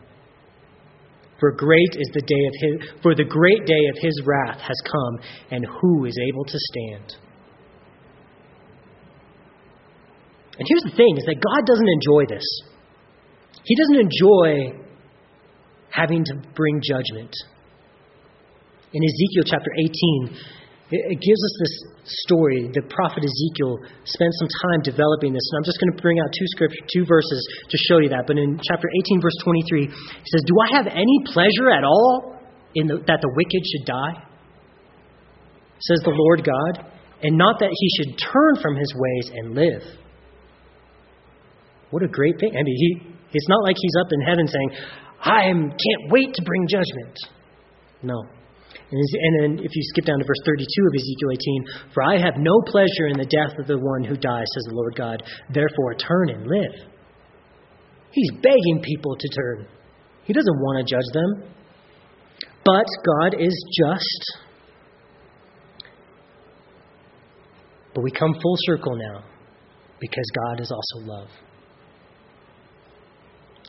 For 1.40 1.52
great 1.52 1.96
is 1.96 2.10
the 2.12 2.22
day 2.22 2.44
of 2.46 2.54
his, 2.60 3.02
for 3.02 3.14
the 3.14 3.24
great 3.24 3.66
day 3.66 3.84
of 3.90 3.96
his 4.00 4.22
wrath 4.24 4.60
has 4.60 4.76
come, 4.84 5.18
and 5.50 5.66
who 5.80 6.04
is 6.04 6.16
able 6.28 6.44
to 6.44 6.58
stand? 6.58 7.16
And 10.58 10.66
here's 10.68 10.92
the 10.92 10.96
thing: 10.96 11.16
is 11.18 11.24
that 11.26 11.40
God 11.40 11.66
doesn't 11.66 11.88
enjoy 11.88 12.24
this. 12.28 12.73
He 13.64 13.74
doesn't 13.76 14.00
enjoy 14.00 14.80
having 15.90 16.24
to 16.24 16.34
bring 16.54 16.80
judgment. 16.82 17.32
In 18.92 19.00
Ezekiel 19.02 19.44
chapter 19.46 19.70
18, 20.28 20.36
it 20.90 21.18
gives 21.18 21.40
us 21.40 21.54
this 21.58 21.74
story. 22.28 22.68
The 22.68 22.84
prophet 22.92 23.24
Ezekiel 23.24 23.80
spent 24.04 24.32
some 24.36 24.50
time 24.68 24.80
developing 24.84 25.32
this, 25.32 25.42
and 25.50 25.54
I'm 25.58 25.66
just 25.66 25.80
going 25.80 25.96
to 25.96 26.02
bring 26.02 26.20
out 26.20 26.28
two 26.28 26.46
scripture, 26.52 26.84
two 26.92 27.04
verses 27.08 27.40
to 27.70 27.76
show 27.88 27.98
you 27.98 28.08
that. 28.10 28.28
But 28.28 28.36
in 28.36 28.60
chapter 28.60 28.86
18, 29.08 29.22
verse 29.24 29.38
23, 29.42 29.88
he 29.88 30.28
says, 30.28 30.42
"Do 30.44 30.54
I 30.60 30.76
have 30.76 30.86
any 30.92 31.18
pleasure 31.32 31.72
at 31.72 31.84
all 31.84 32.36
in 32.74 32.86
the, 32.86 33.00
that 33.08 33.20
the 33.24 33.32
wicked 33.32 33.62
should 33.64 33.86
die?" 33.86 34.14
Says 35.80 36.00
the 36.04 36.12
Lord 36.12 36.44
God, 36.44 36.86
and 37.22 37.36
not 37.38 37.58
that 37.60 37.72
he 37.72 37.88
should 37.96 38.18
turn 38.20 38.60
from 38.60 38.76
his 38.76 38.92
ways 38.94 39.30
and 39.34 39.54
live. 39.56 39.82
What 41.90 42.02
a 42.02 42.08
great 42.08 42.38
thing! 42.38 42.52
I 42.52 42.62
mean, 42.62 42.76
he 42.76 43.13
it's 43.34 43.48
not 43.48 43.62
like 43.62 43.76
he's 43.78 43.96
up 44.00 44.08
in 44.12 44.20
heaven 44.22 44.46
saying, 44.46 44.70
I 45.20 45.42
can't 45.50 46.10
wait 46.10 46.34
to 46.34 46.42
bring 46.42 46.66
judgment. 46.68 47.18
No. 48.02 48.22
And 48.90 49.32
then 49.40 49.64
if 49.64 49.74
you 49.74 49.82
skip 49.90 50.04
down 50.04 50.18
to 50.18 50.24
verse 50.24 50.40
32 50.44 50.64
of 50.86 50.94
Ezekiel 50.94 51.30
18, 51.32 51.92
for 51.94 52.02
I 52.02 52.18
have 52.18 52.36
no 52.38 52.52
pleasure 52.66 53.08
in 53.08 53.18
the 53.18 53.26
death 53.26 53.58
of 53.58 53.66
the 53.66 53.78
one 53.78 54.04
who 54.04 54.16
dies, 54.16 54.46
says 54.54 54.64
the 54.68 54.74
Lord 54.74 54.94
God. 54.94 55.22
Therefore, 55.52 55.94
turn 55.94 56.30
and 56.30 56.46
live. 56.46 56.90
He's 58.12 58.30
begging 58.42 58.80
people 58.82 59.16
to 59.16 59.28
turn. 59.28 59.66
He 60.24 60.32
doesn't 60.32 60.58
want 60.60 60.86
to 60.86 60.94
judge 60.94 61.10
them. 61.12 61.50
But 62.64 62.86
God 63.04 63.40
is 63.40 63.54
just. 63.76 64.38
But 67.94 68.02
we 68.02 68.10
come 68.10 68.34
full 68.34 68.56
circle 68.66 68.96
now 68.96 69.24
because 70.00 70.24
God 70.46 70.60
is 70.60 70.70
also 70.70 71.06
love. 71.06 71.28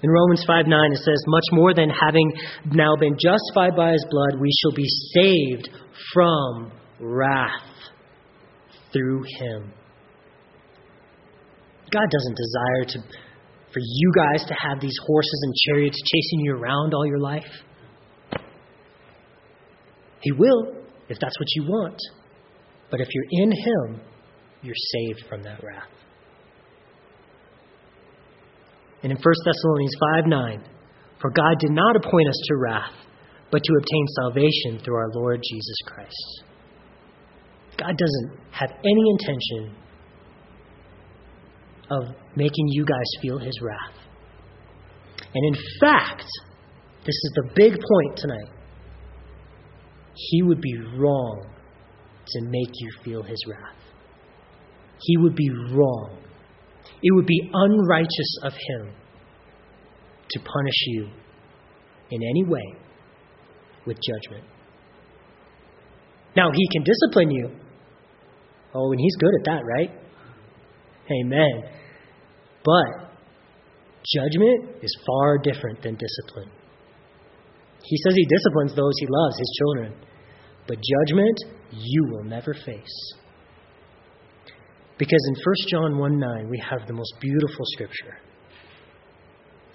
In 0.05 0.11
Romans 0.11 0.43
5 0.45 0.67
9, 0.67 0.91
it 0.91 0.97
says, 0.97 1.17
Much 1.25 1.45
more 1.51 1.73
than 1.73 1.89
having 1.89 2.31
now 2.73 2.95
been 2.95 3.17
justified 3.17 3.75
by 3.75 3.93
his 3.93 4.05
blood, 4.07 4.39
we 4.39 4.51
shall 4.61 4.71
be 4.71 4.87
saved 5.15 5.67
from 6.13 6.71
wrath 6.99 7.49
through 8.93 9.23
him. 9.39 9.73
God 11.89 12.07
doesn't 12.11 12.37
desire 12.37 12.85
to, 12.89 12.99
for 13.73 13.79
you 13.79 14.11
guys 14.15 14.45
to 14.47 14.53
have 14.53 14.79
these 14.79 14.95
horses 15.07 15.41
and 15.41 15.53
chariots 15.65 15.97
chasing 15.97 16.45
you 16.45 16.55
around 16.55 16.93
all 16.93 17.07
your 17.07 17.19
life. 17.19 17.51
He 20.21 20.31
will, 20.33 20.83
if 21.09 21.17
that's 21.19 21.39
what 21.39 21.47
you 21.55 21.63
want. 21.63 21.97
But 22.91 23.01
if 23.01 23.07
you're 23.11 23.43
in 23.43 23.51
Him, 23.51 24.01
you're 24.61 24.75
saved 24.75 25.27
from 25.27 25.41
that 25.43 25.63
wrath. 25.63 25.89
And 29.05 29.11
in 29.11 29.19
1 29.21 29.33
Thessalonians 29.45 29.95
5 30.15 30.25
9, 30.25 30.63
for 31.21 31.29
God 31.29 31.59
did 31.59 31.69
not 31.69 31.95
appoint 31.95 32.27
us 32.27 32.41
to 32.47 32.55
wrath, 32.55 32.93
but 33.51 33.61
to 33.63 33.73
obtain 33.77 34.05
salvation 34.23 34.83
through 34.83 34.95
our 34.95 35.11
Lord 35.13 35.43
Jesus 35.47 35.75
Christ. 35.85 36.43
God 37.77 37.95
doesn't 37.95 38.39
have 38.49 38.71
any 38.71 39.03
intention 39.11 39.75
of 41.91 42.15
making 42.35 42.65
you 42.69 42.83
guys 42.83 43.21
feel 43.21 43.37
his 43.37 43.53
wrath. 43.61 43.95
And 45.35 45.55
in 45.55 45.61
fact, 45.79 46.25
this 47.05 47.13
is 47.13 47.31
the 47.35 47.49
big 47.53 47.73
point 47.73 48.17
tonight. 48.17 48.49
He 50.15 50.41
would 50.41 50.61
be 50.61 50.79
wrong 50.97 51.45
to 52.25 52.41
make 52.41 52.71
you 52.73 52.89
feel 53.03 53.21
his 53.21 53.37
wrath. 53.47 53.77
He 54.99 55.17
would 55.17 55.35
be 55.35 55.51
wrong. 55.71 56.24
It 57.05 57.13
would 57.13 57.27
be 57.27 57.51
unrighteous 57.53 58.39
of 58.41 58.53
him 58.53 58.91
to 60.31 60.39
punish 60.39 60.83
you 60.87 61.07
in 62.09 62.19
any 62.23 62.43
way 62.43 62.75
with 63.85 63.97
judgment. 64.01 64.43
Now, 66.35 66.49
he 66.51 66.67
can 66.71 66.83
discipline 66.83 67.29
you. 67.29 67.51
Oh, 68.73 68.91
and 68.91 68.99
he's 68.99 69.15
good 69.17 69.33
at 69.39 69.45
that, 69.45 69.61
right? 69.77 69.91
Amen. 71.21 71.69
But 72.63 73.11
judgment 74.03 74.77
is 74.81 74.97
far 75.05 75.37
different 75.37 75.83
than 75.83 75.95
discipline. 75.95 76.49
He 77.83 77.97
says 78.03 78.15
he 78.15 78.25
disciplines 78.25 78.75
those 78.75 78.93
he 78.99 79.05
loves, 79.07 79.37
his 79.37 79.59
children. 79.59 79.93
But 80.67 80.77
judgment 80.77 81.37
you 81.71 82.07
will 82.09 82.23
never 82.23 82.55
face. 82.65 83.13
Because 84.97 85.19
in 85.27 85.35
1 85.35 85.55
John 85.69 85.97
1 85.97 86.19
9, 86.19 86.49
we 86.49 86.61
have 86.69 86.87
the 86.87 86.93
most 86.93 87.13
beautiful 87.19 87.65
scripture. 87.73 88.17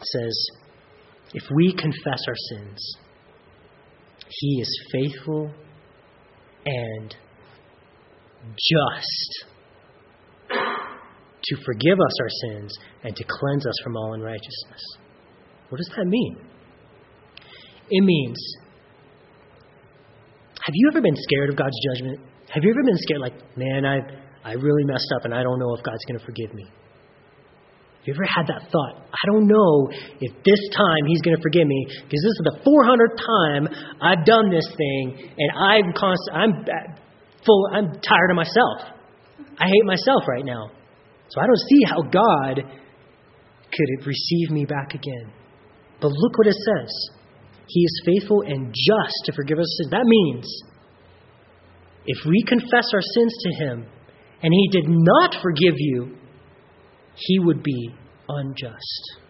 It 0.01 0.07
says, 0.07 0.47
If 1.35 1.45
we 1.55 1.73
confess 1.73 2.23
our 2.27 2.37
sins, 2.51 2.97
he 4.29 4.61
is 4.61 4.81
faithful 4.93 5.53
and 6.65 7.17
just 8.41 9.47
to 11.43 11.57
forgive 11.65 11.99
us 11.99 12.21
our 12.21 12.29
sins 12.49 12.79
and 13.03 13.17
to 13.17 13.25
cleanse 13.25 13.67
us 13.67 13.75
from 13.83 13.97
all 13.97 14.15
unrighteousness. 14.15 14.83
What 15.69 15.79
does 15.79 15.91
that 15.97 16.07
mean? 16.07 16.37
It 17.91 18.05
means 18.05 18.57
have 20.63 20.75
you 20.75 20.91
ever 20.93 21.01
been 21.01 21.17
scared 21.17 21.51
of 21.51 21.57
God's 21.57 21.77
judgment? 21.93 22.21
Have 22.51 22.63
you 22.63 22.71
ever 22.71 22.83
been 22.85 22.99
scared, 22.99 23.21
like, 23.21 23.57
man, 23.57 23.87
I, 23.87 24.01
I 24.45 24.53
really 24.53 24.85
messed 24.85 25.13
up 25.17 25.25
and 25.25 25.35
I 25.35 25.43
don't 25.43 25.59
know 25.59 25.75
if 25.75 25.85
God's 25.85 26.05
going 26.09 26.19
to 26.19 26.25
forgive 26.25 26.55
me? 26.55 26.65
Have 26.65 28.07
you 28.09 28.15
ever 28.15 28.25
had 28.25 28.47
that 28.49 28.73
thought? 28.73 28.97
I 29.13 29.25
don't 29.29 29.47
know 29.47 29.91
if 30.21 30.33
this 30.43 30.63
time 30.73 31.05
He's 31.07 31.21
going 31.21 31.37
to 31.37 31.43
forgive 31.43 31.67
me 31.67 31.85
because 31.85 32.23
this 32.25 32.33
is 32.33 32.43
the 32.49 32.57
400th 32.65 33.17
time 33.21 33.69
I've 34.01 34.25
done 34.25 34.49
this 34.49 34.65
thing 34.73 35.35
and 35.37 35.51
I'm 35.53 35.93
constant, 35.93 36.33
I'm 36.33 36.53
full, 37.45 37.69
I'm 37.73 37.93
tired 38.01 38.31
of 38.31 38.37
myself. 38.37 38.97
I 39.61 39.69
hate 39.69 39.85
myself 39.85 40.25
right 40.27 40.45
now. 40.45 40.71
So 41.29 41.41
I 41.41 41.47
don't 41.47 41.61
see 41.69 41.83
how 41.85 42.01
God 42.09 42.65
could 43.71 44.07
receive 44.07 44.51
me 44.51 44.65
back 44.65 44.95
again. 44.95 45.31
But 46.01 46.11
look 46.11 46.39
what 46.39 46.47
it 46.47 46.57
says. 46.57 46.91
He 47.69 47.81
is 47.83 48.03
faithful 48.05 48.43
and 48.47 48.73
just 48.73 49.17
to 49.27 49.33
forgive 49.33 49.59
us 49.59 49.69
sins. 49.79 49.91
That 49.91 50.07
means 50.07 50.47
if 52.07 52.25
we 52.27 52.43
confess 52.49 52.89
our 52.95 53.03
sins 53.03 53.35
to 53.43 53.65
Him 53.65 53.87
and 54.43 54.53
He 54.53 54.69
did 54.73 54.85
not 54.89 55.37
forgive 55.43 55.75
you, 55.77 56.17
He 57.15 57.39
would 57.39 57.63
be 57.63 57.91
unjust. 58.29 59.21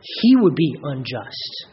He 0.00 0.36
would 0.36 0.54
be 0.54 0.74
unjust. 0.82 1.66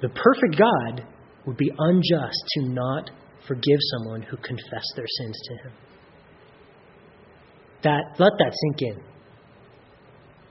The 0.00 0.08
perfect 0.08 0.58
God 0.58 1.06
would 1.46 1.56
be 1.56 1.70
unjust 1.76 2.44
to 2.54 2.68
not 2.68 3.10
forgive 3.46 3.78
someone 3.92 4.22
who 4.22 4.36
confessed 4.36 4.92
their 4.96 5.06
sins 5.06 5.40
to 5.44 5.68
him. 5.68 5.76
That 7.82 8.02
let 8.18 8.32
that 8.38 8.52
sink 8.52 8.82
in. 8.82 9.02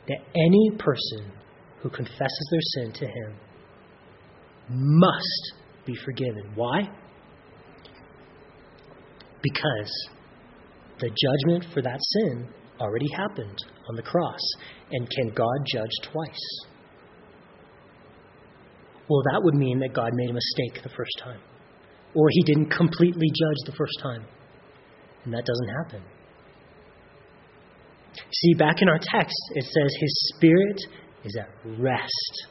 That 0.07 0.19
any 0.35 0.77
person 0.77 1.31
who 1.81 1.89
confesses 1.89 2.49
their 2.51 2.83
sin 2.83 2.93
to 2.93 3.05
him 3.05 3.39
must 4.69 5.53
be 5.85 5.95
forgiven. 6.05 6.51
Why? 6.55 6.89
Because 9.43 10.09
the 10.99 11.09
judgment 11.09 11.71
for 11.73 11.83
that 11.83 11.99
sin 12.01 12.47
already 12.79 13.07
happened 13.15 13.57
on 13.89 13.95
the 13.95 14.01
cross. 14.01 14.41
And 14.91 15.07
can 15.09 15.29
God 15.35 15.57
judge 15.71 15.91
twice? 16.11 16.65
Well, 19.07 19.21
that 19.31 19.41
would 19.43 19.55
mean 19.55 19.79
that 19.79 19.93
God 19.93 20.11
made 20.13 20.29
a 20.29 20.33
mistake 20.33 20.81
the 20.81 20.89
first 20.89 21.11
time 21.21 21.41
or 22.15 22.27
he 22.29 22.43
didn't 22.43 22.69
completely 22.69 23.27
judge 23.27 23.57
the 23.65 23.75
first 23.77 23.99
time. 24.01 24.25
And 25.25 25.33
that 25.33 25.45
doesn't 25.45 25.75
happen. 25.83 26.03
See, 28.31 28.53
back 28.55 28.81
in 28.81 28.89
our 28.89 28.99
text, 28.99 29.35
it 29.55 29.63
says 29.63 29.95
his 29.99 30.31
spirit 30.35 30.79
is 31.23 31.35
at 31.39 31.49
rest. 31.79 32.47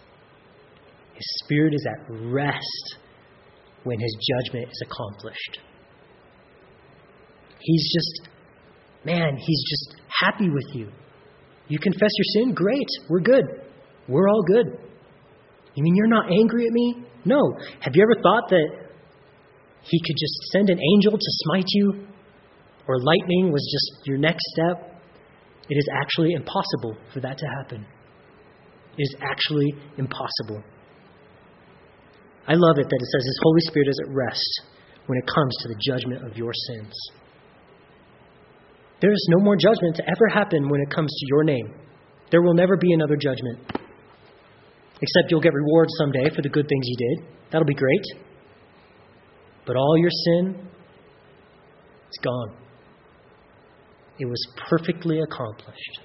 His 1.15 1.27
spirit 1.45 1.75
is 1.75 1.87
at 1.87 2.15
rest 2.33 2.97
when 3.85 4.01
his 4.01 4.17
judgment 4.31 4.69
is 4.71 4.83
accomplished. 4.87 5.59
He's 7.63 7.93
just, 7.93 8.29
man, 9.05 9.37
he's 9.37 9.63
just 9.69 10.01
happy 10.23 10.49
with 10.51 10.67
you. 10.75 10.91
You 11.69 11.79
confess 11.79 12.11
your 12.17 12.45
sin? 12.45 12.55
Great. 12.55 12.89
We're 13.09 13.21
good. 13.21 13.45
We're 14.09 14.29
all 14.29 14.43
good. 14.43 14.67
You 15.75 15.83
mean 15.83 15.95
you're 15.97 16.09
not 16.09 16.31
angry 16.31 16.67
at 16.67 16.73
me? 16.73 17.05
No. 17.25 17.39
Have 17.81 17.95
you 17.95 18.03
ever 18.03 18.21
thought 18.23 18.51
that 18.51 18.83
he 19.83 20.01
could 20.01 20.17
just 20.19 20.35
send 20.53 20.71
an 20.71 20.79
angel 20.79 21.13
to 21.13 21.31
smite 21.45 21.67
you, 21.69 22.07
or 22.87 22.99
lightning 22.99 23.53
was 23.53 23.63
just 23.73 24.07
your 24.07 24.19
next 24.19 24.43
step. 24.55 25.01
It 25.69 25.75
is 25.77 25.87
actually 26.01 26.33
impossible 26.35 26.97
for 27.13 27.21
that 27.21 27.39
to 27.39 27.47
happen. 27.59 27.87
It 28.99 29.03
is 29.03 29.15
actually 29.21 29.75
impossible. 29.99 30.63
I 32.47 32.55
love 32.55 32.79
it 32.79 32.87
that 32.89 33.01
it 33.01 33.09
says 33.13 33.25
His 33.25 33.41
Holy 33.43 33.61
Spirit 33.63 33.89
is 33.89 34.01
at 34.07 34.15
rest 34.15 34.63
when 35.07 35.19
it 35.19 35.27
comes 35.27 35.57
to 35.63 35.69
the 35.69 35.77
judgment 35.81 36.27
of 36.27 36.37
your 36.37 36.53
sins. 36.69 36.93
There 39.03 39.13
is 39.13 39.27
no 39.31 39.43
more 39.43 39.57
judgment 39.57 39.97
to 39.97 40.05
ever 40.05 40.29
happen 40.33 40.69
when 40.69 40.81
it 40.81 40.89
comes 40.95 41.11
to 41.11 41.27
your 41.27 41.43
name. 41.43 41.75
There 42.31 42.41
will 42.41 42.55
never 42.55 42.77
be 42.77 42.93
another 42.93 43.17
judgment. 43.17 43.59
Except 45.03 45.27
you'll 45.29 45.41
get 45.41 45.53
rewards 45.53 45.93
someday 45.99 46.31
for 46.35 46.41
the 46.41 46.49
good 46.49 46.69
things 46.69 46.85
you 46.87 46.97
did. 46.97 47.29
That'll 47.51 47.67
be 47.67 47.75
great. 47.75 48.05
But 49.67 49.75
all 49.75 49.99
your 49.99 50.11
sin, 50.11 50.69
it's 52.07 52.19
gone. 52.25 52.57
It 54.21 54.27
was 54.27 54.41
perfectly 54.71 55.21
accomplished. 55.21 56.01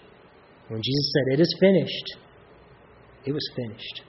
When 0.68 0.82
Jesus 0.82 1.14
said, 1.14 1.40
It 1.40 1.42
is 1.42 1.56
finished, 1.60 2.18
it 3.26 3.32
was 3.32 3.50
finished. 3.56 4.02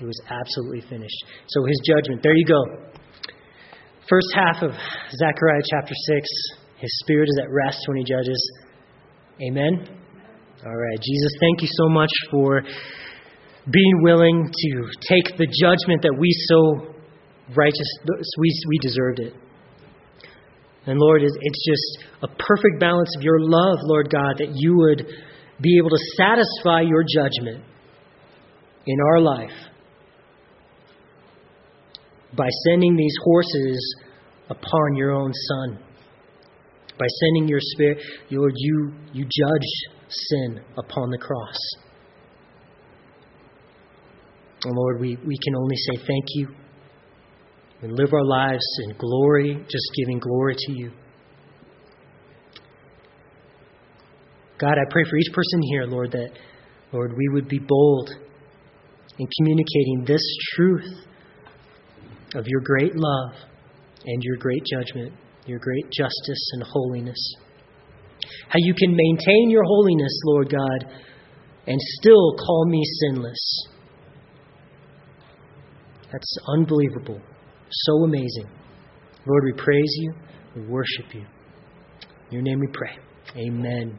It 0.00 0.04
was 0.04 0.20
absolutely 0.28 0.80
finished. 0.80 1.24
So 1.48 1.64
his 1.64 1.80
judgment, 1.86 2.22
there 2.22 2.34
you 2.34 2.46
go. 2.46 2.90
First 4.08 4.28
half 4.34 4.62
of 4.62 4.72
Zechariah 4.72 5.62
chapter 5.70 5.94
6, 5.94 6.28
his 6.80 6.98
spirit 7.00 7.28
is 7.28 7.40
at 7.42 7.50
rest 7.50 7.78
when 7.88 7.98
he 7.98 8.04
judges. 8.04 8.40
Amen? 9.48 9.86
All 10.64 10.76
right. 10.76 10.98
Jesus, 11.00 11.32
thank 11.40 11.62
you 11.62 11.68
so 11.70 11.88
much 11.88 12.10
for 12.30 12.62
being 13.70 14.02
willing 14.02 14.50
to 14.50 14.70
take 15.08 15.36
the 15.36 15.46
judgment 15.46 16.02
that 16.02 16.16
we 16.18 16.30
so 16.48 16.94
righteous, 17.54 17.98
we, 18.38 18.62
we 18.68 18.78
deserved 18.78 19.20
it. 19.20 19.34
And 20.86 20.98
Lord, 20.98 21.22
it's 21.22 21.66
just 21.66 22.06
a 22.22 22.28
perfect 22.28 22.80
balance 22.80 23.14
of 23.16 23.22
your 23.22 23.40
love, 23.40 23.78
Lord 23.82 24.10
God, 24.10 24.36
that 24.38 24.52
you 24.54 24.76
would 24.76 25.06
be 25.60 25.76
able 25.76 25.90
to 25.90 25.98
satisfy 26.16 26.80
your 26.80 27.02
judgment 27.02 27.62
in 28.86 28.98
our 29.12 29.20
life 29.20 29.52
by 32.36 32.48
sending 32.66 32.96
these 32.96 33.14
horses 33.22 33.96
upon 34.48 34.96
your 34.96 35.12
own 35.12 35.32
Son. 35.32 35.78
By 37.00 37.06
sending 37.06 37.48
your 37.48 37.60
Spirit, 37.62 37.98
Lord, 38.30 38.52
you, 38.54 38.92
you 39.14 39.24
judge 39.24 40.06
sin 40.08 40.60
upon 40.76 41.08
the 41.10 41.16
cross. 41.16 41.58
And 44.64 44.76
Lord, 44.76 45.00
we, 45.00 45.16
we 45.26 45.38
can 45.42 45.56
only 45.56 45.76
say 45.76 45.96
thank 45.96 46.24
you 46.34 46.48
and 47.80 47.92
live 47.92 48.12
our 48.12 48.24
lives 48.24 48.64
in 48.84 48.94
glory, 48.98 49.54
just 49.54 49.90
giving 49.96 50.18
glory 50.18 50.54
to 50.58 50.72
you. 50.72 50.90
God, 54.58 54.72
I 54.72 54.84
pray 54.90 55.04
for 55.08 55.16
each 55.16 55.32
person 55.32 55.62
here, 55.70 55.84
Lord, 55.84 56.12
that, 56.12 56.28
Lord, 56.92 57.14
we 57.16 57.30
would 57.32 57.48
be 57.48 57.60
bold 57.66 58.10
in 59.18 59.26
communicating 59.38 60.04
this 60.06 60.22
truth 60.54 61.06
of 62.34 62.44
your 62.46 62.60
great 62.60 62.94
love 62.94 63.32
and 64.04 64.22
your 64.22 64.36
great 64.36 64.62
judgment, 64.70 65.14
your 65.46 65.58
great 65.58 65.90
justice 65.90 66.50
and 66.52 66.62
holiness. 66.62 67.34
How 68.48 68.58
you 68.58 68.74
can 68.74 68.90
maintain 68.90 69.50
your 69.50 69.64
holiness, 69.64 70.12
Lord 70.24 70.50
God, 70.50 70.92
and 71.66 71.78
still 72.00 72.34
call 72.36 72.66
me 72.66 72.82
sinless. 73.00 73.68
That's 76.12 76.36
unbelievable. 76.48 77.20
So 77.70 78.04
amazing. 78.04 78.48
Lord, 79.26 79.44
we 79.44 79.52
praise 79.52 79.92
you. 79.98 80.12
We 80.56 80.62
worship 80.66 81.14
you. 81.14 81.20
In 81.20 82.32
your 82.32 82.42
name 82.42 82.58
we 82.60 82.66
pray. 82.72 82.98
Amen. 83.36 83.98